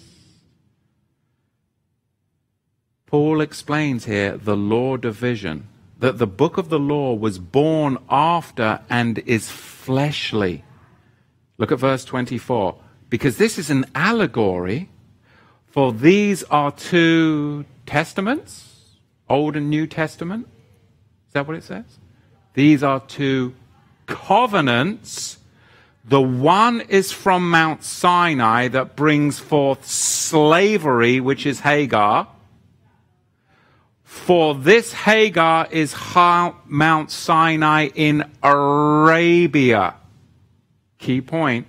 Paul 3.05 3.41
explains 3.41 4.05
here 4.05 4.37
the 4.37 4.57
law 4.57 4.97
division, 4.97 5.67
that 5.99 6.17
the 6.17 6.27
book 6.27 6.57
of 6.57 6.69
the 6.69 6.79
law 6.79 7.13
was 7.13 7.39
born 7.39 7.97
after 8.09 8.81
and 8.89 9.19
is 9.19 9.49
fleshly. 9.49 10.63
Look 11.57 11.71
at 11.71 11.79
verse 11.79 12.05
24. 12.05 12.77
Because 13.09 13.37
this 13.37 13.57
is 13.57 13.69
an 13.69 13.85
allegory 13.95 14.89
for 15.77 15.93
these 15.93 16.43
are 16.45 16.71
two 16.71 17.65
testaments, 17.85 18.97
Old 19.29 19.55
and 19.55 19.69
New 19.69 19.85
Testament. 19.85 20.47
Is 21.27 21.33
that 21.33 21.47
what 21.47 21.55
it 21.55 21.63
says? 21.63 21.99
These 22.55 22.81
are 22.81 22.99
two 22.99 23.53
covenants. 24.07 25.36
The 26.07 26.21
one 26.21 26.81
is 26.81 27.11
from 27.11 27.49
Mount 27.49 27.83
Sinai 27.83 28.69
that 28.69 28.95
brings 28.95 29.39
forth 29.39 29.85
slavery, 29.85 31.19
which 31.19 31.45
is 31.45 31.59
Hagar. 31.59 32.27
For 34.03 34.55
this 34.55 34.93
Hagar 34.93 35.67
is 35.69 35.93
Mount 36.65 37.11
Sinai 37.11 37.89
in 37.93 38.31
Arabia. 38.41 39.95
Key 40.97 41.21
point 41.21 41.67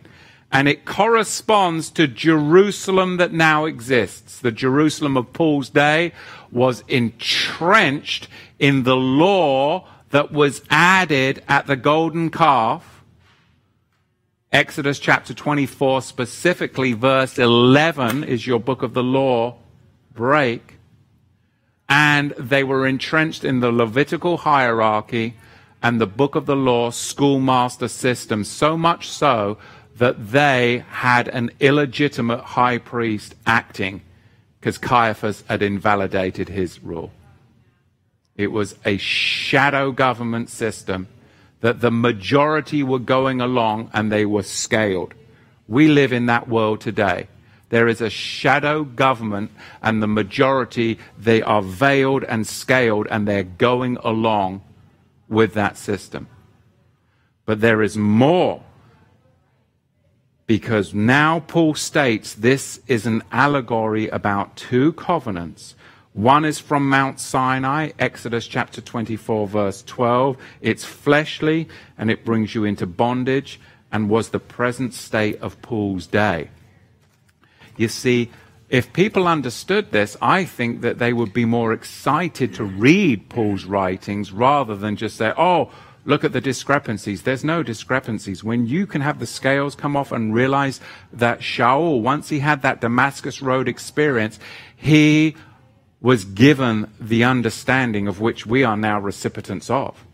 and 0.50 0.66
it 0.66 0.84
corresponds 0.84 1.90
to 1.90 2.06
Jerusalem 2.06 3.18
that 3.18 3.32
now 3.32 3.66
exists. 3.66 4.38
The 4.38 4.50
Jerusalem 4.50 5.16
of 5.16 5.32
Paul's 5.32 5.68
day 5.68 6.12
was 6.50 6.82
entrenched 6.88 8.28
in 8.58 8.84
the 8.84 8.96
law 8.96 9.86
that 10.10 10.32
was 10.32 10.62
added 10.70 11.42
at 11.48 11.66
the 11.66 11.76
golden 11.76 12.30
calf. 12.30 12.97
Exodus 14.50 14.98
chapter 14.98 15.34
24, 15.34 16.00
specifically 16.00 16.94
verse 16.94 17.38
11, 17.38 18.24
is 18.24 18.46
your 18.46 18.58
book 18.58 18.82
of 18.82 18.94
the 18.94 19.02
law 19.02 19.56
break. 20.14 20.78
And 21.86 22.30
they 22.30 22.64
were 22.64 22.86
entrenched 22.86 23.44
in 23.44 23.60
the 23.60 23.70
Levitical 23.70 24.38
hierarchy 24.38 25.36
and 25.82 26.00
the 26.00 26.06
book 26.06 26.34
of 26.34 26.46
the 26.46 26.56
law 26.56 26.90
schoolmaster 26.90 27.88
system, 27.88 28.42
so 28.42 28.78
much 28.78 29.10
so 29.10 29.58
that 29.96 30.32
they 30.32 30.82
had 30.88 31.28
an 31.28 31.50
illegitimate 31.60 32.40
high 32.40 32.78
priest 32.78 33.34
acting 33.46 34.00
because 34.58 34.78
Caiaphas 34.78 35.44
had 35.46 35.60
invalidated 35.60 36.48
his 36.48 36.82
rule. 36.82 37.12
It 38.34 38.50
was 38.50 38.76
a 38.86 38.96
shadow 38.96 39.92
government 39.92 40.48
system 40.48 41.06
that 41.60 41.80
the 41.80 41.90
majority 41.90 42.82
were 42.82 42.98
going 42.98 43.40
along 43.40 43.90
and 43.92 44.10
they 44.10 44.24
were 44.24 44.42
scaled. 44.42 45.14
We 45.66 45.88
live 45.88 46.12
in 46.12 46.26
that 46.26 46.48
world 46.48 46.80
today. 46.80 47.28
There 47.70 47.88
is 47.88 48.00
a 48.00 48.08
shadow 48.08 48.84
government 48.84 49.50
and 49.82 50.02
the 50.02 50.06
majority, 50.06 50.98
they 51.18 51.42
are 51.42 51.62
veiled 51.62 52.24
and 52.24 52.46
scaled 52.46 53.06
and 53.10 53.28
they're 53.28 53.42
going 53.42 53.98
along 53.98 54.62
with 55.28 55.54
that 55.54 55.76
system. 55.76 56.28
But 57.44 57.60
there 57.60 57.82
is 57.82 57.96
more 57.96 58.62
because 60.46 60.94
now 60.94 61.40
Paul 61.40 61.74
states 61.74 62.34
this 62.34 62.80
is 62.86 63.04
an 63.04 63.22
allegory 63.30 64.08
about 64.08 64.56
two 64.56 64.94
covenants. 64.94 65.74
One 66.14 66.44
is 66.44 66.58
from 66.58 66.88
Mount 66.88 67.20
Sinai, 67.20 67.90
Exodus 67.98 68.46
chapter 68.46 68.80
24, 68.80 69.46
verse 69.46 69.82
12. 69.82 70.36
It's 70.60 70.84
fleshly 70.84 71.68
and 71.96 72.10
it 72.10 72.24
brings 72.24 72.54
you 72.54 72.64
into 72.64 72.86
bondage 72.86 73.60
and 73.92 74.08
was 74.08 74.30
the 74.30 74.40
present 74.40 74.94
state 74.94 75.40
of 75.40 75.60
Paul's 75.62 76.06
day. 76.06 76.50
You 77.76 77.88
see, 77.88 78.30
if 78.68 78.92
people 78.92 79.26
understood 79.26 79.92
this, 79.92 80.16
I 80.20 80.44
think 80.44 80.82
that 80.82 80.98
they 80.98 81.12
would 81.12 81.32
be 81.32 81.44
more 81.44 81.72
excited 81.72 82.52
to 82.54 82.64
read 82.64 83.30
Paul's 83.30 83.64
writings 83.64 84.32
rather 84.32 84.76
than 84.76 84.96
just 84.96 85.16
say, 85.16 85.32
oh, 85.38 85.70
look 86.04 86.24
at 86.24 86.32
the 86.32 86.40
discrepancies. 86.40 87.22
There's 87.22 87.44
no 87.44 87.62
discrepancies. 87.62 88.44
When 88.44 88.66
you 88.66 88.86
can 88.86 89.00
have 89.00 89.20
the 89.20 89.26
scales 89.26 89.74
come 89.74 89.96
off 89.96 90.12
and 90.12 90.34
realize 90.34 90.80
that 91.12 91.40
Shaul, 91.40 92.02
once 92.02 92.28
he 92.28 92.40
had 92.40 92.62
that 92.62 92.80
Damascus 92.80 93.40
Road 93.40 93.68
experience, 93.68 94.38
he 94.76 95.34
was 96.00 96.24
given 96.24 96.90
the 97.00 97.24
understanding 97.24 98.06
of 98.06 98.20
which 98.20 98.46
we 98.46 98.62
are 98.62 98.76
now 98.76 99.00
recipients 99.00 99.68
of. 99.68 100.06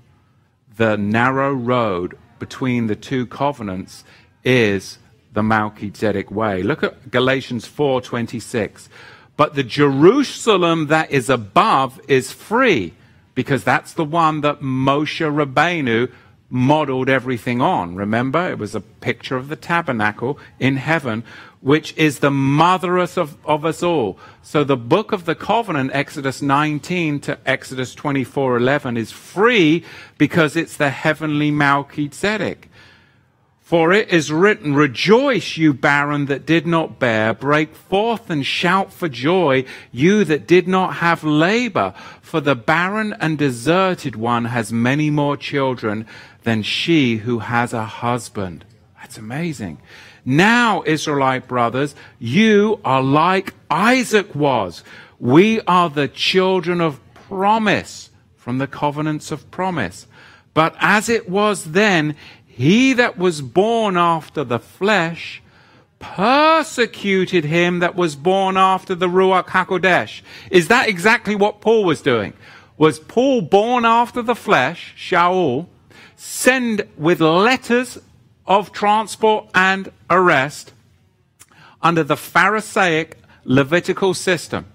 The 0.76 0.96
narrow 0.96 1.52
road 1.52 2.16
between 2.38 2.86
the 2.86 2.96
two 2.96 3.26
covenants 3.26 4.04
is 4.44 4.98
the 5.32 5.42
Melchizedek 5.42 6.30
way. 6.30 6.62
Look 6.62 6.82
at 6.82 7.10
Galatians 7.10 7.66
4:26. 7.66 8.88
But 9.36 9.54
the 9.54 9.64
Jerusalem 9.64 10.86
that 10.86 11.10
is 11.10 11.28
above 11.28 12.00
is 12.08 12.32
free 12.32 12.94
because 13.34 13.64
that's 13.64 13.92
the 13.92 14.04
one 14.04 14.42
that 14.42 14.60
Moshe 14.60 15.26
Rabbeinu 15.26 16.08
modeled 16.48 17.08
everything 17.08 17.60
on. 17.60 17.96
Remember, 17.96 18.48
it 18.48 18.58
was 18.58 18.74
a 18.74 18.80
picture 18.80 19.36
of 19.36 19.48
the 19.48 19.56
tabernacle 19.56 20.38
in 20.60 20.76
heaven, 20.76 21.24
which 21.64 21.96
is 21.96 22.18
the 22.18 22.30
mothereth 22.30 23.16
of, 23.16 23.38
of 23.46 23.64
us 23.64 23.82
all. 23.82 24.18
So 24.42 24.64
the 24.64 24.76
book 24.76 25.12
of 25.12 25.24
the 25.24 25.34
covenant, 25.34 25.92
Exodus 25.94 26.42
19 26.42 27.20
to 27.20 27.38
Exodus 27.46 27.94
24:11, 27.94 28.98
is 28.98 29.10
free 29.10 29.82
because 30.18 30.56
it's 30.56 30.76
the 30.76 30.90
heavenly 30.90 31.50
Melchizedek. 31.50 32.68
For 33.62 33.94
it 33.94 34.10
is 34.10 34.30
written, 34.30 34.74
Rejoice, 34.74 35.56
you 35.56 35.72
barren 35.72 36.26
that 36.26 36.44
did 36.44 36.66
not 36.66 36.98
bear, 36.98 37.32
break 37.32 37.74
forth 37.74 38.28
and 38.28 38.44
shout 38.44 38.92
for 38.92 39.08
joy, 39.08 39.64
you 39.90 40.22
that 40.24 40.46
did 40.46 40.68
not 40.68 40.96
have 40.96 41.24
labor. 41.24 41.94
For 42.20 42.42
the 42.42 42.54
barren 42.54 43.14
and 43.20 43.38
deserted 43.38 44.16
one 44.16 44.44
has 44.44 44.70
many 44.70 45.08
more 45.08 45.38
children 45.38 46.06
than 46.42 46.62
she 46.62 47.16
who 47.16 47.38
has 47.38 47.72
a 47.72 47.86
husband. 47.86 48.66
That's 49.00 49.16
amazing. 49.16 49.78
Now, 50.24 50.82
Israelite 50.86 51.46
brothers, 51.46 51.94
you 52.18 52.80
are 52.84 53.02
like 53.02 53.54
Isaac 53.70 54.34
was. 54.34 54.82
We 55.18 55.60
are 55.62 55.90
the 55.90 56.08
children 56.08 56.80
of 56.80 57.00
promise 57.14 58.10
from 58.36 58.58
the 58.58 58.66
covenants 58.66 59.30
of 59.30 59.50
promise. 59.50 60.06
But 60.54 60.76
as 60.78 61.08
it 61.08 61.28
was 61.28 61.72
then, 61.72 62.16
he 62.46 62.92
that 62.94 63.18
was 63.18 63.42
born 63.42 63.96
after 63.96 64.44
the 64.44 64.58
flesh 64.58 65.42
persecuted 65.98 67.44
him 67.44 67.78
that 67.78 67.96
was 67.96 68.14
born 68.14 68.56
after 68.56 68.94
the 68.94 69.08
Ruach 69.08 69.46
HaKodesh. 69.46 70.22
Is 70.50 70.68
that 70.68 70.88
exactly 70.88 71.34
what 71.34 71.60
Paul 71.60 71.84
was 71.84 72.02
doing? 72.02 72.34
Was 72.76 72.98
Paul 72.98 73.40
born 73.40 73.84
after 73.84 74.20
the 74.20 74.34
flesh, 74.34 74.94
Shaul, 74.96 75.66
send 76.16 76.86
with 76.96 77.20
letters 77.20 77.98
of 78.46 78.72
transport 78.72 79.48
and 79.54 79.90
arrest 80.10 80.72
under 81.82 82.02
the 82.02 82.16
Pharisaic 82.16 83.18
Levitical 83.44 84.14
system? 84.14 84.66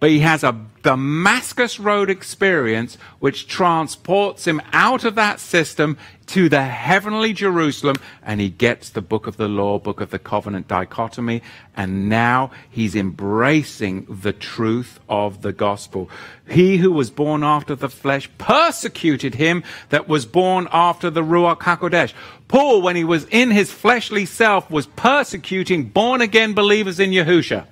but 0.00 0.10
he 0.10 0.20
has 0.20 0.44
a 0.44 0.64
Damascus 0.82 1.80
Road 1.80 2.08
experience 2.08 2.96
which 3.18 3.48
transports 3.48 4.46
him 4.46 4.62
out 4.72 5.04
of 5.04 5.16
that 5.16 5.40
system 5.40 5.98
to 6.26 6.48
the 6.48 6.62
heavenly 6.62 7.32
Jerusalem, 7.32 7.96
and 8.22 8.40
he 8.40 8.48
gets 8.48 8.90
the 8.90 9.00
book 9.00 9.26
of 9.26 9.38
the 9.38 9.48
law, 9.48 9.78
book 9.78 10.00
of 10.00 10.10
the 10.10 10.18
covenant 10.18 10.68
dichotomy, 10.68 11.42
and 11.76 12.08
now 12.08 12.50
he's 12.70 12.94
embracing 12.94 14.06
the 14.08 14.32
truth 14.32 15.00
of 15.08 15.42
the 15.42 15.52
gospel. 15.52 16.08
He 16.48 16.76
who 16.76 16.92
was 16.92 17.10
born 17.10 17.42
after 17.42 17.74
the 17.74 17.88
flesh 17.88 18.30
persecuted 18.38 19.34
him 19.34 19.64
that 19.88 20.06
was 20.06 20.26
born 20.26 20.68
after 20.70 21.10
the 21.10 21.22
Ruach 21.22 21.60
HaKodesh. 21.60 22.12
Paul, 22.48 22.80
when 22.80 22.96
he 22.96 23.04
was 23.04 23.26
in 23.26 23.50
his 23.50 23.70
fleshly 23.70 24.24
self, 24.24 24.70
was 24.70 24.86
persecuting 24.86 25.84
born 25.84 26.22
again 26.22 26.54
believers 26.54 26.98
in 26.98 27.10
Yahusha 27.10 27.66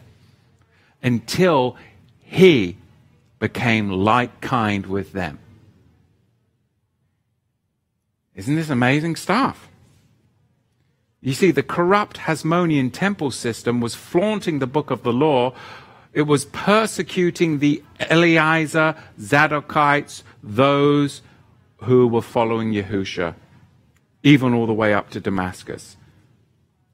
until 1.03 1.77
he 2.21 2.77
became 3.39 3.91
like 3.91 4.41
kind 4.41 4.87
with 4.87 5.13
them. 5.13 5.39
Isn't 8.35 8.57
this 8.57 8.71
amazing 8.71 9.17
stuff? 9.17 9.69
You 11.23 11.33
see, 11.33 11.51
the 11.51 11.63
corrupt 11.63 12.19
Hasmonean 12.19 12.93
temple 12.93 13.31
system 13.31 13.81
was 13.81 13.95
flaunting 13.95 14.59
the 14.59 14.67
book 14.67 14.91
of 14.91 15.03
the 15.03 15.13
law. 15.13 15.55
It 16.13 16.23
was 16.23 16.45
persecuting 16.45 17.59
the 17.59 17.83
Eliezer, 17.99 18.95
Zadokites, 19.19 20.23
those 20.43 21.23
who 21.79 22.07
were 22.07 22.23
following 22.23 22.73
Yahusha, 22.73 23.35
even 24.23 24.55
all 24.55 24.67
the 24.67 24.73
way 24.73 24.95
up 24.95 25.11
to 25.11 25.21
Damascus. 25.21 25.97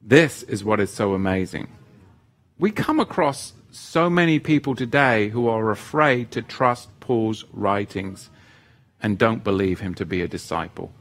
This 0.01 0.43
is 0.43 0.64
what 0.64 0.81
is 0.81 0.93
so 0.93 1.14
amazing. 1.14 1.68
We 2.59 2.70
come 2.70 3.01
across 3.01 3.53
so 3.70 4.11
many 4.11 4.39
people 4.39 4.75
today 4.75 5.29
who 5.29 5.49
are 5.49 5.70
afraid 5.70 6.31
to 6.33 6.43
trust 6.43 6.89
Paul's 7.01 7.45
writings 7.53 8.31
and 9.03 9.18
don't 9.18 9.43
believe 9.43 9.81
him 9.81 9.95
to 9.95 10.07
be 10.07 10.20
a 10.20 10.29
disciple. 10.29 10.93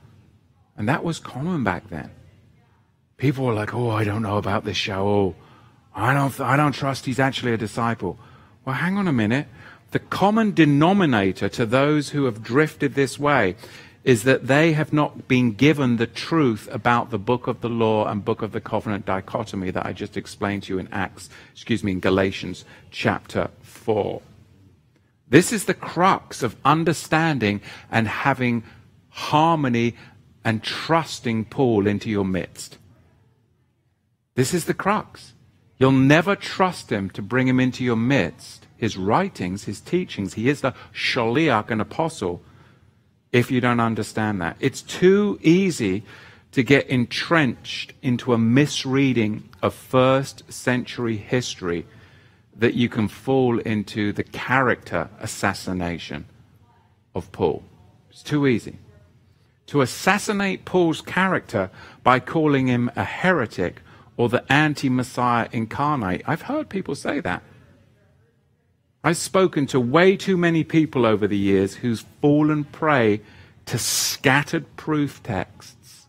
And 0.78 0.88
that 0.88 1.04
was 1.04 1.20
common 1.20 1.64
back 1.64 1.90
then. 1.90 2.12
People 3.18 3.46
were 3.46 3.54
like, 3.54 3.74
"Oh, 3.74 3.92
I 3.92 4.04
don't 4.04 4.24
know 4.24 4.38
about 4.38 4.64
this 4.64 4.78
Shaul. 4.78 5.06
Oh, 5.06 5.36
I 5.94 6.14
don't, 6.14 6.40
I 6.40 6.56
don't 6.56 6.72
trust 6.72 7.06
he's 7.06 7.20
actually 7.20 7.54
a 7.54 7.58
disciple." 7.58 8.18
Well, 8.66 8.76
hang 8.76 8.98
on 8.98 9.08
a 9.08 9.14
minute. 9.14 9.48
The 9.92 10.00
common 10.00 10.54
denominator 10.54 11.50
to 11.50 11.66
those 11.66 12.10
who 12.10 12.26
have 12.26 12.42
drifted 12.42 12.96
this 12.96 13.20
way 13.20 13.56
is 14.04 14.24
that 14.24 14.48
they 14.48 14.74
have 14.74 14.92
not 14.92 15.28
been 15.28 15.52
given 15.52 15.98
the 15.98 16.08
truth 16.08 16.68
about 16.72 17.12
the 17.12 17.20
book 17.20 17.48
of 17.48 17.62
the 17.62 17.70
law 17.70 18.08
and 18.08 18.26
book 18.26 18.42
of 18.42 18.52
the 18.52 18.62
covenant 18.62 19.06
dichotomy 19.06 19.70
that 19.70 19.86
I 19.86 19.94
just 19.94 20.18
explained 20.18 20.64
to 20.64 20.74
you 20.74 20.80
in 20.80 20.88
Acts, 20.92 21.30
excuse 21.54 21.84
me, 21.84 21.92
in 21.92 22.00
Galatians 22.00 22.66
chapter 22.90 23.52
4. 23.62 24.22
This 25.30 25.54
is 25.54 25.66
the 25.66 25.76
crux 25.76 26.42
of 26.42 26.56
understanding 26.66 27.62
and 27.92 28.08
having 28.08 28.64
harmony 29.10 29.96
and 30.44 30.64
trusting 30.64 31.46
Paul 31.46 31.86
into 31.86 32.10
your 32.10 32.26
midst. 32.26 32.78
This 34.34 34.54
is 34.54 34.66
the 34.66 34.74
crux. 34.74 35.34
You'll 35.78 35.92
never 35.92 36.36
trust 36.36 36.92
him 36.92 37.10
to 37.12 37.22
bring 37.22 37.48
him 37.48 37.60
into 37.60 37.84
your 37.84 37.96
midst. 37.96 38.66
His 38.78 38.98
writings, 38.98 39.66
his 39.66 39.80
teachings, 39.80 40.34
he 40.34 40.50
is 40.50 40.62
the 40.62 40.74
shaliach, 40.94 41.70
an 41.70 41.82
apostle 41.82 42.42
if 43.32 43.50
you 43.50 43.62
don't 43.62 43.80
understand 43.80 44.42
that. 44.42 44.58
It's 44.60 44.82
too 44.82 45.40
easy 45.42 46.04
to 46.52 46.64
get 46.64 46.88
entrenched 46.88 47.94
into 48.02 48.34
a 48.34 48.38
misreading 48.38 49.50
of 49.62 49.74
first 49.74 50.52
century 50.52 51.16
history 51.16 51.86
that 52.58 52.74
you 52.74 52.90
can 52.90 53.08
fall 53.08 53.60
into 53.60 54.12
the 54.12 54.24
character 54.24 55.10
assassination 55.20 56.26
of 57.16 57.32
Paul. 57.32 57.64
It's 58.10 58.22
too 58.22 58.46
easy. 58.46 58.78
To 59.68 59.82
assassinate 59.82 60.66
Paul's 60.66 61.02
character 61.02 61.70
by 62.04 62.20
calling 62.20 62.68
him 62.68 62.92
a 62.96 63.06
heretic 63.06 63.82
or 64.18 64.28
the 64.28 64.44
anti 64.52 64.90
Messiah 64.90 65.48
incarnate. 65.54 66.22
I've 66.28 66.44
heard 66.44 66.68
people 66.68 66.96
say 66.96 67.22
that. 67.22 67.42
I've 69.04 69.18
spoken 69.18 69.66
to 69.68 69.80
way 69.80 70.16
too 70.16 70.38
many 70.38 70.64
people 70.64 71.06
over 71.06 71.28
the 71.28 71.38
years 71.38 71.76
who's 71.76 72.06
fallen 72.22 72.66
prey 72.66 73.22
to 73.66 73.78
scattered 73.80 74.76
proof 74.76 75.24
texts 75.24 76.06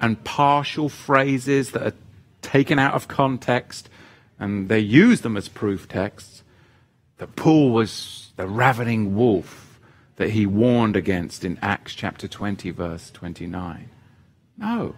and 0.00 0.22
partial 0.24 0.88
phrases 0.88 1.70
that 1.70 1.82
are 1.82 1.96
taken 2.40 2.78
out 2.80 2.94
of 2.94 3.06
context 3.06 3.88
and 4.40 4.68
they 4.68 4.80
use 4.80 5.20
them 5.20 5.36
as 5.36 5.48
proof 5.48 5.88
texts. 5.88 6.42
That 7.18 7.36
Paul 7.36 7.70
was 7.70 8.32
the 8.36 8.48
ravening 8.48 9.14
wolf 9.14 9.78
that 10.16 10.30
he 10.30 10.44
warned 10.44 10.96
against 10.96 11.44
in 11.44 11.58
Acts 11.62 11.94
chapter 11.94 12.26
20, 12.26 12.70
verse 12.70 13.12
29. 13.12 13.88
No. 14.58 14.96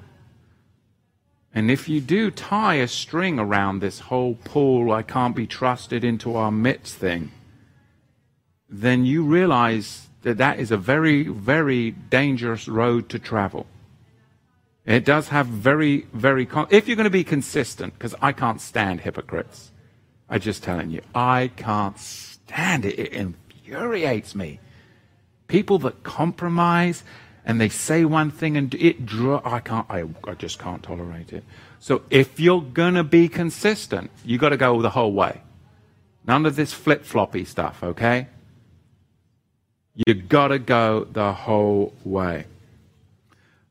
And 1.54 1.70
if 1.70 1.88
you 1.88 2.00
do 2.00 2.32
tie 2.32 2.74
a 2.74 2.88
string 2.88 3.38
around 3.38 3.78
this 3.78 4.00
whole 4.00 4.34
Paul, 4.44 4.90
I 4.92 5.02
can't 5.02 5.36
be 5.36 5.46
trusted 5.46 6.02
into 6.02 6.34
our 6.34 6.50
midst 6.50 6.96
thing, 6.96 7.30
then 8.68 9.04
you 9.04 9.22
realize 9.22 10.08
that 10.22 10.38
that 10.38 10.58
is 10.58 10.72
a 10.72 10.76
very, 10.76 11.24
very 11.24 11.92
dangerous 11.92 12.66
road 12.66 13.08
to 13.10 13.18
travel. 13.20 13.66
It 14.84 15.04
does 15.04 15.28
have 15.28 15.46
very, 15.46 16.06
very, 16.12 16.44
con- 16.44 16.66
if 16.70 16.88
you're 16.88 16.96
going 16.96 17.04
to 17.04 17.10
be 17.10 17.24
consistent, 17.24 17.94
because 17.94 18.14
I 18.20 18.32
can't 18.32 18.60
stand 18.60 19.00
hypocrites. 19.00 19.70
I'm 20.28 20.40
just 20.40 20.62
telling 20.62 20.90
you, 20.90 21.02
I 21.14 21.50
can't 21.56 21.98
stand 21.98 22.84
it. 22.84 22.98
It 22.98 23.12
infuriates 23.12 24.34
me. 24.34 24.58
People 25.46 25.78
that 25.80 26.02
compromise 26.02 27.04
and 27.44 27.60
they 27.60 27.68
say 27.68 28.04
one 28.04 28.30
thing 28.30 28.56
and 28.56 28.74
it 28.74 29.04
draw, 29.04 29.40
I 29.44 29.60
can't, 29.60 29.86
I, 29.90 30.04
I 30.26 30.34
just 30.34 30.58
can't 30.58 30.82
tolerate 30.82 31.32
it. 31.32 31.44
So 31.78 32.02
if 32.08 32.40
you're 32.40 32.62
going 32.62 32.94
to 32.94 33.04
be 33.04 33.28
consistent, 33.28 34.10
you 34.24 34.38
got 34.38 34.50
to 34.50 34.56
go 34.56 34.80
the 34.80 34.90
whole 34.90 35.12
way. 35.12 35.42
None 36.26 36.46
of 36.46 36.56
this 36.56 36.72
flip 36.72 37.04
floppy 37.04 37.44
stuff, 37.44 37.82
okay? 37.82 38.28
You 40.06 40.14
got 40.14 40.48
to 40.48 40.58
go 40.58 41.04
the 41.04 41.32
whole 41.32 41.92
way. 42.02 42.46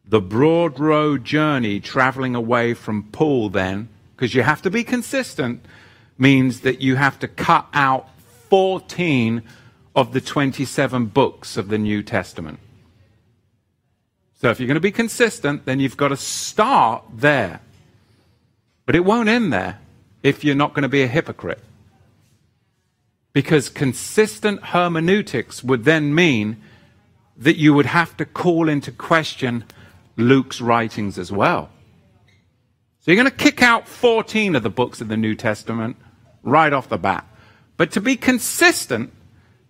The 0.06 0.22
broad 0.22 0.80
road 0.80 1.26
journey 1.26 1.80
traveling 1.80 2.36
away 2.36 2.76
from 2.76 3.04
Paul, 3.04 3.50
then, 3.50 3.90
because 4.16 4.36
you 4.36 4.44
have 4.44 4.62
to 4.62 4.70
be 4.70 4.84
consistent, 4.84 5.66
means 6.18 6.62
that 6.62 6.82
you 6.82 6.96
have 6.96 7.18
to 7.20 7.28
cut 7.28 7.68
out 7.74 8.08
14 8.50 9.42
of 9.96 10.14
the 10.14 10.22
27 10.22 11.08
books 11.08 11.58
of 11.58 11.70
the 11.70 11.80
New 11.80 12.04
Testament. 12.04 12.60
So 14.44 14.50
if 14.50 14.60
you're 14.60 14.68
going 14.68 14.76
to 14.76 14.82
be 14.82 14.92
consistent, 14.92 15.64
then 15.64 15.80
you've 15.80 15.96
got 15.96 16.10
to 16.10 16.18
start 16.18 17.06
there. 17.16 17.62
But 18.86 18.94
it 18.94 19.06
won't 19.06 19.30
end 19.30 19.54
there 19.54 19.80
if 20.22 20.44
you're 20.44 20.54
not 20.54 20.74
going 20.74 20.84
to 20.84 20.90
be 20.90 21.02
a 21.02 21.08
hypocrite. 21.08 21.64
Because 23.32 23.70
consistent 23.70 24.62
hermeneutics 24.62 25.64
would 25.64 25.86
then 25.86 26.14
mean 26.14 26.62
that 27.38 27.56
you 27.56 27.74
would 27.74 27.86
have 27.86 28.18
to 28.18 28.26
call 28.26 28.68
into 28.68 28.92
question 28.92 29.64
Luke's 30.18 30.60
writings 30.60 31.18
as 31.18 31.32
well. 31.32 31.70
So 33.00 33.12
you're 33.12 33.24
going 33.24 33.32
to 33.32 33.44
kick 33.44 33.62
out 33.62 33.88
14 33.88 34.58
of 34.58 34.64
the 34.64 34.70
books 34.70 35.00
of 35.00 35.08
the 35.08 35.16
New 35.16 35.36
Testament 35.36 35.96
right 36.44 36.74
off 36.74 36.90
the 36.90 36.98
bat. 36.98 37.26
But 37.78 37.94
to 37.94 38.02
be 38.02 38.18
consistent, 38.18 39.14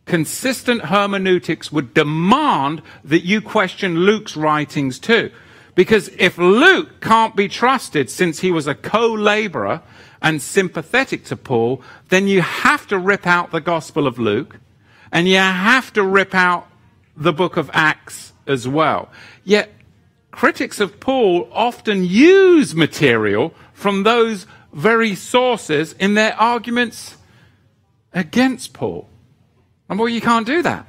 consistent 0.06 0.86
hermeneutics 0.86 1.72
would 1.72 1.94
demand 1.94 2.82
that 3.04 3.26
you 3.26 3.42
question 3.42 4.00
Luke's 4.00 4.36
writings 4.36 5.00
too. 5.00 5.32
Because 5.76 6.10
if 6.20 6.38
Luke 6.38 7.02
can't 7.02 7.36
be 7.36 7.48
trusted 7.48 8.10
since 8.10 8.40
he 8.40 8.52
was 8.52 8.68
a 8.68 8.76
co-laborer 8.76 9.82
and 10.22 10.42
sympathetic 10.42 11.26
to 11.26 11.36
Paul, 11.36 11.82
then 12.10 12.28
you 12.28 12.42
have 12.42 12.88
to 12.88 13.00
rip 13.00 13.26
out 13.26 13.52
the 13.52 13.62
Gospel 13.62 14.06
of 14.06 14.20
Luke 14.20 14.60
and 15.12 15.28
you 15.28 15.38
have 15.38 15.92
to 15.94 16.04
rip 16.04 16.36
out 16.36 16.68
the 17.16 17.34
book 17.34 17.58
of 17.58 17.70
Acts 17.74 18.34
as 18.46 18.68
well. 18.68 19.10
Yet 19.44 19.72
critics 20.32 20.80
of 20.80 21.00
Paul 21.00 21.48
often 21.52 22.04
use 22.04 22.76
material 22.76 23.54
from 23.74 24.04
those 24.04 24.46
very 24.74 25.16
sources 25.16 25.94
in 25.94 26.16
their 26.16 26.36
arguments 26.36 27.18
against 28.14 28.74
Paul. 28.74 29.08
And 29.90 30.00
well, 30.00 30.10
you 30.10 30.22
can't 30.22 30.46
do 30.46 30.62
that. 30.62 30.88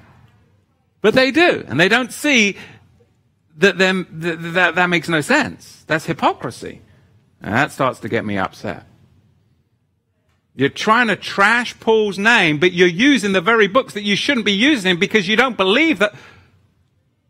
But 1.00 1.14
they 1.14 1.30
do. 1.30 1.64
And 1.68 1.78
they 1.78 1.88
don't 1.88 2.12
see 2.12 2.56
that, 3.58 3.78
that, 3.78 4.06
that, 4.54 4.74
that 4.74 4.86
makes 4.88 5.08
no 5.08 5.20
sense. 5.20 5.84
That's 5.86 6.06
hypocrisy. 6.06 6.80
And 7.42 7.52
that 7.52 7.72
starts 7.72 8.00
to 8.00 8.08
get 8.08 8.24
me 8.24 8.38
upset. 8.38 8.86
You're 10.56 10.68
trying 10.68 11.08
to 11.08 11.16
trash 11.16 11.78
Paul's 11.80 12.18
name, 12.18 12.58
but 12.58 12.72
you're 12.72 12.88
using 12.88 13.32
the 13.32 13.40
very 13.40 13.66
books 13.66 13.94
that 13.94 14.04
you 14.04 14.14
shouldn't 14.14 14.46
be 14.46 14.52
using 14.52 14.98
because 14.98 15.26
you 15.26 15.36
don't 15.36 15.56
believe 15.56 15.98
that. 15.98 16.14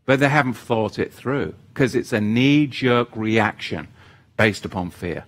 But 0.05 0.19
they 0.19 0.29
haven't 0.29 0.53
thought 0.53 0.99
it 0.99 1.11
through 1.11 1.55
because 1.73 1.95
it's 1.95 2.13
a 2.13 2.21
knee 2.21 2.67
jerk 2.67 3.09
reaction 3.15 3.87
based 4.37 4.63
upon 4.63 4.91
fear. 4.91 5.25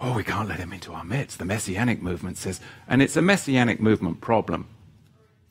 Oh, 0.00 0.14
we 0.14 0.22
can't 0.22 0.48
let 0.48 0.60
him 0.60 0.72
into 0.72 0.92
our 0.92 1.04
midst. 1.04 1.38
The 1.38 1.44
Messianic 1.44 2.00
movement 2.00 2.36
says, 2.36 2.60
and 2.86 3.02
it's 3.02 3.16
a 3.16 3.22
Messianic 3.22 3.80
movement 3.80 4.20
problem. 4.20 4.68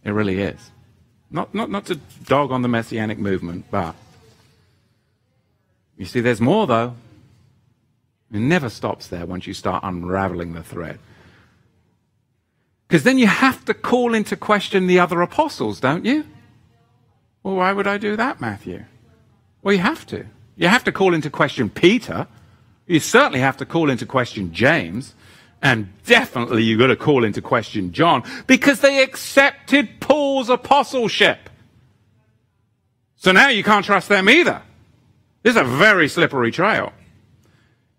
It 0.04 0.12
really 0.12 0.40
is. 0.40 0.72
Not, 1.30 1.54
not, 1.54 1.70
not 1.70 1.86
to 1.88 1.96
dog 2.26 2.52
on 2.52 2.62
the 2.62 2.70
Messianic 2.70 3.18
movement, 3.18 3.66
but 3.70 3.96
you 5.98 6.06
see, 6.06 6.22
there's 6.22 6.40
more 6.40 6.66
though. 6.68 6.96
It 8.32 8.40
never 8.40 8.70
stops 8.70 9.08
there 9.08 9.26
once 9.26 9.48
you 9.48 9.54
start 9.54 9.84
unraveling 9.84 10.54
the 10.54 10.64
thread. 10.64 11.00
Because 12.88 13.04
then 13.04 13.18
you 13.18 13.28
have 13.28 13.66
to 13.66 13.74
call 13.74 14.14
into 14.14 14.38
question 14.38 14.88
the 14.88 15.00
other 15.00 15.22
apostles, 15.22 15.80
don't 15.80 16.06
you? 16.06 16.26
Well, 17.44 17.56
why 17.56 17.74
would 17.74 17.88
I 17.88 17.98
do 17.98 18.16
that, 18.16 18.40
Matthew? 18.40 18.86
Well, 19.62 19.74
you 19.74 19.82
have 19.82 20.06
to. 20.08 20.26
You 20.56 20.70
have 20.70 20.84
to 20.86 20.92
call 20.92 21.14
into 21.14 21.30
question 21.30 21.70
Peter 21.70 22.28
you 22.88 23.00
certainly 23.00 23.40
have 23.40 23.58
to 23.58 23.66
call 23.66 23.90
into 23.90 24.06
question 24.06 24.54
James. 24.54 25.14
And 25.62 25.92
definitely 26.06 26.64
you've 26.64 26.80
got 26.80 26.88
to 26.88 26.96
call 26.96 27.24
into 27.24 27.42
question 27.42 27.92
John 27.92 28.24
because 28.46 28.80
they 28.82 29.02
accepted 29.02 30.00
Paul's 30.00 30.50
apostleship. 30.50 31.50
So 33.16 33.32
now 33.32 33.50
you 33.50 33.64
can't 33.64 33.84
trust 33.84 34.08
them 34.08 34.30
either. 34.30 34.62
This 35.42 35.56
is 35.56 35.62
a 35.62 35.64
very 35.64 36.08
slippery 36.08 36.52
trail. 36.52 36.94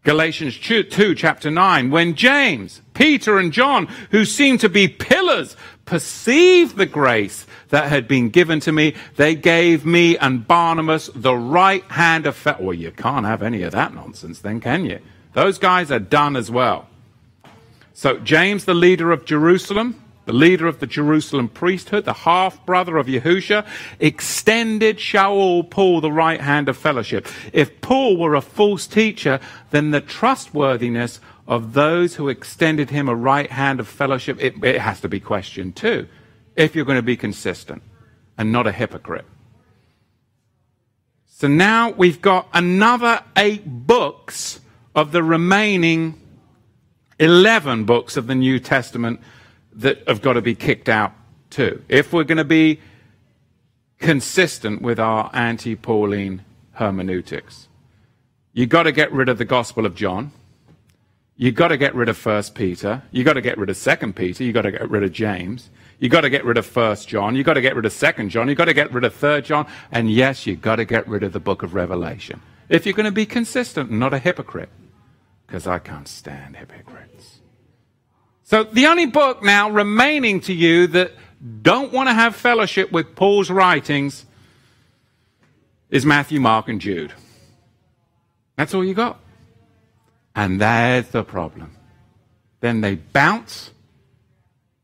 Galatians 0.05 0.57
2, 0.59 1.15
chapter 1.17 1.51
9, 1.51 1.91
when 1.91 2.15
James, 2.15 2.81
Peter, 2.95 3.39
and 3.39 3.53
John, 3.53 3.87
who 4.11 4.25
seemed 4.25 4.61
to 4.61 4.69
be 4.69 4.87
pillars, 4.87 5.57
perceived 5.89 6.77
the 6.77 6.85
grace 6.85 7.47
that 7.71 7.89
had 7.89 8.07
been 8.07 8.29
given 8.29 8.61
to 8.61 8.73
me, 8.73 8.95
they 9.17 9.35
gave 9.35 9.87
me 9.87 10.19
and 10.19 10.47
Barnabas 10.47 11.09
the 11.15 11.35
right 11.35 11.83
hand 11.85 12.27
of 12.27 12.37
fellowship. 12.37 12.63
Well, 12.63 12.75
you 12.75 12.91
can't 12.91 13.25
have 13.25 13.43
any 13.43 13.63
of 13.63 13.73
that 13.73 13.95
nonsense 13.95 14.41
then, 14.41 14.61
can 14.61 14.85
you? 14.85 15.01
Those 15.33 15.59
guys 15.59 15.91
are 15.91 15.99
done 15.99 16.37
as 16.37 16.51
well. 16.51 16.89
So, 17.95 18.19
James, 18.19 18.67
the 18.67 18.75
leader 18.75 19.11
of 19.11 19.25
Jerusalem, 19.25 20.01
the 20.27 20.35
leader 20.35 20.67
of 20.67 20.79
the 20.79 20.87
Jerusalem 20.87 21.49
priesthood, 21.49 22.05
the 22.05 22.13
half 22.13 22.65
brother 22.67 22.99
of 22.99 23.07
Yahusha, 23.07 23.67
extended 23.99 24.99
Shaul 24.99 25.69
Paul 25.69 26.03
the 26.03 26.13
right 26.13 26.41
hand 26.41 26.69
of 26.69 26.77
fellowship. 26.77 27.27
If 27.55 27.81
Paul 27.81 28.19
were 28.19 28.35
a 28.35 28.43
false 28.43 28.87
teacher, 28.87 29.41
then 29.71 29.91
the 29.91 30.03
trustworthiness 30.03 31.19
of 31.49 31.73
those 31.73 32.15
who 32.17 32.29
extended 32.29 32.91
him 32.91 33.09
a 33.09 33.15
right 33.15 33.51
hand 33.51 33.81
of 33.81 33.89
fellowship, 33.89 34.37
it, 34.39 34.63
it 34.63 34.81
has 34.81 35.01
to 35.01 35.09
be 35.09 35.19
questioned 35.19 35.75
too 35.75 36.07
if 36.55 36.77
you're 36.77 36.85
going 36.85 36.99
to 36.99 37.03
be 37.03 37.17
consistent 37.17 37.83
and 38.37 38.53
not 38.53 38.67
a 38.67 38.73
hypocrite. 38.73 39.25
So 41.27 41.49
now 41.49 41.91
we've 41.91 42.21
got 42.21 42.49
another 42.53 43.23
eight 43.37 43.63
books 43.65 44.61
of 44.95 45.13
the 45.13 45.23
remaining 45.23 46.21
11 47.19 47.85
books 47.85 48.17
of 48.17 48.27
the 48.27 48.35
New 48.35 48.59
Testament 48.59 49.21
that 49.73 50.07
have 50.07 50.21
got 50.21 50.35
to 50.35 50.43
be 50.43 50.55
kicked 50.55 50.89
out 50.89 51.13
too. 51.49 51.83
If 51.89 52.13
we're 52.13 52.25
going 52.25 52.39
to 52.39 52.45
be 52.45 52.81
consistent 53.99 54.83
with 54.83 54.99
our 54.99 55.31
anti 55.33 55.77
Pauline 55.77 56.45
hermeneutics, 56.73 57.69
you've 58.53 58.69
got 58.69 58.83
to 58.83 58.93
get 58.93 59.13
rid 59.13 59.29
of 59.29 59.39
the 59.39 59.45
Gospel 59.45 59.87
of 59.87 59.95
John. 59.95 60.33
You've 61.41 61.55
got 61.55 61.69
to 61.69 61.77
get 61.77 61.95
rid 61.95 62.09
of 62.09 62.17
First 62.17 62.57
Peter. 62.57 63.01
You've 63.13 63.25
got 63.25 63.35
to 63.35 63.41
get 63.41 63.59
rid 63.59 63.71
of 63.71 63.77
Second 63.77 64.17
Peter. 64.17 64.43
You've 64.43 64.55
got 64.55 64.63
to 64.63 64.73
get 64.73 64.91
rid 64.91 65.05
of 65.05 65.13
James. 65.13 65.71
You've 66.01 66.11
got 66.11 66.23
to 66.23 66.31
get 66.31 66.45
rid 66.45 66.59
of 66.59 66.67
First 66.67 67.07
John. 67.07 67.37
You've 67.37 67.47
got 67.47 67.55
to 67.55 67.61
get 67.61 67.77
rid 67.77 67.87
of 67.87 67.93
Second 67.93 68.31
John. 68.31 68.49
You've 68.49 68.59
got 68.59 68.65
to 68.65 68.75
get 68.75 68.93
rid 68.93 69.05
of 69.05 69.15
Third 69.15 69.45
John. 69.45 69.69
And 69.93 70.11
yes, 70.11 70.49
you've 70.49 70.61
got 70.61 70.77
to 70.77 70.85
get 70.85 71.07
rid 71.07 71.23
of 71.23 71.33
the 71.33 71.39
book 71.39 71.63
of 71.63 71.75
Revelation. 71.75 72.43
If 72.69 72.87
you're 72.87 72.93
going 72.93 73.07
to 73.07 73.13
be 73.13 73.25
consistent 73.25 73.89
and 73.89 74.01
not 74.01 74.13
a 74.13 74.19
hypocrite. 74.19 74.69
Because 75.47 75.69
I 75.69 75.79
can't 75.79 76.09
stand 76.09 76.57
hypocrites. 76.57 77.39
So 78.43 78.65
the 78.65 78.87
only 78.87 79.07
book 79.07 79.41
now 79.41 79.71
remaining 79.71 80.41
to 80.41 80.53
you 80.53 80.89
that 80.89 81.13
don't 81.63 81.93
want 81.93 82.09
to 82.09 82.15
have 82.15 82.35
fellowship 82.35 82.91
with 82.91 83.15
Paul's 83.15 83.49
writings 83.49 84.27
is 85.89 86.05
Matthew, 86.05 86.41
Mark, 86.41 86.69
and 86.69 86.81
Jude. 86.81 87.13
That's 88.57 88.75
all 88.75 88.85
you 88.85 88.95
got. 88.95 89.21
And 90.35 90.61
there's 90.61 91.09
the 91.09 91.25
problem. 91.25 91.77
Then 92.61 92.81
they 92.81 92.97
bounce 92.97 93.71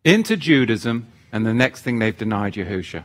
into 0.04 0.36
Judaism, 0.36 1.06
and 1.32 1.46
the 1.46 1.54
next 1.54 1.82
thing 1.82 1.98
they've 1.98 2.16
denied 2.16 2.54
Yahusha. 2.54 3.04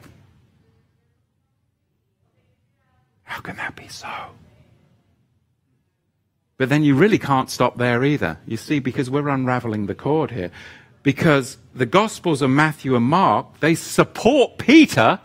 How 3.24 3.42
can 3.42 3.56
that 3.58 3.76
be 3.76 3.88
so? 3.88 4.10
But 6.58 6.70
then 6.70 6.84
you 6.84 6.94
really 6.94 7.18
can't 7.18 7.50
stop 7.50 7.78
there 7.78 8.04
either. 8.04 8.38
You 8.46 8.58
see, 8.58 8.80
because 8.80 9.10
we're 9.10 9.30
unraveling 9.30 9.86
the 9.86 9.96
cord 9.96 10.32
here. 10.32 10.52
Because 11.04 11.58
the 11.74 11.86
Gospels 11.86 12.42
of 12.42 12.50
Matthew 12.50 12.96
and 12.96 13.06
Mark, 13.06 13.62
they 13.62 13.76
support 13.76 14.58
Peter 14.58 15.20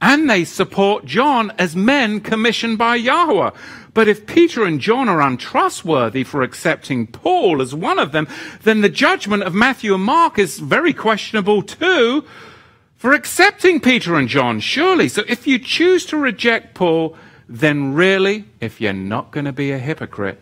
and 0.00 0.28
they 0.28 0.44
support 0.44 1.04
John 1.04 1.52
as 1.58 1.76
men 1.76 2.20
commissioned 2.20 2.78
by 2.78 2.96
Yahweh. 2.96 3.50
But 3.92 4.08
if 4.08 4.26
Peter 4.26 4.64
and 4.64 4.80
John 4.80 5.08
are 5.08 5.20
untrustworthy 5.20 6.24
for 6.24 6.42
accepting 6.42 7.06
Paul 7.06 7.60
as 7.60 7.74
one 7.74 7.98
of 7.98 8.12
them, 8.12 8.28
then 8.62 8.80
the 8.80 8.88
judgment 8.88 9.42
of 9.42 9.54
Matthew 9.54 9.94
and 9.94 10.04
Mark 10.04 10.38
is 10.38 10.58
very 10.58 10.92
questionable 10.92 11.62
too 11.62 12.24
for 12.96 13.12
accepting 13.12 13.80
Peter 13.80 14.14
and 14.16 14.28
John, 14.28 14.60
surely. 14.60 15.08
So 15.08 15.22
if 15.26 15.46
you 15.46 15.58
choose 15.58 16.06
to 16.06 16.16
reject 16.16 16.74
Paul, 16.74 17.16
then 17.48 17.94
really, 17.94 18.44
if 18.60 18.80
you're 18.80 18.92
not 18.92 19.32
going 19.32 19.46
to 19.46 19.52
be 19.52 19.72
a 19.72 19.78
hypocrite, 19.78 20.40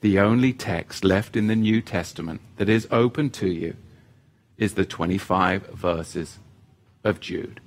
the 0.00 0.18
only 0.18 0.52
text 0.52 1.04
left 1.04 1.36
in 1.36 1.46
the 1.46 1.56
New 1.56 1.80
Testament 1.80 2.40
that 2.56 2.68
is 2.68 2.88
open 2.90 3.30
to 3.30 3.48
you 3.48 3.76
is 4.56 4.74
the 4.74 4.84
25 4.84 5.66
verses 5.68 6.38
of 7.04 7.20
Jude. 7.20 7.60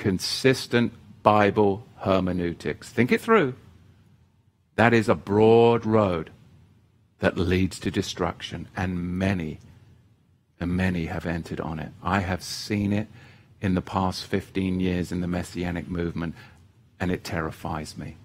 Consistent 0.00 0.94
Bible 1.22 1.86
hermeneutics. 1.98 2.88
Think 2.88 3.12
it 3.12 3.20
through. 3.20 3.54
That 4.76 4.94
is 4.94 5.10
a 5.10 5.14
broad 5.14 5.84
road 5.84 6.30
that 7.18 7.36
leads 7.36 7.78
to 7.80 7.90
destruction, 7.90 8.66
and 8.74 9.18
many, 9.18 9.60
and 10.58 10.74
many 10.74 11.04
have 11.04 11.26
entered 11.26 11.60
on 11.60 11.78
it. 11.78 11.92
I 12.02 12.20
have 12.20 12.42
seen 12.42 12.94
it 12.94 13.08
in 13.60 13.74
the 13.74 13.82
past 13.82 14.24
15 14.24 14.80
years 14.80 15.12
in 15.12 15.20
the 15.20 15.28
Messianic 15.28 15.86
movement, 15.86 16.34
and 16.98 17.10
it 17.10 17.22
terrifies 17.22 17.98
me. 17.98 18.16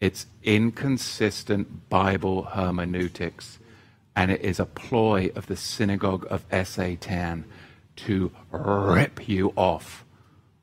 It's 0.00 0.26
inconsistent 0.44 1.88
Bible 1.88 2.44
hermeneutics, 2.44 3.58
and 4.14 4.30
it 4.30 4.40
is 4.42 4.60
a 4.60 4.66
ploy 4.66 5.32
of 5.34 5.48
the 5.48 5.56
synagogue 5.56 6.28
of 6.30 6.44
Satan 6.68 7.44
to 7.96 8.30
rip 8.52 9.28
you 9.28 9.52
off 9.56 10.04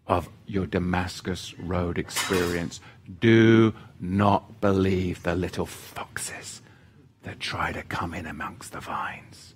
of 0.07 0.29
your 0.45 0.65
Damascus 0.65 1.53
Road 1.59 1.97
experience. 1.97 2.79
Do 3.19 3.73
not 3.99 4.61
believe 4.61 5.23
the 5.23 5.35
little 5.35 5.65
foxes 5.65 6.61
that 7.23 7.39
try 7.39 7.71
to 7.71 7.83
come 7.83 8.13
in 8.13 8.25
amongst 8.25 8.71
the 8.71 8.79
vines. 8.79 9.53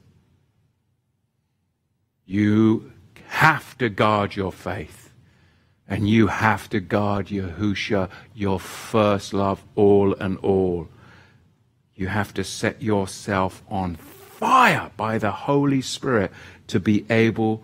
You 2.25 2.91
have 3.27 3.77
to 3.77 3.89
guard 3.89 4.35
your 4.35 4.51
faith. 4.51 5.09
And 5.87 6.07
you 6.07 6.27
have 6.27 6.69
to 6.69 6.79
guard 6.79 7.27
Yahusha, 7.27 8.09
your 8.33 8.61
first 8.61 9.33
love, 9.33 9.63
all 9.75 10.13
and 10.15 10.37
all. 10.37 10.87
You 11.95 12.07
have 12.07 12.33
to 12.35 12.45
set 12.45 12.81
yourself 12.81 13.61
on 13.69 13.95
fire 13.95 14.89
by 14.95 15.17
the 15.17 15.31
Holy 15.31 15.81
Spirit 15.81 16.31
to 16.67 16.79
be 16.79 17.05
able 17.09 17.63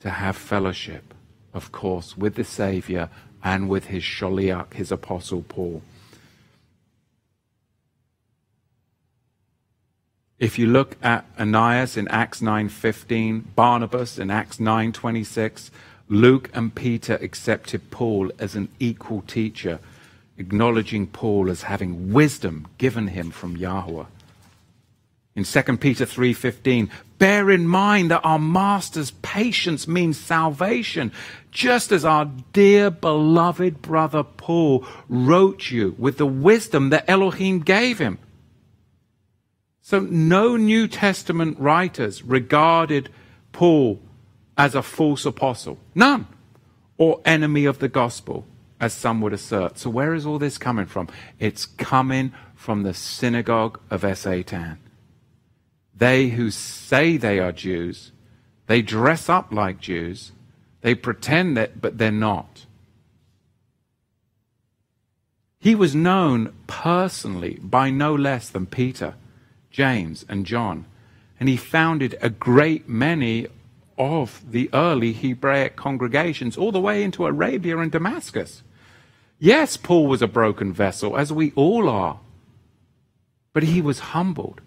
to 0.00 0.10
have 0.10 0.36
fellowship, 0.36 1.09
of 1.52 1.72
course, 1.72 2.16
with 2.16 2.34
the 2.34 2.44
Savior 2.44 3.08
and 3.42 3.68
with 3.68 3.86
his 3.86 4.02
Shaliach, 4.02 4.74
his 4.74 4.92
apostle 4.92 5.42
Paul. 5.42 5.82
If 10.38 10.58
you 10.58 10.66
look 10.66 10.96
at 11.02 11.26
Ananias 11.38 11.98
in 11.98 12.08
Acts 12.08 12.40
9:15, 12.40 13.54
Barnabas 13.54 14.18
in 14.18 14.30
Acts 14.30 14.58
9:26, 14.58 15.70
Luke 16.08 16.50
and 16.54 16.74
Peter 16.74 17.18
accepted 17.20 17.90
Paul 17.90 18.32
as 18.38 18.56
an 18.56 18.68
equal 18.78 19.22
teacher, 19.22 19.80
acknowledging 20.38 21.06
Paul 21.06 21.50
as 21.50 21.62
having 21.62 22.12
wisdom 22.12 22.66
given 22.78 23.08
him 23.08 23.30
from 23.30 23.56
Yahweh. 23.56 24.06
In 25.36 25.44
2 25.44 25.78
Peter 25.78 26.04
3:15, 26.04 26.90
bear 27.18 27.50
in 27.50 27.66
mind 27.66 28.10
that 28.10 28.24
our 28.24 28.38
master's 28.38 29.12
patience 29.22 29.86
means 29.86 30.18
salvation, 30.18 31.12
just 31.52 31.92
as 31.92 32.04
our 32.04 32.28
dear 32.52 32.90
beloved 32.90 33.80
brother 33.80 34.24
Paul 34.24 34.84
wrote 35.08 35.70
you 35.70 35.94
with 35.98 36.18
the 36.18 36.26
wisdom 36.26 36.90
that 36.90 37.08
Elohim 37.08 37.60
gave 37.60 37.98
him. 37.98 38.18
So 39.82 40.00
no 40.00 40.56
New 40.56 40.88
Testament 40.88 41.58
writers 41.58 42.22
regarded 42.22 43.08
Paul 43.52 44.00
as 44.56 44.74
a 44.74 44.82
false 44.82 45.24
apostle. 45.24 45.78
None. 45.94 46.26
Or 46.96 47.20
enemy 47.24 47.64
of 47.64 47.78
the 47.78 47.88
gospel, 47.88 48.46
as 48.78 48.92
some 48.92 49.20
would 49.20 49.32
assert. 49.32 49.78
So 49.78 49.90
where 49.90 50.12
is 50.14 50.26
all 50.26 50.38
this 50.38 50.58
coming 50.58 50.86
from? 50.86 51.08
It's 51.38 51.66
coming 51.66 52.32
from 52.54 52.82
the 52.82 52.94
synagogue 52.94 53.80
of 53.90 54.04
Satan. 54.18 54.78
They 56.00 56.30
who 56.30 56.50
say 56.50 57.16
they 57.16 57.38
are 57.38 57.52
Jews, 57.52 58.10
they 58.66 58.82
dress 58.82 59.28
up 59.28 59.52
like 59.52 59.80
Jews, 59.80 60.32
they 60.80 60.94
pretend 60.94 61.56
that, 61.56 61.80
but 61.80 61.98
they're 61.98 62.10
not. 62.10 62.66
He 65.60 65.74
was 65.74 65.94
known 65.94 66.52
personally 66.66 67.58
by 67.62 67.90
no 67.90 68.14
less 68.14 68.48
than 68.48 68.66
Peter. 68.66 69.14
James, 69.70 70.24
and 70.28 70.44
John. 70.44 70.84
And 71.38 71.48
he 71.48 71.56
founded 71.56 72.18
a 72.20 72.28
great 72.28 72.88
many 72.88 73.46
of 73.96 74.42
the 74.50 74.68
early 74.72 75.12
Hebraic 75.12 75.76
congregations, 75.76 76.56
all 76.56 76.72
the 76.72 76.80
way 76.80 77.02
into 77.02 77.26
Arabia 77.26 77.78
and 77.78 77.92
Damascus. 77.92 78.62
Yes, 79.38 79.76
Paul 79.76 80.06
was 80.06 80.22
a 80.22 80.26
broken 80.26 80.72
vessel, 80.72 81.16
as 81.16 81.32
we 81.32 81.52
all 81.54 81.88
are. 81.88 82.20
But 83.52 83.62
he 83.64 83.80
was 83.80 84.00
humbled. 84.00 84.60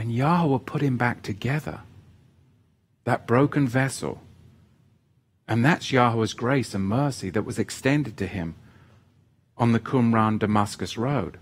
And 0.00 0.10
Yahweh 0.10 0.60
put 0.64 0.80
him 0.80 0.96
back 0.96 1.20
together. 1.20 1.80
That 3.04 3.26
broken 3.26 3.68
vessel. 3.68 4.22
And 5.46 5.62
that's 5.62 5.92
Yahweh's 5.92 6.32
grace 6.32 6.72
and 6.72 6.84
mercy 6.84 7.28
that 7.28 7.44
was 7.44 7.58
extended 7.58 8.16
to 8.16 8.26
him 8.26 8.54
on 9.58 9.72
the 9.72 9.78
Qumran 9.78 10.38
Damascus 10.38 10.96
road. 10.96 11.38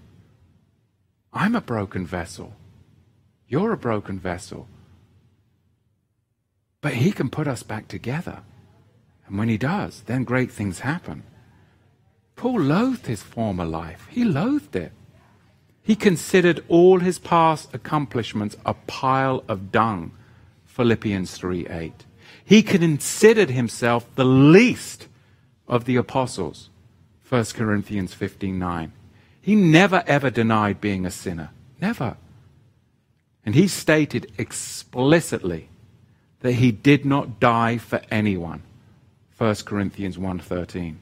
I'm 1.33 1.55
a 1.55 1.61
broken 1.61 2.05
vessel. 2.05 2.53
You're 3.47 3.73
a 3.73 3.79
broken 3.79 4.19
vessel. 4.19 4.67
But 6.81 6.95
He 6.95 7.13
can 7.13 7.31
put 7.31 7.47
us 7.47 7.63
back 7.63 7.87
together. 7.87 8.41
And 9.29 9.39
when 9.39 9.49
He 9.49 9.57
does, 9.57 10.01
then 10.07 10.25
great 10.25 10.51
things 10.51 10.81
happen. 10.81 11.23
Paul 12.35 12.61
loathed 12.61 13.07
his 13.07 13.23
former 13.23 13.65
life. 13.65 14.09
He 14.11 14.25
loathed 14.25 14.75
it. 14.75 14.91
He 15.89 15.97
considered 15.97 16.62
all 16.68 16.99
his 16.99 17.18
past 17.18 17.70
accomplishments 17.72 18.59
a 18.66 18.74
pile 18.74 19.43
of 19.49 19.72
dung. 19.72 20.11
Philippians 20.66 21.30
3 21.30 21.66
8. 21.66 22.05
He 22.45 22.62
considered 22.62 23.49
himself 23.49 24.07
the 24.14 24.26
least 24.26 25.09
of 25.66 25.86
the 25.86 25.97
apostles. 25.97 26.68
1 27.26 27.43
Corinthians 27.55 28.12
15 28.12 28.59
9. 28.59 28.93
He 29.41 29.55
never 29.55 30.05
ever 30.07 30.28
denied 30.28 30.78
being 30.82 31.07
a 31.07 31.11
sinner. 31.11 31.53
Never. 31.80 32.18
And 33.47 33.55
he 33.55 33.66
stated 33.66 34.30
explicitly 34.36 35.70
that 36.41 36.53
he 36.53 36.70
did 36.70 37.07
not 37.07 37.41
die 37.41 37.78
for 37.78 38.03
anyone. 38.11 38.62
1 39.39 39.55
Corinthians 39.64 40.18
1:13. 40.18 40.97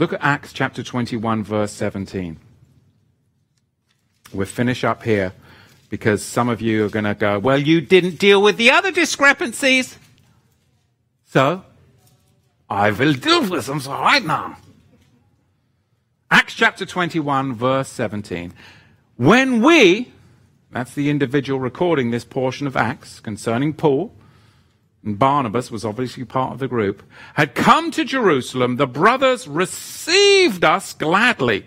Look 0.00 0.14
at 0.14 0.24
Acts 0.24 0.54
chapter 0.54 0.82
21 0.82 1.44
verse 1.44 1.72
17. 1.72 2.38
We'll 4.32 4.46
finish 4.46 4.82
up 4.82 5.02
here 5.02 5.34
because 5.90 6.24
some 6.24 6.48
of 6.48 6.62
you 6.62 6.86
are 6.86 6.88
going 6.88 7.04
to 7.04 7.14
go, 7.14 7.38
well, 7.38 7.58
you 7.58 7.82
didn't 7.82 8.18
deal 8.18 8.40
with 8.40 8.56
the 8.56 8.70
other 8.70 8.90
discrepancies. 8.92 9.98
So, 11.26 11.66
I 12.70 12.90
will 12.92 13.12
deal 13.12 13.46
with 13.50 13.66
them 13.66 13.80
right 13.80 14.24
now. 14.24 14.56
Acts 16.30 16.54
chapter 16.54 16.86
21, 16.86 17.52
verse 17.52 17.88
17. 17.90 18.54
When 19.16 19.62
we, 19.62 20.12
that's 20.70 20.94
the 20.94 21.10
individual 21.10 21.60
recording 21.60 22.10
this 22.10 22.24
portion 22.24 22.66
of 22.66 22.74
Acts 22.74 23.20
concerning 23.20 23.74
Paul, 23.74 24.14
and 25.04 25.18
Barnabas 25.18 25.70
was 25.70 25.84
obviously 25.84 26.24
part 26.24 26.52
of 26.52 26.58
the 26.58 26.68
group, 26.68 27.02
had 27.34 27.54
come 27.54 27.90
to 27.92 28.04
Jerusalem, 28.04 28.76
the 28.76 28.86
brothers 28.86 29.48
received 29.48 30.64
us 30.64 30.92
gladly. 30.92 31.66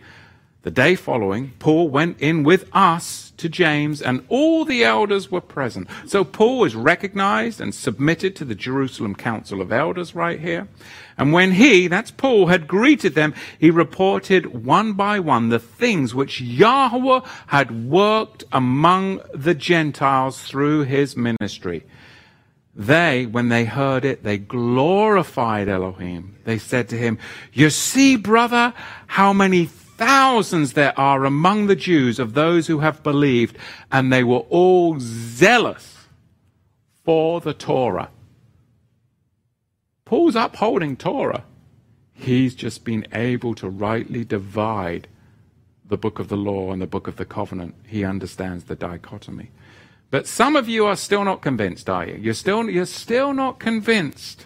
The 0.61 0.71
day 0.71 0.95
following, 0.95 1.51
Paul 1.59 1.89
went 1.89 2.21
in 2.21 2.43
with 2.43 2.69
us 2.71 3.33
to 3.35 3.49
James, 3.49 4.01
and 4.01 4.23
all 4.29 4.63
the 4.63 4.83
elders 4.83 5.29
were 5.29 5.41
present. 5.41 5.89
So 6.05 6.23
Paul 6.23 6.59
was 6.59 6.73
recognized 6.75 7.59
and 7.59 7.75
submitted 7.75 8.33
to 8.37 8.45
the 8.45 8.55
Jerusalem 8.55 9.15
Council 9.15 9.59
of 9.59 9.73
Elders 9.73 10.15
right 10.15 10.39
here. 10.39 10.69
And 11.17 11.33
when 11.33 11.51
he, 11.51 11.87
that's 11.87 12.11
Paul, 12.11 12.47
had 12.47 12.67
greeted 12.67 13.13
them, 13.13 13.33
he 13.59 13.71
reported 13.71 14.63
one 14.63 14.93
by 14.93 15.19
one 15.19 15.49
the 15.49 15.59
things 15.59 16.15
which 16.15 16.39
Yahweh 16.39 17.21
had 17.47 17.89
worked 17.89 18.45
among 18.53 19.19
the 19.33 19.55
Gentiles 19.55 20.43
through 20.43 20.83
his 20.83 21.17
ministry. 21.17 21.83
They, 22.75 23.25
when 23.25 23.49
they 23.49 23.65
heard 23.65 24.03
it, 24.03 24.23
they 24.23 24.37
glorified 24.37 25.69
Elohim. 25.69 26.37
They 26.43 26.57
said 26.57 26.89
to 26.89 26.97
him, 26.97 27.19
You 27.51 27.69
see, 27.69 28.15
brother, 28.15 28.73
how 29.07 29.31
many 29.31 29.65
thousands 29.65 30.73
there 30.73 30.97
are 30.99 31.23
among 31.23 31.67
the 31.67 31.75
Jews 31.75 32.19
of 32.19 32.33
those 32.33 32.67
who 32.67 32.79
have 32.79 33.03
believed, 33.03 33.57
and 33.91 34.11
they 34.11 34.23
were 34.23 34.45
all 34.49 34.97
zealous 34.99 36.07
for 37.03 37.41
the 37.41 37.53
Torah. 37.53 38.09
Paul's 40.05 40.35
upholding 40.35 40.97
Torah. 40.97 41.43
He's 42.13 42.55
just 42.55 42.83
been 42.83 43.05
able 43.13 43.55
to 43.55 43.69
rightly 43.69 44.23
divide 44.23 45.07
the 45.87 45.97
book 45.97 46.19
of 46.19 46.27
the 46.27 46.37
law 46.37 46.71
and 46.71 46.81
the 46.81 46.87
book 46.87 47.07
of 47.07 47.17
the 47.17 47.25
covenant. 47.25 47.75
He 47.85 48.03
understands 48.03 48.65
the 48.65 48.75
dichotomy. 48.75 49.51
But 50.13 50.27
some 50.27 50.55
of 50.55 50.69
you 50.69 50.85
are 50.85 50.95
still 50.95 51.23
not 51.23 51.41
convinced, 51.41 51.89
are 51.89 52.05
you? 52.05 52.13
You're 52.21 52.35
still, 52.35 52.69
you're 52.69 52.85
still 52.85 53.33
not 53.33 53.57
convinced. 53.57 54.45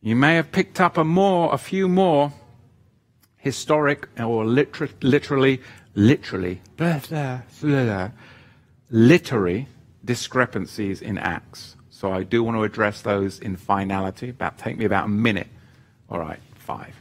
You 0.00 0.16
may 0.16 0.34
have 0.34 0.50
picked 0.50 0.80
up 0.80 0.96
a 0.96 1.04
more, 1.04 1.54
a 1.54 1.56
few 1.56 1.88
more 1.88 2.32
historic 3.36 4.08
or 4.18 4.44
liter- 4.44 4.88
literally, 5.02 5.62
literally, 5.94 6.60
blah, 6.76 6.98
blah, 6.98 7.42
blah, 7.60 8.10
literary 8.90 9.68
discrepancies 10.04 11.00
in 11.00 11.16
Acts. 11.16 11.76
So 11.88 12.12
I 12.12 12.24
do 12.24 12.42
want 12.42 12.56
to 12.56 12.64
address 12.64 13.02
those 13.02 13.38
in 13.38 13.54
finality. 13.54 14.30
About 14.30 14.58
take 14.58 14.76
me 14.76 14.84
about 14.84 15.04
a 15.04 15.10
minute. 15.10 15.46
All 16.08 16.18
right, 16.18 16.40
five. 16.56 16.96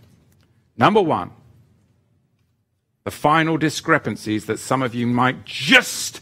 Number 0.78 1.02
one, 1.02 1.32
the 3.06 3.12
final 3.12 3.58
discrepancies 3.58 4.45
that 4.45 4.60
some 4.60 4.84
of 4.84 4.93
you 4.93 5.08
might 5.08 5.45
just 5.45 6.22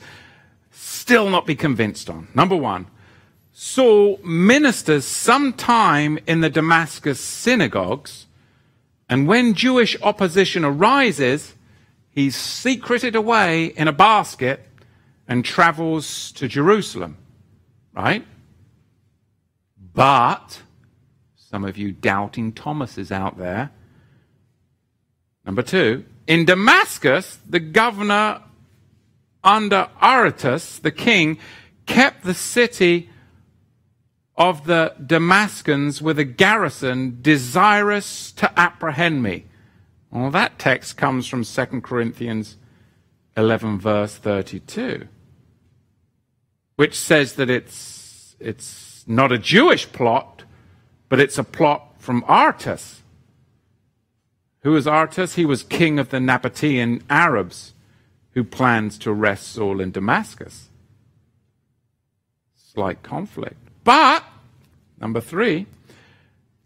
still 1.07 1.29
not 1.29 1.45
be 1.45 1.55
convinced 1.55 2.09
on. 2.09 2.27
Number 2.35 2.57
one, 2.57 2.85
Saul 3.53 4.19
ministers 4.25 5.05
sometime 5.05 6.19
in 6.27 6.41
the 6.41 6.49
Damascus 6.49 7.17
synagogues, 7.21 8.25
and 9.07 9.25
when 9.25 9.53
Jewish 9.53 9.95
opposition 10.01 10.65
arises, 10.65 11.55
he's 12.09 12.35
secreted 12.35 13.15
away 13.15 13.67
in 13.67 13.87
a 13.87 13.93
basket 13.93 14.67
and 15.29 15.45
travels 15.45 16.33
to 16.33 16.49
Jerusalem. 16.49 17.15
Right? 17.93 18.25
But, 19.93 20.61
some 21.37 21.63
of 21.63 21.77
you 21.77 21.93
doubting 21.93 22.51
Thomases 22.51 23.13
out 23.13 23.37
there. 23.37 23.71
Number 25.45 25.63
two, 25.63 26.03
in 26.27 26.43
Damascus, 26.43 27.39
the 27.47 27.61
governor 27.61 28.41
under 29.47 29.89
Aretas, 30.03 30.79
the 30.79 30.91
king, 30.91 31.39
kept 31.85 32.25
the 32.25 32.33
city 32.33 33.09
of 34.35 34.65
the 34.65 34.93
Damascenes 35.01 36.01
with 36.01 36.19
a 36.19 36.25
garrison 36.25 37.19
desirous 37.21 38.33
to 38.33 38.59
apprehend 38.59 39.23
me. 39.23 39.45
Well, 40.11 40.29
that 40.31 40.59
text 40.59 40.97
comes 40.97 41.27
from 41.27 41.45
2 41.45 41.81
Corinthians 41.81 42.57
11, 43.37 43.79
verse 43.79 44.17
32, 44.17 45.07
which 46.75 46.95
says 46.95 47.33
that 47.35 47.49
it's, 47.49 48.35
it's 48.39 49.05
not 49.07 49.31
a 49.31 49.37
Jewish 49.37 49.89
plot, 49.91 50.43
but 51.07 51.21
it's 51.21 51.37
a 51.37 51.43
plot 51.43 51.95
from 51.99 52.25
Aretas. 52.27 53.01
Who 54.61 54.73
was 54.73 54.87
Aretas? 54.87 55.35
He 55.35 55.45
was 55.45 55.63
king 55.63 55.99
of 55.99 56.09
the 56.09 56.17
Nabatean 56.17 57.01
Arabs 57.09 57.73
who 58.37 58.43
plans 58.43 58.99
to 58.99 59.09
arrest 59.09 59.47
Saul 59.47 59.81
in 59.81 59.89
Damascus. 59.89 60.67
Slight 62.55 63.01
conflict. 63.01 63.57
But, 63.83 64.23
number 65.01 65.21
three, 65.21 65.65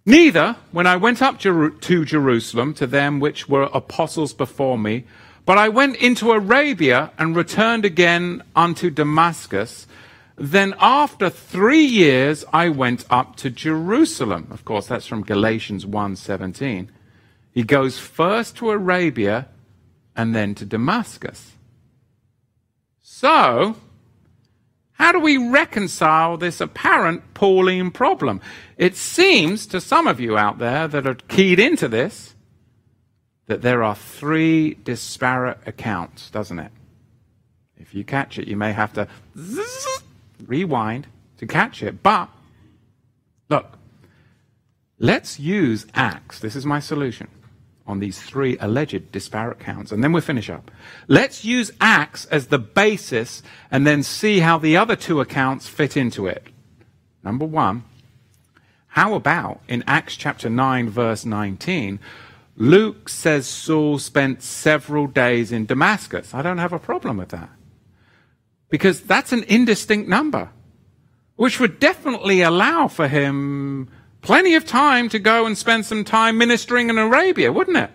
neither, 0.05 0.57
when 0.73 0.85
I 0.85 0.97
went 0.97 1.21
up 1.21 1.39
to 1.39 1.79
Jerusalem 2.03 2.73
to 2.73 2.85
them 2.85 3.21
which 3.21 3.47
were 3.47 3.69
apostles 3.73 4.33
before 4.33 4.77
me, 4.77 5.05
but 5.45 5.57
I 5.57 5.69
went 5.69 5.95
into 5.95 6.33
Arabia 6.33 7.13
and 7.17 7.37
returned 7.37 7.85
again 7.85 8.43
unto 8.53 8.89
Damascus. 8.89 9.87
Then 10.35 10.75
after 10.77 11.29
three 11.29 11.85
years, 11.85 12.43
I 12.51 12.67
went 12.67 13.05
up 13.09 13.37
to 13.37 13.49
Jerusalem. 13.49 14.49
Of 14.51 14.65
course, 14.65 14.87
that's 14.87 15.07
from 15.07 15.23
Galatians 15.23 15.85
1.17. 15.85 16.89
He 17.53 17.63
goes 17.63 17.97
first 17.97 18.57
to 18.57 18.71
Arabia 18.71 19.47
and 20.17 20.35
then 20.35 20.53
to 20.55 20.65
Damascus. 20.65 21.53
So, 23.21 23.75
how 24.93 25.11
do 25.11 25.19
we 25.19 25.37
reconcile 25.37 26.37
this 26.37 26.59
apparent 26.59 27.35
Pauline 27.35 27.91
problem? 27.91 28.41
It 28.77 28.95
seems 28.95 29.67
to 29.67 29.79
some 29.79 30.07
of 30.07 30.19
you 30.19 30.39
out 30.39 30.57
there 30.57 30.87
that 30.87 31.05
are 31.05 31.13
keyed 31.13 31.59
into 31.59 31.87
this 31.87 32.33
that 33.45 33.61
there 33.61 33.83
are 33.83 33.93
three 33.93 34.73
disparate 34.73 35.59
accounts, 35.67 36.31
doesn't 36.31 36.57
it? 36.57 36.71
If 37.77 37.93
you 37.93 38.03
catch 38.03 38.39
it, 38.39 38.47
you 38.47 38.57
may 38.57 38.73
have 38.73 38.91
to 38.93 39.07
rewind 40.47 41.05
to 41.37 41.45
catch 41.45 41.83
it. 41.83 42.01
But, 42.01 42.27
look, 43.49 43.77
let's 44.97 45.39
use 45.39 45.85
Acts. 45.93 46.39
This 46.39 46.55
is 46.55 46.65
my 46.65 46.79
solution 46.79 47.27
on 47.87 47.99
these 47.99 48.21
three 48.21 48.57
alleged 48.59 49.11
disparate 49.11 49.59
counts, 49.59 49.91
and 49.91 50.03
then 50.03 50.11
we'll 50.11 50.21
finish 50.21 50.49
up. 50.49 50.71
Let's 51.07 51.43
use 51.43 51.71
Acts 51.81 52.25
as 52.25 52.47
the 52.47 52.59
basis 52.59 53.41
and 53.69 53.85
then 53.85 54.03
see 54.03 54.39
how 54.39 54.57
the 54.57 54.77
other 54.77 54.95
two 54.95 55.19
accounts 55.19 55.67
fit 55.67 55.97
into 55.97 56.27
it. 56.27 56.47
Number 57.23 57.45
one, 57.45 57.83
how 58.87 59.13
about 59.13 59.61
in 59.67 59.83
Acts 59.87 60.15
chapter 60.15 60.49
9, 60.49 60.89
verse 60.89 61.25
19, 61.25 61.99
Luke 62.57 63.09
says 63.09 63.47
Saul 63.47 63.97
spent 63.97 64.43
several 64.43 65.07
days 65.07 65.51
in 65.51 65.65
Damascus. 65.65 66.33
I 66.33 66.41
don't 66.41 66.57
have 66.57 66.73
a 66.73 66.79
problem 66.79 67.17
with 67.17 67.29
that. 67.29 67.49
Because 68.69 69.01
that's 69.01 69.31
an 69.31 69.43
indistinct 69.47 70.07
number, 70.07 70.49
which 71.35 71.59
would 71.59 71.79
definitely 71.79 72.41
allow 72.41 72.87
for 72.87 73.07
him 73.07 73.89
plenty 74.21 74.55
of 74.55 74.65
time 74.65 75.09
to 75.09 75.19
go 75.19 75.45
and 75.45 75.57
spend 75.57 75.85
some 75.85 76.03
time 76.03 76.37
ministering 76.37 76.89
in 76.89 76.97
Arabia, 76.97 77.51
wouldn't 77.51 77.77
it? 77.77 77.91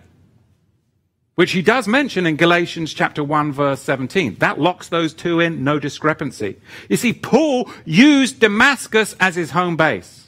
Which 1.35 1.51
he 1.51 1.61
does 1.61 1.87
mention 1.87 2.25
in 2.25 2.35
Galatians 2.35 2.93
chapter 2.93 3.23
1 3.23 3.51
verse 3.51 3.81
17. 3.81 4.35
That 4.35 4.59
locks 4.59 4.89
those 4.89 5.13
two 5.13 5.39
in, 5.39 5.63
no 5.63 5.77
discrepancy. 5.77 6.57
You 6.89 6.97
see, 6.97 7.13
Paul 7.13 7.69
used 7.85 8.39
Damascus 8.39 9.15
as 9.19 9.35
his 9.35 9.51
home 9.51 9.75
base. 9.77 10.27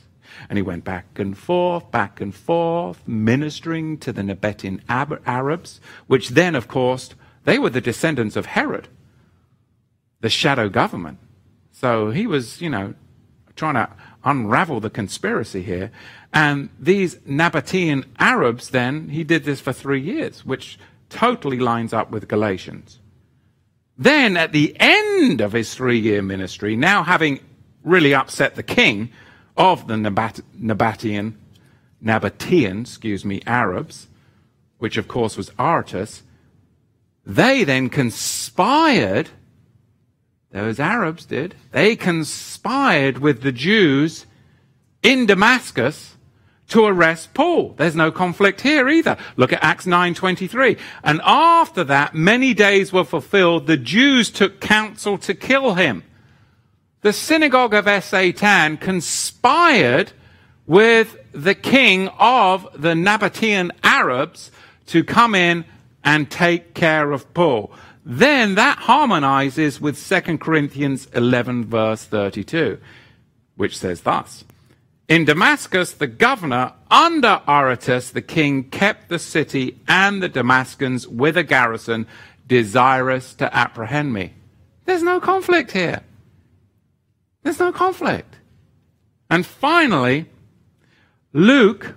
And 0.50 0.58
he 0.58 0.62
went 0.62 0.84
back 0.84 1.20
and 1.20 1.38
forth, 1.38 1.92
back 1.92 2.22
and 2.22 2.34
forth, 2.34 3.08
ministering 3.08 3.98
to 4.00 4.14
the 4.14 4.22
Nabatean 4.22 4.82
Arabs, 4.88 5.82
which 6.08 6.30
then, 6.30 6.56
of 6.56 6.68
course, 6.68 7.10
they 7.44 7.58
were 7.58 7.70
the 7.70 7.82
descendants 7.82 8.36
of 8.36 8.46
Herod, 8.46 8.88
the 10.22 10.30
shadow 10.30 10.70
government. 10.70 11.18
So 11.72 12.12
he 12.12 12.28
was, 12.28 12.62
you 12.62 12.70
know, 12.70 12.94
trying 13.56 13.76
to 13.76 13.90
unravel 14.24 14.80
the 14.80 14.90
conspiracy 14.90 15.62
here. 15.64 15.92
And 16.34 16.70
these 16.80 17.16
Nabatean 17.16 18.06
Arabs, 18.20 18.70
then, 18.70 19.10
he 19.10 19.24
did 19.24 19.44
this 19.44 19.62
for 19.62 19.74
three 19.74 20.02
years, 20.02 20.46
which 20.46 20.78
totally 21.10 21.60
lines 21.60 21.94
up 21.94 22.12
with 22.12 22.28
Galatians. 22.28 23.00
Then, 23.98 24.38
at 24.38 24.52
the 24.52 24.76
end 24.80 25.42
of 25.42 25.54
his 25.54 25.74
three 25.74 26.00
year 26.00 26.22
ministry, 26.22 26.76
now 26.76 27.04
having 27.04 27.40
really 27.84 28.14
upset 28.14 28.56
the 28.56 28.64
king 28.64 29.10
of 29.58 29.88
the 29.88 29.96
Nabat- 29.96 30.42
Nabatean, 30.58 31.34
excuse 32.82 33.26
me, 33.26 33.42
Arabs, 33.46 34.08
which 34.78 34.96
of 34.98 35.08
course 35.08 35.36
was 35.36 35.52
Aretas, 35.60 36.24
they 37.26 37.64
then 37.64 37.90
conspired 37.90 39.30
those 40.52 40.80
Arabs 40.80 41.26
did. 41.26 41.56
They 41.72 41.96
conspired 41.96 43.20
with 43.20 43.42
the 43.42 43.52
Jews 43.52 44.26
in 45.04 45.26
Damascus 45.26 46.16
to 46.70 46.86
arrest 46.86 47.34
Paul. 47.34 47.74
There's 47.78 47.96
no 47.96 48.12
conflict 48.12 48.62
here 48.62 48.88
either. 48.90 49.18
Look 49.38 49.54
at 49.54 49.64
Acts 49.64 49.86
9:23. 49.86 50.78
And 51.04 51.22
after 51.24 51.84
that 51.84 52.16
many 52.16 52.54
days 52.54 52.94
were 52.94 53.04
fulfilled, 53.04 53.68
the 53.68 53.78
Jews 53.78 54.30
took 54.30 54.60
counsel 54.60 55.18
to 55.20 55.34
kill 55.34 55.76
him. 55.76 56.04
The 57.02 57.14
synagogue 57.14 57.74
of 57.74 58.04
Satan 58.04 58.78
conspired 58.78 60.12
with 60.68 61.18
the 61.32 61.56
king 61.56 62.10
of 62.20 62.68
the 62.76 62.94
Nabatean 62.94 63.72
Arabs 63.84 64.52
to 64.88 65.04
come 65.04 65.34
in 65.34 65.66
and 66.04 66.30
take 66.30 66.74
care 66.74 67.12
of 67.12 67.34
Paul 67.34 67.72
then 68.12 68.56
that 68.56 68.80
harmonizes 68.80 69.80
with 69.80 70.04
2 70.04 70.40
Corinthians 70.40 71.08
11, 71.14 71.66
verse 71.66 72.06
32, 72.06 72.80
which 73.56 73.78
says 73.78 74.02
thus 74.02 74.44
In 75.08 75.26
Damascus, 75.26 75.92
the 75.94 76.08
governor 76.08 76.74
under 76.90 77.40
Aretas, 77.48 78.10
the 78.10 78.24
king, 78.24 78.64
kept 78.64 79.10
the 79.10 79.20
city 79.20 79.80
and 79.88 80.24
the 80.24 80.30
Damascenes 80.30 81.06
with 81.06 81.38
a 81.38 81.44
garrison 81.44 82.08
desirous 82.48 83.36
to 83.36 83.56
apprehend 83.56 84.12
me. 84.12 84.34
There's 84.86 85.04
no 85.04 85.20
conflict 85.20 85.72
here. 85.72 86.02
There's 87.44 87.60
no 87.60 87.72
conflict. 87.72 88.38
And 89.30 89.46
finally, 89.46 90.26
Luke, 91.32 91.94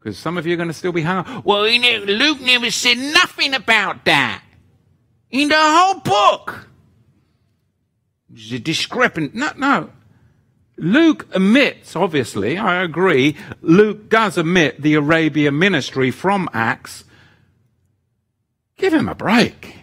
because 0.00 0.18
some 0.18 0.36
of 0.36 0.48
you 0.48 0.54
are 0.54 0.56
going 0.56 0.68
to 0.68 0.74
still 0.74 0.90
be 0.90 1.02
hung 1.02 1.18
up. 1.18 1.44
Well, 1.44 1.68
you 1.68 1.78
know, 1.78 2.12
Luke 2.12 2.40
never 2.40 2.72
said 2.72 2.98
nothing 2.98 3.54
about 3.54 4.04
that 4.06 4.42
in 5.30 5.48
the 5.48 5.56
whole 5.56 6.00
book. 6.00 6.68
The 8.30 8.58
discrepant. 8.58 9.34
No, 9.34 9.52
no. 9.56 9.90
Luke 10.78 11.26
admits, 11.32 11.96
obviously, 11.96 12.58
I 12.58 12.82
agree, 12.82 13.34
Luke 13.62 14.10
does 14.10 14.36
omit 14.36 14.82
the 14.82 14.94
Arabia 14.94 15.50
ministry 15.50 16.10
from 16.10 16.50
Acts. 16.52 17.04
Give 18.76 18.92
him 18.92 19.08
a 19.08 19.14
break. 19.14 19.76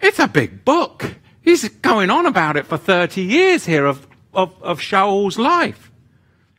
It's 0.00 0.18
a 0.18 0.28
big 0.28 0.62
book. 0.64 1.14
He's 1.40 1.66
going 1.68 2.10
on 2.10 2.26
about 2.26 2.56
it 2.56 2.66
for 2.66 2.76
30 2.76 3.22
years 3.22 3.64
here 3.64 3.86
of, 3.86 4.06
of, 4.34 4.62
of 4.62 4.80
Shaul's 4.80 5.38
life. 5.38 5.90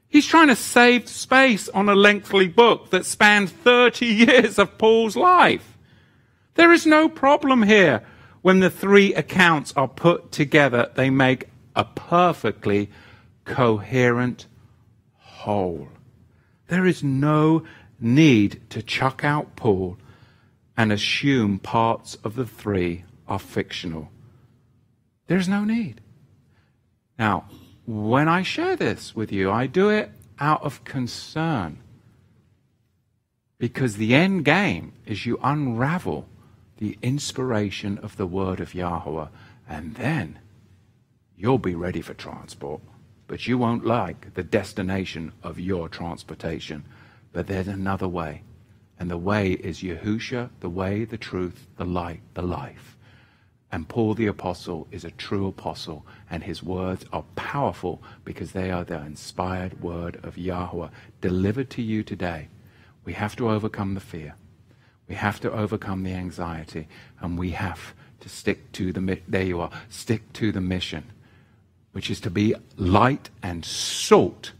He's 0.09 0.25
trying 0.25 0.47
to 0.47 0.55
save 0.55 1.07
space 1.07 1.69
on 1.69 1.87
a 1.89 1.93
lengthy 1.93 2.47
book 2.47 2.89
that 2.89 3.05
spanned 3.05 3.51
30 3.51 4.05
years 4.05 4.57
of 4.57 4.77
Paul's 4.79 5.15
life. 5.15 5.77
There 6.55 6.71
is 6.71 6.87
no 6.87 7.07
problem 7.09 7.61
here 7.61 8.01
when 8.41 8.59
the 8.59 8.69
three 8.69 9.13
accounts 9.13 9.73
are 9.75 9.87
put 9.87 10.31
together, 10.31 10.91
they 10.95 11.09
make 11.09 11.49
a 11.75 11.83
perfectly 11.83 12.89
coherent 13.45 14.47
whole. 15.17 15.89
There 16.67 16.85
is 16.85 17.03
no 17.03 17.63
need 17.99 18.61
to 18.69 18.81
chuck 18.81 19.23
out 19.23 19.55
Paul 19.55 19.97
and 20.75 20.91
assume 20.91 21.59
parts 21.59 22.15
of 22.23 22.35
the 22.35 22.45
three 22.45 23.05
are 23.27 23.39
fictional. 23.39 24.09
There's 25.27 25.47
no 25.47 25.63
need. 25.63 26.01
Now, 27.17 27.45
when 27.85 28.27
I 28.27 28.43
share 28.43 28.75
this 28.75 29.15
with 29.15 29.31
you, 29.31 29.49
I 29.51 29.65
do 29.65 29.89
it 29.89 30.11
out 30.39 30.63
of 30.63 30.83
concern. 30.83 31.79
Because 33.57 33.97
the 33.97 34.13
end 34.13 34.45
game 34.45 34.93
is 35.05 35.25
you 35.25 35.39
unravel 35.41 36.27
the 36.77 36.97
inspiration 37.01 37.97
of 37.99 38.17
the 38.17 38.27
word 38.27 38.59
of 38.59 38.73
Yahweh, 38.73 39.27
and 39.67 39.95
then 39.95 40.39
you'll 41.35 41.57
be 41.57 41.75
ready 41.75 42.01
for 42.01 42.13
transport. 42.13 42.81
But 43.27 43.45
you 43.45 43.57
won't 43.57 43.85
like 43.85 44.33
the 44.35 44.43
destination 44.43 45.33
of 45.43 45.59
your 45.59 45.89
transportation. 45.89 46.85
But 47.33 47.47
there's 47.47 47.67
another 47.67 48.07
way. 48.07 48.43
And 48.99 49.11
the 49.11 49.17
way 49.17 49.51
is 49.51 49.83
Yahusha, 49.83 50.49
the 50.61 50.69
way, 50.69 51.03
the 51.03 51.17
truth, 51.17 51.67
the 51.77 51.85
light, 51.85 52.21
the 52.33 52.41
life. 52.41 52.97
And 53.71 53.89
Paul 53.89 54.13
the 54.13 54.27
Apostle 54.27 54.87
is 54.91 55.03
a 55.03 55.11
true 55.11 55.45
apostle, 55.47 56.05
and 56.31 56.41
his 56.41 56.63
words 56.63 57.05
are 57.11 57.25
powerful 57.35 58.01
because 58.23 58.53
they 58.53 58.71
are 58.71 58.85
the 58.85 59.01
inspired 59.01 59.81
word 59.81 60.19
of 60.23 60.37
Yahweh 60.37 60.87
delivered 61.19 61.69
to 61.71 61.81
you 61.81 62.01
today. 62.01 62.47
We 63.03 63.13
have 63.13 63.35
to 63.35 63.49
overcome 63.49 63.93
the 63.93 63.99
fear. 63.99 64.35
We 65.07 65.15
have 65.15 65.39
to 65.41 65.51
overcome 65.51 66.03
the 66.03 66.13
anxiety, 66.13 66.87
and 67.21 67.37
we 67.37 67.51
have 67.51 67.93
to 68.19 68.29
stick 68.29 68.71
to 68.73 68.91
the 68.91 69.19
there 69.27 69.43
you 69.43 69.61
are, 69.61 69.71
stick 69.89 70.33
to 70.33 70.51
the 70.51 70.61
mission, 70.61 71.11
which 71.91 72.09
is 72.09 72.19
to 72.21 72.29
be 72.29 72.55
light 72.75 73.29
and 73.41 73.63
salt, 73.63 74.51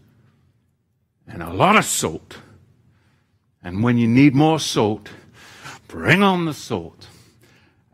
and 1.28 1.44
a 1.44 1.52
lot 1.52 1.76
of 1.76 1.86
salt. 1.86 2.38
And 3.64 3.84
when 3.84 3.98
you 3.98 4.08
need 4.08 4.34
more 4.34 4.60
salt, 4.60 5.10
bring 5.88 6.24
on 6.24 6.46
the 6.46 6.54
salt 6.54 7.08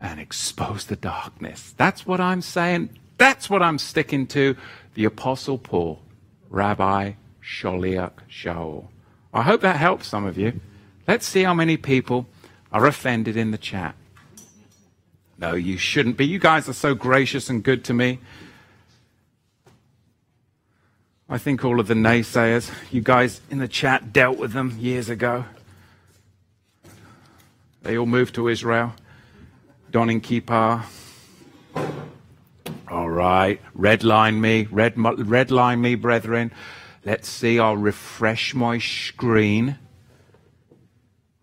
and 0.00 0.20
expose 0.20 0.86
the 0.86 0.96
darkness. 0.96 1.74
That's 1.76 2.06
what 2.06 2.20
I'm 2.20 2.42
saying. 2.42 2.90
That's 3.18 3.48
what 3.48 3.62
I'm 3.62 3.78
sticking 3.78 4.26
to. 4.28 4.56
The 4.94 5.06
Apostle 5.06 5.58
Paul, 5.58 6.00
Rabbi 6.50 7.14
Shaliach 7.42 8.12
Shaul. 8.30 8.86
I 9.32 9.42
hope 9.42 9.62
that 9.62 9.76
helps 9.76 10.06
some 10.06 10.26
of 10.26 10.38
you. 10.38 10.60
Let's 11.08 11.26
see 11.26 11.42
how 11.42 11.54
many 11.54 11.76
people 11.76 12.26
are 12.74 12.86
offended 12.86 13.36
in 13.36 13.52
the 13.52 13.58
chat. 13.58 13.94
No, 15.38 15.54
you 15.54 15.78
shouldn't 15.78 16.16
be. 16.16 16.26
You 16.26 16.40
guys 16.40 16.68
are 16.68 16.74
so 16.74 16.94
gracious 16.94 17.48
and 17.48 17.62
good 17.62 17.84
to 17.84 17.94
me. 17.94 18.18
I 21.28 21.38
think 21.38 21.64
all 21.64 21.78
of 21.78 21.86
the 21.86 21.94
naysayers, 21.94 22.70
you 22.92 23.00
guys 23.00 23.40
in 23.48 23.58
the 23.58 23.68
chat 23.68 24.12
dealt 24.12 24.38
with 24.38 24.52
them 24.52 24.76
years 24.78 25.08
ago. 25.08 25.44
They 27.82 27.96
all 27.96 28.06
moved 28.06 28.34
to 28.34 28.48
Israel 28.48 28.92
donning 29.90 30.20
kippah. 30.20 30.84
All 32.88 33.08
right, 33.08 33.60
red 33.74 34.02
line 34.02 34.40
me, 34.40 34.66
red, 34.68 34.94
red 34.98 35.52
line 35.52 35.80
me, 35.80 35.94
brethren. 35.94 36.50
Let's 37.04 37.28
see, 37.28 37.60
I'll 37.60 37.76
refresh 37.76 38.52
my 38.54 38.78
screen. 38.78 39.78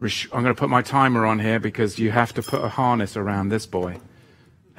I'm 0.02 0.42
going 0.42 0.46
to 0.46 0.56
put 0.56 0.70
my 0.70 0.82
timer 0.82 1.28
on 1.28 1.38
here 1.38 1.60
because 1.60 2.00
you 2.00 2.10
have 2.10 2.34
to 2.34 2.42
put 2.42 2.64
a 2.64 2.70
harness 2.70 3.16
around 3.16 3.50
this 3.50 3.68
boy. 3.68 4.00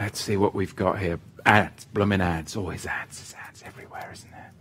Let's 0.00 0.20
see 0.20 0.36
what 0.36 0.52
we've 0.52 0.74
got 0.74 0.98
here. 0.98 1.20
Ads, 1.46 1.84
blooming 1.86 2.20
ads, 2.20 2.56
always 2.56 2.86
ads, 2.86 3.18
there's 3.18 3.34
ads 3.46 3.62
everywhere, 3.64 4.10
isn't 4.12 4.30
there? 4.32 4.52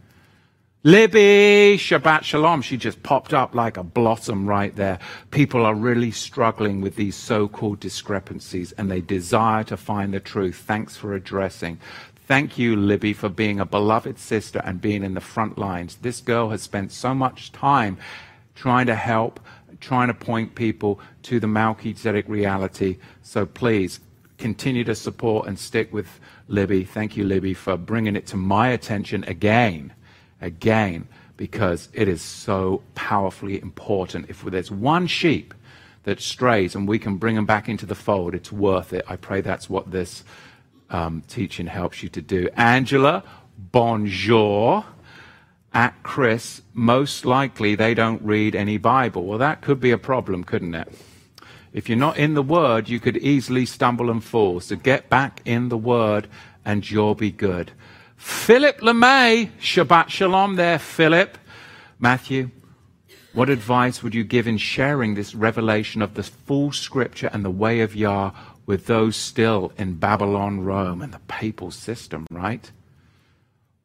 Libby, 0.83 1.77
Shabbat 1.79 2.23
Shalom. 2.23 2.61
She 2.61 2.77
just 2.77 3.01
popped 3.01 3.33
up 3.33 3.55
like 3.55 3.77
a 3.77 3.83
blossom 3.83 4.47
right 4.47 4.75
there. 4.75 4.99
People 5.31 5.65
are 5.65 5.73
really 5.73 6.11
struggling 6.11 6.79
with 6.79 6.95
these 6.95 7.15
so-called 7.15 7.79
discrepancies 7.79 8.71
and 8.73 8.91
they 8.91 9.01
desire 9.01 9.63
to 9.63 9.77
find 9.77 10.13
the 10.13 10.19
truth. 10.19 10.57
Thanks 10.57 10.95
for 10.95 11.15
addressing. 11.15 11.79
Thank 12.27 12.59
you, 12.59 12.75
Libby, 12.75 13.13
for 13.13 13.29
being 13.29 13.59
a 13.59 13.65
beloved 13.65 14.19
sister 14.19 14.61
and 14.63 14.79
being 14.79 15.03
in 15.03 15.15
the 15.15 15.21
front 15.21 15.57
lines. 15.57 15.95
This 15.97 16.21
girl 16.21 16.49
has 16.49 16.61
spent 16.61 16.91
so 16.91 17.15
much 17.15 17.51
time 17.51 17.97
trying 18.53 18.85
to 18.85 18.95
help, 18.95 19.39
trying 19.81 20.07
to 20.07 20.13
point 20.13 20.55
people 20.55 20.99
to 21.23 21.39
the 21.39 21.47
Melchizedek 21.47 22.29
reality. 22.29 22.97
So 23.21 23.45
please 23.45 23.99
continue 24.37 24.83
to 24.85 24.95
support 24.95 25.47
and 25.47 25.59
stick 25.59 25.91
with 25.91 26.19
Libby. 26.47 26.83
Thank 26.83 27.17
you, 27.17 27.25
Libby, 27.25 27.53
for 27.53 27.75
bringing 27.75 28.15
it 28.15 28.25
to 28.27 28.37
my 28.37 28.69
attention 28.69 29.23
again 29.25 29.93
again 30.41 31.07
because 31.37 31.89
it 31.93 32.07
is 32.07 32.21
so 32.21 32.81
powerfully 32.95 33.61
important. 33.61 34.29
If 34.29 34.43
there's 34.43 34.71
one 34.71 35.07
sheep 35.07 35.53
that 36.03 36.19
strays 36.19 36.75
and 36.75 36.87
we 36.87 36.99
can 36.99 37.17
bring 37.17 37.35
them 37.35 37.45
back 37.45 37.69
into 37.69 37.85
the 37.85 37.95
fold, 37.95 38.35
it's 38.35 38.51
worth 38.51 38.93
it. 38.93 39.05
I 39.07 39.15
pray 39.15 39.41
that's 39.41 39.69
what 39.69 39.91
this 39.91 40.23
um, 40.89 41.23
teaching 41.27 41.67
helps 41.67 42.03
you 42.03 42.09
to 42.09 42.21
do. 42.21 42.49
Angela, 42.57 43.23
bonjour. 43.71 44.85
At 45.73 46.03
Chris, 46.03 46.61
most 46.73 47.25
likely 47.25 47.75
they 47.75 47.93
don't 47.93 48.21
read 48.21 48.55
any 48.55 48.77
Bible. 48.77 49.25
Well, 49.25 49.39
that 49.39 49.61
could 49.61 49.79
be 49.79 49.91
a 49.91 49.97
problem, 49.97 50.43
couldn't 50.43 50.75
it? 50.75 50.93
If 51.71 51.87
you're 51.87 51.97
not 51.97 52.17
in 52.17 52.33
the 52.33 52.43
Word, 52.43 52.89
you 52.89 52.99
could 52.99 53.15
easily 53.17 53.65
stumble 53.65 54.11
and 54.11 54.21
fall. 54.21 54.59
So 54.59 54.75
get 54.75 55.09
back 55.09 55.41
in 55.45 55.69
the 55.69 55.77
Word 55.77 56.27
and 56.65 56.89
you'll 56.89 57.15
be 57.15 57.31
good. 57.31 57.71
Philip 58.17 58.81
LeMay, 58.81 59.49
Shabbat 59.59 60.09
Shalom 60.09 60.55
there, 60.55 60.77
Philip. 60.77 61.37
Matthew, 61.99 62.51
what 63.33 63.49
advice 63.49 64.03
would 64.03 64.13
you 64.13 64.25
give 64.25 64.47
in 64.47 64.57
sharing 64.57 65.15
this 65.15 65.33
revelation 65.33 66.01
of 66.01 66.15
the 66.15 66.23
full 66.23 66.73
scripture 66.73 67.29
and 67.31 67.45
the 67.45 67.49
way 67.49 67.79
of 67.79 67.95
Yah 67.95 68.31
with 68.65 68.87
those 68.87 69.15
still 69.15 69.71
in 69.77 69.95
Babylon, 69.95 70.59
Rome, 70.65 71.01
and 71.01 71.13
the 71.13 71.19
papal 71.27 71.71
system, 71.71 72.27
right? 72.29 72.69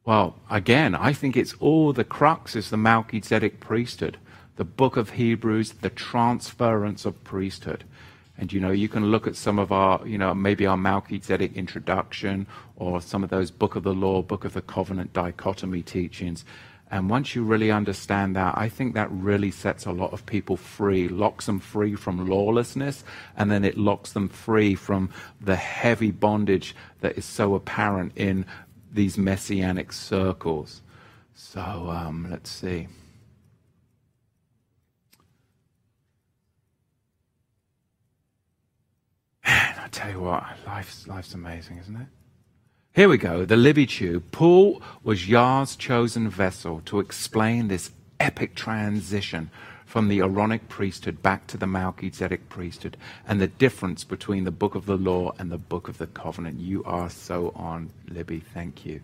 Well, 0.07 0.37
again, 0.49 0.95
I 0.95 1.11
think 1.11 1.35
it's 1.35 1.53
all 1.59 1.91
the 1.91 2.05
crux 2.05 2.55
is 2.55 2.69
the 2.69 2.77
Melchizedek 2.77 3.59
priesthood, 3.59 4.17
the 4.55 4.63
book 4.63 4.95
of 4.95 5.09
Hebrews, 5.09 5.73
the 5.81 5.89
transference 5.89 7.03
of 7.03 7.21
priesthood. 7.25 7.83
And 8.37 8.53
you 8.53 8.61
know, 8.61 8.71
you 8.71 8.87
can 8.87 9.07
look 9.07 9.27
at 9.27 9.35
some 9.35 9.59
of 9.59 9.73
our, 9.73 10.07
you 10.07 10.17
know, 10.17 10.33
maybe 10.33 10.65
our 10.65 10.77
Melchizedek 10.77 11.57
introduction 11.57 12.47
or 12.77 13.01
some 13.01 13.21
of 13.21 13.29
those 13.29 13.51
Book 13.51 13.75
of 13.75 13.83
the 13.83 13.93
Law, 13.93 14.21
Book 14.21 14.45
of 14.45 14.53
the 14.53 14.61
Covenant 14.61 15.11
dichotomy 15.11 15.81
teachings. 15.81 16.45
And 16.89 17.09
once 17.09 17.35
you 17.35 17.43
really 17.43 17.69
understand 17.69 18.33
that, 18.37 18.57
I 18.57 18.69
think 18.69 18.93
that 18.93 19.11
really 19.11 19.51
sets 19.51 19.85
a 19.85 19.91
lot 19.91 20.13
of 20.13 20.25
people 20.25 20.55
free, 20.55 21.09
locks 21.09 21.47
them 21.47 21.59
free 21.59 21.95
from 21.95 22.29
lawlessness, 22.29 23.03
and 23.35 23.51
then 23.51 23.65
it 23.65 23.77
locks 23.77 24.13
them 24.13 24.29
free 24.29 24.73
from 24.73 25.09
the 25.41 25.57
heavy 25.57 26.11
bondage 26.11 26.73
that 27.01 27.17
is 27.17 27.25
so 27.25 27.55
apparent 27.55 28.13
in 28.15 28.45
these 28.97 29.17
messianic 29.17 29.93
circles. 29.93 30.81
So 31.35 31.61
um, 31.61 32.27
let's 32.29 32.49
see. 32.49 32.87
Man, 39.45 39.75
I 39.81 39.87
tell 39.89 40.11
you 40.11 40.19
what, 40.19 40.43
life's, 40.65 41.07
life's 41.07 41.33
amazing, 41.33 41.77
isn't 41.77 41.95
it? 41.95 42.07
Here 42.93 43.07
we 43.07 43.17
go, 43.17 43.45
the 43.45 43.55
Libby 43.55 43.85
Tube. 43.85 44.23
Paul 44.31 44.81
was 45.03 45.29
Yah's 45.29 45.75
chosen 45.75 46.27
vessel 46.27 46.81
to 46.85 46.99
explain 46.99 47.67
this 47.67 47.91
epic 48.19 48.55
transition 48.55 49.51
from 49.87 50.09
the 50.09 50.19
Aaronic 50.19 50.67
priesthood 50.67 51.23
back 51.23 51.47
to 51.47 51.55
the 51.57 51.65
Melchizedek 51.65 52.49
priesthood 52.49 52.97
and 53.25 53.39
the 53.39 53.47
difference 53.47 54.03
between 54.03 54.43
the 54.43 54.51
book 54.51 54.75
of 54.75 54.85
the 54.85 54.97
law 54.97 55.31
and 55.39 55.49
the 55.49 55.57
book 55.57 55.87
of 55.87 55.97
the 55.97 56.07
covenant. 56.07 56.59
You 56.59 56.83
are 56.83 57.09
so 57.09 57.53
on, 57.55 57.89
Libby. 58.09 58.41
Thank 58.41 58.85
you. 58.85 59.01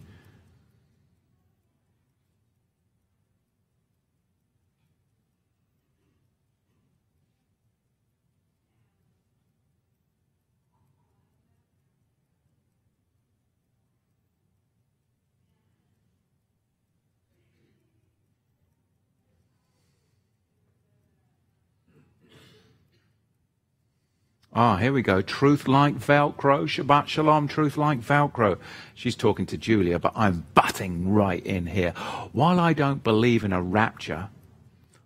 Ah, 24.55 24.77
here 24.77 24.93
we 24.93 25.01
go. 25.01 25.21
Truth 25.21 25.67
like 25.67 25.95
Velcro. 25.95 26.67
Shabbat 26.67 27.07
Shalom. 27.07 27.47
Truth 27.47 27.75
like 27.75 28.01
Velcro. 28.01 28.59
She's 28.93 29.15
talking 29.15 29.47
to 29.47 29.57
Julia, 29.57 29.97
but 29.97 30.13
I'm 30.15 30.45
butting 30.53 31.11
right 31.11 31.43
in 31.43 31.65
here. 31.65 31.91
While 32.33 32.59
I 32.59 32.73
don't 32.73 33.03
believe 33.03 33.43
in 33.43 33.51
a 33.51 33.63
rapture, 33.63 34.29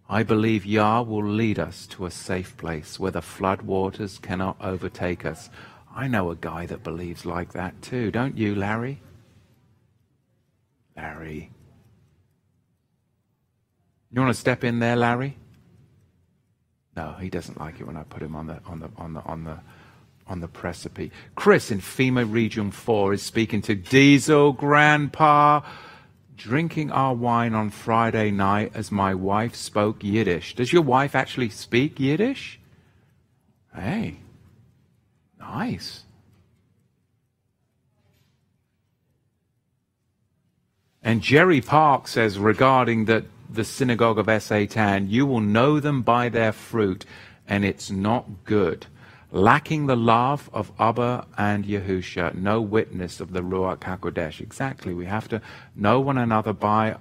I 0.10 0.24
believe 0.24 0.66
Yah 0.66 1.02
will 1.02 1.26
lead 1.26 1.60
us 1.60 1.88
to 1.88 2.06
a 2.06 2.12
safe 2.12 2.58
place 2.58 3.00
where 3.00 3.12
the 3.12 3.22
flood 3.22 3.62
waters 3.62 4.20
cannot 4.20 4.58
overtake 4.60 5.26
us. 5.26 5.50
I 5.96 6.10
know 6.10 6.30
a 6.30 6.36
guy 6.36 6.66
that 6.66 6.84
believes 6.84 7.26
like 7.26 7.54
that 7.54 7.82
too, 7.82 8.12
don't 8.12 8.38
you, 8.38 8.54
Larry? 8.54 9.00
Larry. 10.98 11.52
You 14.12 14.22
want 14.22 14.34
to 14.34 14.40
step 14.40 14.66
in 14.66 14.80
there, 14.80 14.98
Larry? 14.98 15.38
No, 16.98 17.14
he 17.22 17.30
doesn't 17.30 17.60
like 17.60 17.80
it 17.80 17.86
when 17.86 17.96
I 17.96 18.02
put 18.02 18.24
him 18.24 18.36
on 18.36 18.48
the 18.48 18.60
on 18.66 18.80
the 18.80 18.90
on 18.98 19.14
the 19.14 19.22
on 19.22 19.44
the 19.44 19.60
on 20.26 20.40
the 20.40 20.48
precipice. 20.48 21.12
Chris 21.36 21.70
in 21.70 21.80
FEMA 21.80 22.30
Region 22.30 22.72
4 22.72 23.14
is 23.14 23.22
speaking 23.22 23.62
to 23.62 23.76
Diesel 23.76 24.52
Grandpa, 24.52 25.62
drinking 26.36 26.92
our 26.92 27.14
wine 27.14 27.54
on 27.54 27.70
Friday 27.70 28.32
night 28.32 28.72
as 28.74 28.92
my 28.92 29.14
wife 29.14 29.56
spoke 29.56 30.04
Yiddish. 30.04 30.56
Does 30.56 30.74
your 30.74 30.82
wife 30.82 31.14
actually 31.14 31.50
speak 31.50 32.00
Yiddish? 32.00 32.60
Hey, 33.76 34.18
nice. 35.40 36.04
And 41.04 41.22
Jerry 41.22 41.62
Park 41.62 42.08
says 42.08 42.40
regarding 42.40 43.06
that 43.06 43.26
the 43.50 43.64
synagogue 43.64 44.20
of 44.20 44.44
Satan, 44.44 45.10
you 45.10 45.26
will 45.26 45.40
know 45.42 45.80
them 45.80 46.02
by 46.02 46.30
their 46.30 46.52
fruit, 46.52 47.06
and 47.48 47.64
it's 47.64 47.90
not 47.90 48.44
good. 48.46 48.88
lacking 49.32 49.88
the 49.88 49.96
love 49.96 50.50
of 50.54 50.72
Abba 50.80 51.26
and 51.38 51.66
Yahusha, 51.66 52.34
no 52.36 52.62
witness 52.62 53.20
of 53.20 53.34
the 53.34 53.42
Ruach 53.42 53.80
HaKodesh. 53.80 54.40
Exactly. 54.40 54.94
We 54.94 55.06
have 55.06 55.28
to 55.30 55.42
know 55.76 56.00
one 56.00 56.18
another 56.18 56.54
by 56.54 56.98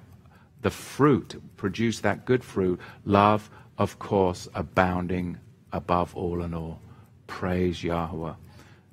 the 0.63 0.71
fruit, 0.71 1.41
produce 1.57 2.01
that 2.01 2.25
good 2.25 2.43
fruit. 2.43 2.81
Love, 3.05 3.51
of 3.79 3.99
course, 3.99 4.49
abounding 4.55 5.39
above 5.73 6.17
all 6.17 6.43
and 6.43 6.55
all. 6.55 6.81
Praise 7.27 7.85
Yahweh. 7.85 8.35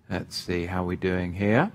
Let's 0.10 0.36
see 0.36 0.66
how 0.66 0.84
we're 0.84 0.98
doing 0.98 1.34
here. 1.34 1.72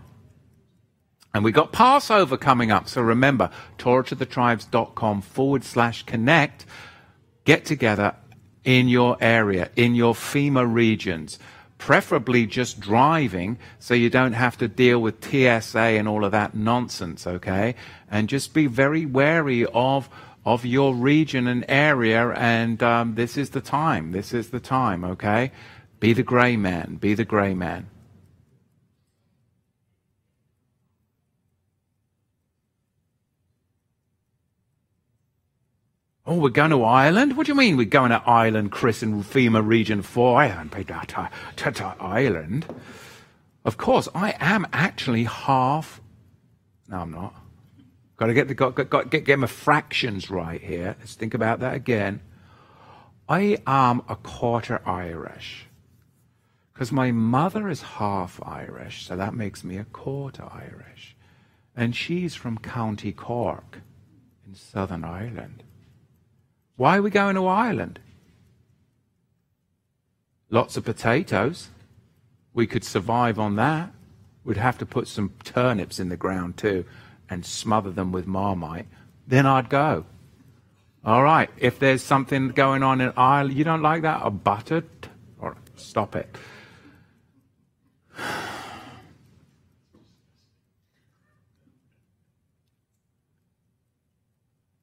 And 1.35 1.45
we 1.45 1.53
got 1.53 1.73
Passover 1.73 2.37
coming 2.37 2.71
up. 2.71 2.89
So 2.89 3.03
remember, 3.03 3.51
TorahToTheTribes.com 3.79 5.23
forward 5.23 5.65
slash 5.65 6.03
connect. 6.05 6.65
Get 7.45 7.65
together 7.65 8.15
in 8.65 8.89
your 8.89 9.17
area, 9.21 9.71
in 9.77 9.95
your 9.95 10.15
FEMA 10.15 10.71
regions. 10.71 11.39
Preferably 11.77 12.45
just 12.45 12.81
driving 12.81 13.59
so 13.79 13.95
you 13.95 14.11
don't 14.11 14.33
have 14.33 14.59
to 14.59 14.69
deal 14.69 15.01
with 15.01 15.25
TSA 15.25 15.79
and 15.79 16.09
all 16.09 16.25
of 16.25 16.33
that 16.33 16.55
nonsense, 16.55 17.27
okay? 17.27 17.77
And 18.11 18.29
just 18.29 18.53
be 18.53 18.67
very 18.67 19.07
wary 19.07 19.65
of, 19.67 20.09
of 20.45 20.65
your 20.65 20.95
region 20.95 21.47
and 21.47 21.65
area. 21.69 22.31
And 22.31 22.83
um, 22.83 23.15
this 23.15 23.37
is 23.37 23.51
the 23.51 23.61
time. 23.61 24.11
This 24.13 24.35
is 24.35 24.51
the 24.51 24.61
time, 24.61 25.05
okay? 25.05 25.53
Be 26.01 26.13
the 26.13 26.23
gray 26.23 26.57
man. 26.57 26.97
Be 26.97 27.15
the 27.15 27.25
gray 27.25 27.55
man. 27.55 27.89
Oh, 36.29 36.35
we're 36.35 36.51
going 36.51 36.73
to 36.73 36.85
Ireland? 36.85 37.39
What 37.39 37.47
do 37.47 37.53
you 37.53 37.59
mean 37.59 37.79
we're 37.79 37.87
going 37.87 38.11
to 38.11 38.23
Ireland, 38.27 38.71
Chris, 38.71 39.03
in 39.03 39.25
FEMA 39.25 39.67
Region 39.67 40.03
4? 40.03 40.39
I 40.39 40.47
haven't 40.49 40.73
paid 40.73 40.89
that 40.89 41.09
to 41.57 41.97
Ireland. 41.99 42.67
Of 43.65 43.79
course, 43.79 44.11
I 44.15 44.35
am 44.39 44.67
actually 44.71 45.25
half. 45.25 46.03
No, 46.87 46.99
I'm 46.99 47.13
not. 47.13 47.35
Got 48.19 48.27
to 48.27 48.35
get 48.35 48.47
the 48.47 48.55
got, 48.55 48.75
got, 48.75 49.11
get, 49.11 49.25
get 49.25 49.39
my 49.39 49.47
fractions 49.47 50.29
right 50.29 50.61
here. 50.61 50.97
Let's 50.99 51.15
think 51.15 51.33
about 51.33 51.61
that 51.61 51.73
again. 51.73 52.21
I 53.27 53.57
am 53.67 54.03
a 54.07 54.15
quarter 54.15 54.87
Irish 54.87 55.65
because 56.75 56.93
my 56.93 57.11
mother 57.11 57.71
is 57.71 57.81
half 57.81 58.39
Irish, 58.45 59.07
so 59.07 59.17
that 59.17 59.33
makes 59.33 59.65
me 59.65 59.79
a 59.79 59.85
quarter 59.85 60.47
Irish, 60.53 61.17
and 61.75 61.97
she's 61.97 62.35
from 62.35 62.59
County 62.59 63.13
Cork 63.13 63.81
in 64.47 64.55
Southern 64.55 65.05
Ireland. 65.05 65.63
Why 66.79 66.97
are 66.97 67.03
we 67.03 67.11
going 67.11 67.35
to 67.35 67.47
Ireland? 67.49 67.99
Lots 70.49 70.77
of 70.77 70.85
potatoes. 70.85 71.71
We 72.55 72.69
could 72.69 72.85
survive 72.85 73.37
on 73.37 73.57
that. 73.57 73.91
We'd 74.45 74.59
have 74.59 74.79
to 74.79 74.87
put 74.87 75.09
some 75.09 75.33
turnips 75.43 75.99
in 75.99 76.09
the 76.09 76.17
ground 76.17 76.57
too 76.57 76.85
and 77.29 77.45
smother 77.45 77.91
them 77.91 78.13
with 78.13 78.29
marmite. 78.29 78.87
Then 79.27 79.45
I'd 79.45 79.69
go. 79.69 80.07
All 81.05 81.25
right, 81.25 81.51
if 81.59 81.81
there's 81.81 82.03
something 82.03 82.51
going 82.51 82.85
on 82.85 83.01
in 83.01 83.13
Ireland, 83.17 83.59
you 83.59 83.65
don't 83.65 83.83
like 83.83 84.03
that? 84.03 84.23
Or 84.23 84.31
buttered? 84.31 84.87
Or 85.41 85.57
stop 85.75 86.15
it. 86.15 86.33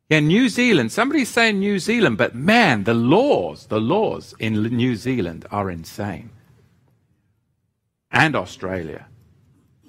Yeah, 0.10 0.20
New 0.20 0.50
Zealand. 0.50 0.92
Somebody's 0.92 1.30
saying 1.30 1.60
New 1.60 1.80
Zealand, 1.80 2.18
but 2.18 2.36
man, 2.36 2.84
the 2.84 2.94
laws, 2.94 3.66
the 3.68 3.80
laws 3.80 4.36
in 4.40 4.62
New 4.62 4.96
Zealand 4.96 5.48
are 5.50 5.72
insane. 5.72 6.30
And 8.12 8.36
Australia. 8.36 9.08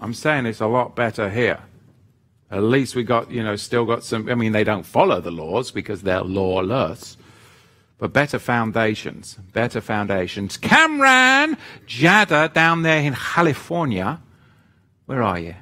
I'm 0.01 0.15
saying 0.15 0.47
it's 0.47 0.61
a 0.61 0.67
lot 0.67 0.97
better 0.97 1.29
here. 1.29 1.61
At 2.51 2.63
least 2.63 2.95
we 2.95 3.03
got, 3.03 3.31
you 3.31 3.43
know, 3.43 3.57
still 3.57 3.85
got 3.85 4.05
some. 4.05 4.29
I 4.29 4.35
mean, 4.35 4.53
they 4.53 4.65
don't 4.65 4.87
follow 4.87 5.21
the 5.21 5.31
laws 5.31 5.71
because 5.71 6.03
they're 6.03 6.23
lawless. 6.23 7.17
But 7.99 8.13
better 8.13 8.39
foundations, 8.39 9.35
better 9.53 9.81
foundations. 9.81 10.57
Cameron 10.57 11.57
Jada 11.87 12.53
down 12.53 12.83
there 12.83 13.01
in 13.01 13.15
California. 13.15 14.21
Where 15.07 15.23
are 15.23 15.39
you? 15.39 15.55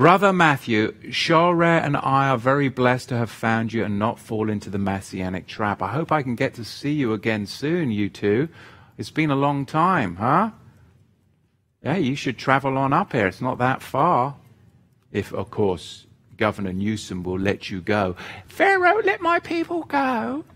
Brother 0.00 0.32
Matthew, 0.32 0.94
Shore 1.12 1.62
and 1.62 1.94
I 1.94 2.30
are 2.30 2.38
very 2.38 2.70
blessed 2.70 3.10
to 3.10 3.18
have 3.18 3.28
found 3.28 3.70
you 3.70 3.84
and 3.84 3.98
not 3.98 4.18
fall 4.18 4.48
into 4.48 4.70
the 4.70 4.78
messianic 4.78 5.46
trap. 5.46 5.82
I 5.82 5.88
hope 5.88 6.10
I 6.10 6.22
can 6.22 6.36
get 6.36 6.54
to 6.54 6.64
see 6.64 6.92
you 6.92 7.12
again 7.12 7.44
soon, 7.44 7.90
you 7.90 8.08
two. 8.08 8.48
It's 8.96 9.10
been 9.10 9.30
a 9.30 9.36
long 9.36 9.66
time, 9.66 10.16
huh? 10.16 10.52
Yeah, 11.82 11.98
you 11.98 12.16
should 12.16 12.38
travel 12.38 12.78
on 12.78 12.94
up 12.94 13.12
here. 13.12 13.26
It's 13.26 13.42
not 13.42 13.58
that 13.58 13.82
far. 13.82 14.36
If, 15.12 15.34
of 15.34 15.50
course, 15.50 16.06
Governor 16.38 16.72
Newsom 16.72 17.22
will 17.22 17.38
let 17.38 17.68
you 17.68 17.82
go. 17.82 18.16
Pharaoh, 18.46 19.02
let 19.04 19.20
my 19.20 19.38
people 19.38 19.82
go. 19.82 20.46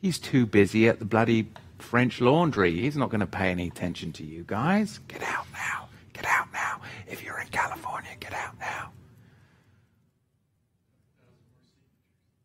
He's 0.00 0.20
too 0.20 0.46
busy 0.46 0.86
at 0.86 1.00
the 1.00 1.04
bloody 1.04 1.48
French 1.80 2.20
laundry. 2.20 2.80
He's 2.82 2.96
not 2.96 3.10
going 3.10 3.18
to 3.18 3.26
pay 3.26 3.50
any 3.50 3.66
attention 3.66 4.12
to 4.12 4.24
you 4.24 4.44
guys. 4.46 5.00
Get 5.08 5.24
out 5.24 5.46
now. 5.52 5.83
Get 6.14 6.26
out 6.26 6.48
now. 6.52 6.80
If 7.06 7.22
you're 7.22 7.38
in 7.40 7.48
California, 7.48 8.10
get 8.18 8.32
out 8.32 8.58
now. 8.58 8.92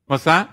What's 0.07 0.25
that? 0.25 0.49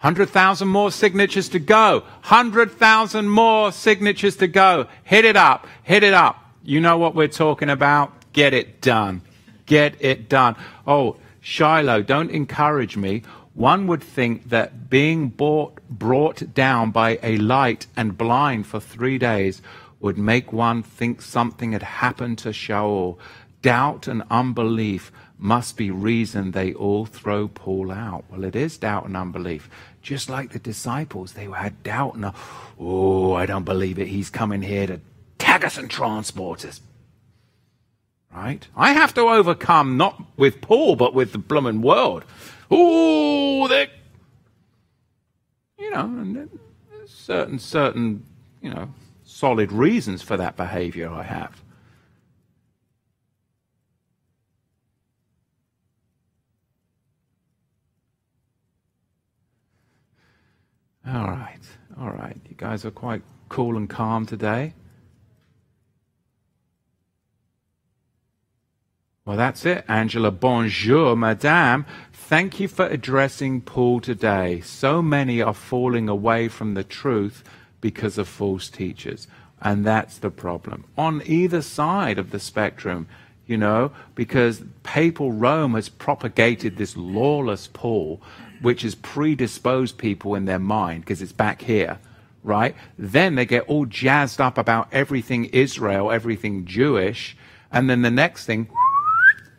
100,000 0.00 0.68
more 0.68 0.90
signatures 0.90 1.48
to 1.48 1.58
go. 1.58 2.00
100,000 2.24 3.26
more 3.26 3.72
signatures 3.72 4.36
to 4.36 4.46
go. 4.46 4.86
Hit 5.02 5.24
it 5.24 5.36
up. 5.36 5.66
Hit 5.82 6.02
it 6.02 6.12
up. 6.12 6.44
You 6.62 6.80
know 6.80 6.98
what 6.98 7.14
we're 7.14 7.28
talking 7.28 7.70
about. 7.70 8.12
Get 8.34 8.52
it 8.52 8.82
done. 8.82 9.22
Get 9.64 9.96
it 10.00 10.28
done. 10.28 10.56
Oh, 10.86 11.16
Shiloh, 11.40 12.02
don't 12.02 12.30
encourage 12.30 12.98
me. 12.98 13.22
One 13.54 13.86
would 13.86 14.02
think 14.02 14.50
that 14.50 14.90
being 14.90 15.28
bought, 15.28 15.78
brought 15.88 16.52
down 16.52 16.90
by 16.90 17.18
a 17.22 17.38
light 17.38 17.86
and 17.96 18.18
blind 18.18 18.66
for 18.66 18.80
three 18.80 19.16
days 19.16 19.62
would 20.04 20.18
make 20.18 20.52
one 20.52 20.82
think 20.82 21.22
something 21.22 21.72
had 21.72 21.82
happened 21.82 22.36
to 22.36 22.50
Shaul. 22.50 23.16
Doubt 23.62 24.06
and 24.06 24.22
unbelief 24.30 25.10
must 25.38 25.78
be 25.78 25.90
reason 25.90 26.50
they 26.50 26.74
all 26.74 27.06
throw 27.06 27.48
Paul 27.48 27.90
out. 27.90 28.24
Well, 28.30 28.44
it 28.44 28.54
is 28.54 28.76
doubt 28.76 29.06
and 29.06 29.16
unbelief. 29.16 29.70
Just 30.02 30.28
like 30.28 30.50
the 30.50 30.58
disciples, 30.58 31.32
they 31.32 31.46
had 31.46 31.82
doubt 31.82 32.16
and, 32.16 32.32
oh, 32.78 33.32
I 33.32 33.46
don't 33.46 33.64
believe 33.64 33.98
it. 33.98 34.08
He's 34.08 34.28
coming 34.28 34.60
here 34.60 34.86
to 34.88 35.00
tag 35.38 35.64
us 35.64 35.78
and 35.78 35.90
transport 35.90 36.66
us. 36.66 36.82
Right? 38.30 38.68
I 38.76 38.92
have 38.92 39.14
to 39.14 39.22
overcome 39.22 39.96
not 39.96 40.22
with 40.36 40.60
Paul, 40.60 40.96
but 40.96 41.14
with 41.14 41.32
the 41.32 41.38
blooming 41.38 41.80
world. 41.80 42.26
Oh, 42.70 43.68
they, 43.68 43.88
you 45.78 45.90
know, 45.90 46.00
and 46.00 46.50
certain, 47.06 47.58
certain, 47.58 48.26
you 48.60 48.68
know, 48.68 48.90
solid 49.34 49.72
reasons 49.72 50.22
for 50.22 50.36
that 50.36 50.56
behavior 50.56 51.10
I 51.10 51.24
have. 51.24 51.60
All 61.06 61.26
right, 61.26 61.58
all 62.00 62.10
right. 62.10 62.36
You 62.48 62.54
guys 62.56 62.84
are 62.84 62.92
quite 62.92 63.22
cool 63.48 63.76
and 63.76 63.90
calm 63.90 64.24
today. 64.24 64.72
Well, 69.26 69.36
that's 69.36 69.66
it, 69.66 69.84
Angela. 69.88 70.30
Bonjour, 70.30 71.16
madame. 71.16 71.86
Thank 72.12 72.60
you 72.60 72.68
for 72.68 72.86
addressing 72.86 73.62
Paul 73.62 74.00
today. 74.00 74.60
So 74.60 75.02
many 75.02 75.42
are 75.42 75.54
falling 75.54 76.08
away 76.08 76.46
from 76.46 76.74
the 76.74 76.84
truth 76.84 77.42
because 77.84 78.16
of 78.16 78.26
false 78.26 78.70
teachers. 78.70 79.28
And 79.60 79.84
that's 79.84 80.16
the 80.16 80.30
problem. 80.30 80.86
On 80.96 81.20
either 81.26 81.60
side 81.60 82.18
of 82.18 82.30
the 82.30 82.40
spectrum, 82.40 83.06
you 83.46 83.58
know, 83.58 83.92
because 84.14 84.62
papal 84.84 85.32
Rome 85.32 85.74
has 85.74 85.90
propagated 85.90 86.78
this 86.78 86.96
lawless 86.96 87.68
Paul, 87.70 88.22
which 88.62 88.80
has 88.80 88.94
predisposed 88.94 89.98
people 89.98 90.34
in 90.34 90.46
their 90.46 90.58
mind, 90.58 91.02
because 91.02 91.20
it's 91.20 91.32
back 91.32 91.60
here, 91.60 91.98
right? 92.42 92.74
Then 92.98 93.34
they 93.34 93.44
get 93.44 93.68
all 93.68 93.84
jazzed 93.84 94.40
up 94.40 94.56
about 94.56 94.88
everything 94.90 95.44
Israel, 95.52 96.10
everything 96.10 96.64
Jewish, 96.64 97.36
and 97.70 97.90
then 97.90 98.00
the 98.00 98.10
next 98.10 98.46
thing, 98.46 98.70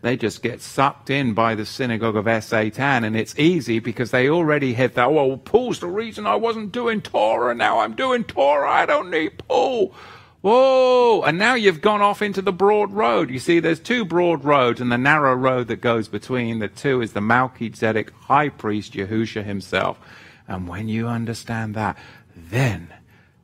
they 0.05 0.15
just 0.15 0.43
get 0.43 0.61
sucked 0.61 1.09
in 1.09 1.33
by 1.33 1.55
the 1.55 1.65
synagogue 1.65 2.15
of 2.15 2.43
Satan, 2.43 3.03
and 3.03 3.15
it's 3.15 3.33
easy 3.39 3.79
because 3.79 4.11
they 4.11 4.29
already 4.29 4.75
hit 4.75 4.93
that. 4.93 5.11
Well, 5.11 5.37
Paul's 5.37 5.79
the 5.79 5.87
reason 5.87 6.27
I 6.27 6.35
wasn't 6.35 6.71
doing 6.71 7.01
Torah. 7.01 7.55
Now 7.55 7.79
I'm 7.79 7.95
doing 7.95 8.23
Torah. 8.23 8.69
I 8.69 8.85
don't 8.85 9.09
need 9.09 9.39
Paul. 9.47 9.95
Whoa! 10.41 11.23
And 11.23 11.39
now 11.39 11.55
you've 11.55 11.81
gone 11.81 12.03
off 12.03 12.21
into 12.21 12.43
the 12.43 12.53
broad 12.53 12.93
road. 12.93 13.31
You 13.31 13.39
see, 13.39 13.59
there's 13.59 13.79
two 13.79 14.05
broad 14.05 14.45
roads, 14.45 14.79
and 14.79 14.91
the 14.91 14.97
narrow 14.99 15.33
road 15.33 15.69
that 15.69 15.81
goes 15.81 16.07
between 16.07 16.59
the 16.59 16.67
two 16.67 17.01
is 17.01 17.13
the 17.13 17.21
Melchizedek 17.21 18.11
high 18.11 18.49
priest 18.49 18.93
Yahusha 18.93 19.43
himself. 19.43 19.99
And 20.47 20.67
when 20.67 20.87
you 20.87 21.07
understand 21.07 21.73
that, 21.73 21.97
then 22.35 22.93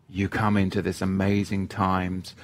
you 0.07 0.29
come 0.29 0.57
into 0.57 0.83
this 0.83 1.01
amazing 1.01 1.69
times. 1.69 2.35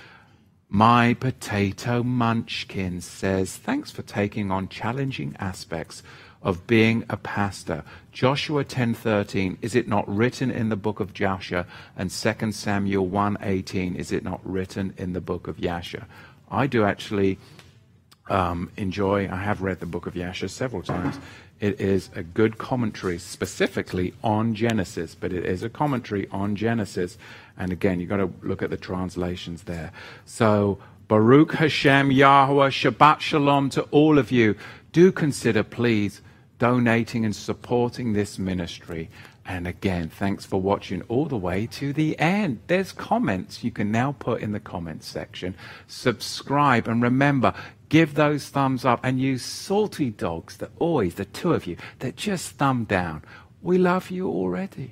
My 0.69 1.13
Potato 1.13 2.03
Munchkin 2.03 2.99
says, 2.99 3.55
Thanks 3.55 3.89
for 3.89 4.01
taking 4.01 4.51
on 4.51 4.67
challenging 4.67 5.33
aspects 5.39 6.03
of 6.41 6.67
being 6.67 7.05
a 7.09 7.15
pastor. 7.15 7.83
Joshua 8.11 8.65
10:13 8.65 9.57
is 9.61 9.75
it 9.75 9.87
not 9.87 10.07
written 10.13 10.51
in 10.51 10.69
the 10.69 10.75
book 10.75 10.99
of 10.99 11.13
Joshua 11.13 11.65
and 11.95 12.11
2 12.11 12.51
Samuel 12.51 13.07
1:18 13.07 13.95
is 13.95 14.11
it 14.11 14.23
not 14.23 14.41
written 14.43 14.93
in 14.97 15.13
the 15.13 15.21
book 15.21 15.47
of 15.47 15.57
Yasha? 15.57 16.05
I 16.51 16.67
do 16.67 16.83
actually 16.83 17.39
um, 18.29 18.69
enjoy. 18.75 19.29
I 19.31 19.37
have 19.37 19.61
read 19.61 19.79
the 19.79 19.85
book 19.85 20.05
of 20.05 20.15
Yasha 20.15 20.49
several 20.49 20.83
times. 20.83 21.17
It 21.59 21.81
is 21.81 22.09
a 22.13 22.21
good 22.21 22.57
commentary 22.57 23.17
specifically 23.17 24.13
on 24.23 24.53
Genesis, 24.53 25.15
but 25.15 25.33
it 25.33 25.45
is 25.45 25.63
a 25.63 25.69
commentary 25.69 26.27
on 26.29 26.55
Genesis. 26.55 27.17
And 27.57 27.71
again, 27.71 27.99
you've 27.99 28.09
got 28.09 28.17
to 28.17 28.31
look 28.41 28.61
at 28.61 28.69
the 28.69 28.77
translations 28.77 29.63
there. 29.63 29.91
So, 30.25 30.79
Baruch 31.07 31.53
Hashem 31.53 32.11
Yahweh, 32.11 32.69
Shabbat 32.69 33.21
Shalom 33.21 33.69
to 33.71 33.83
all 33.83 34.19
of 34.19 34.31
you. 34.31 34.55
Do 34.91 35.11
consider, 35.11 35.63
please, 35.63 36.21
donating 36.59 37.23
and 37.23 37.35
supporting 37.35 38.13
this 38.13 38.37
ministry. 38.37 39.09
And 39.45 39.65
again, 39.65 40.09
thanks 40.09 40.45
for 40.45 40.59
watching 40.59 41.03
all 41.03 41.25
the 41.25 41.37
way 41.37 41.67
to 41.67 41.93
the 41.93 42.19
end. 42.19 42.59
There's 42.67 42.91
comments 42.91 43.63
you 43.63 43.71
can 43.71 43.91
now 43.91 44.11
put 44.19 44.41
in 44.41 44.51
the 44.51 44.59
comments 44.59 45.07
section. 45.07 45.55
Subscribe 45.87 46.87
and 46.87 47.01
remember, 47.01 47.53
give 47.87 48.15
those 48.15 48.49
thumbs 48.49 48.83
up 48.83 48.99
and 49.03 49.21
you 49.21 49.37
salty 49.37 50.09
dogs 50.09 50.57
that 50.57 50.71
always, 50.79 51.15
the 51.15 51.23
two 51.23 51.53
of 51.53 51.65
you, 51.65 51.77
that 51.99 52.17
just 52.17 52.51
thumb 52.51 52.83
down. 52.83 53.23
We 53.61 53.77
love 53.77 54.11
you 54.11 54.27
already. 54.27 54.91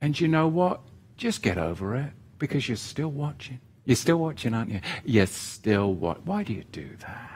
And 0.00 0.18
you 0.18 0.26
know 0.26 0.48
what? 0.48 0.80
Just 1.16 1.42
get 1.42 1.58
over 1.58 1.94
it 1.96 2.10
because 2.38 2.68
you're 2.68 2.76
still 2.76 3.10
watching. 3.10 3.60
You're 3.84 3.96
still 3.96 4.18
watching, 4.18 4.54
aren't 4.54 4.70
you? 4.70 4.80
You're 5.04 5.26
still 5.26 5.92
what? 5.94 6.24
Why 6.26 6.42
do 6.42 6.52
you 6.52 6.64
do 6.72 6.88
that? 7.00 7.33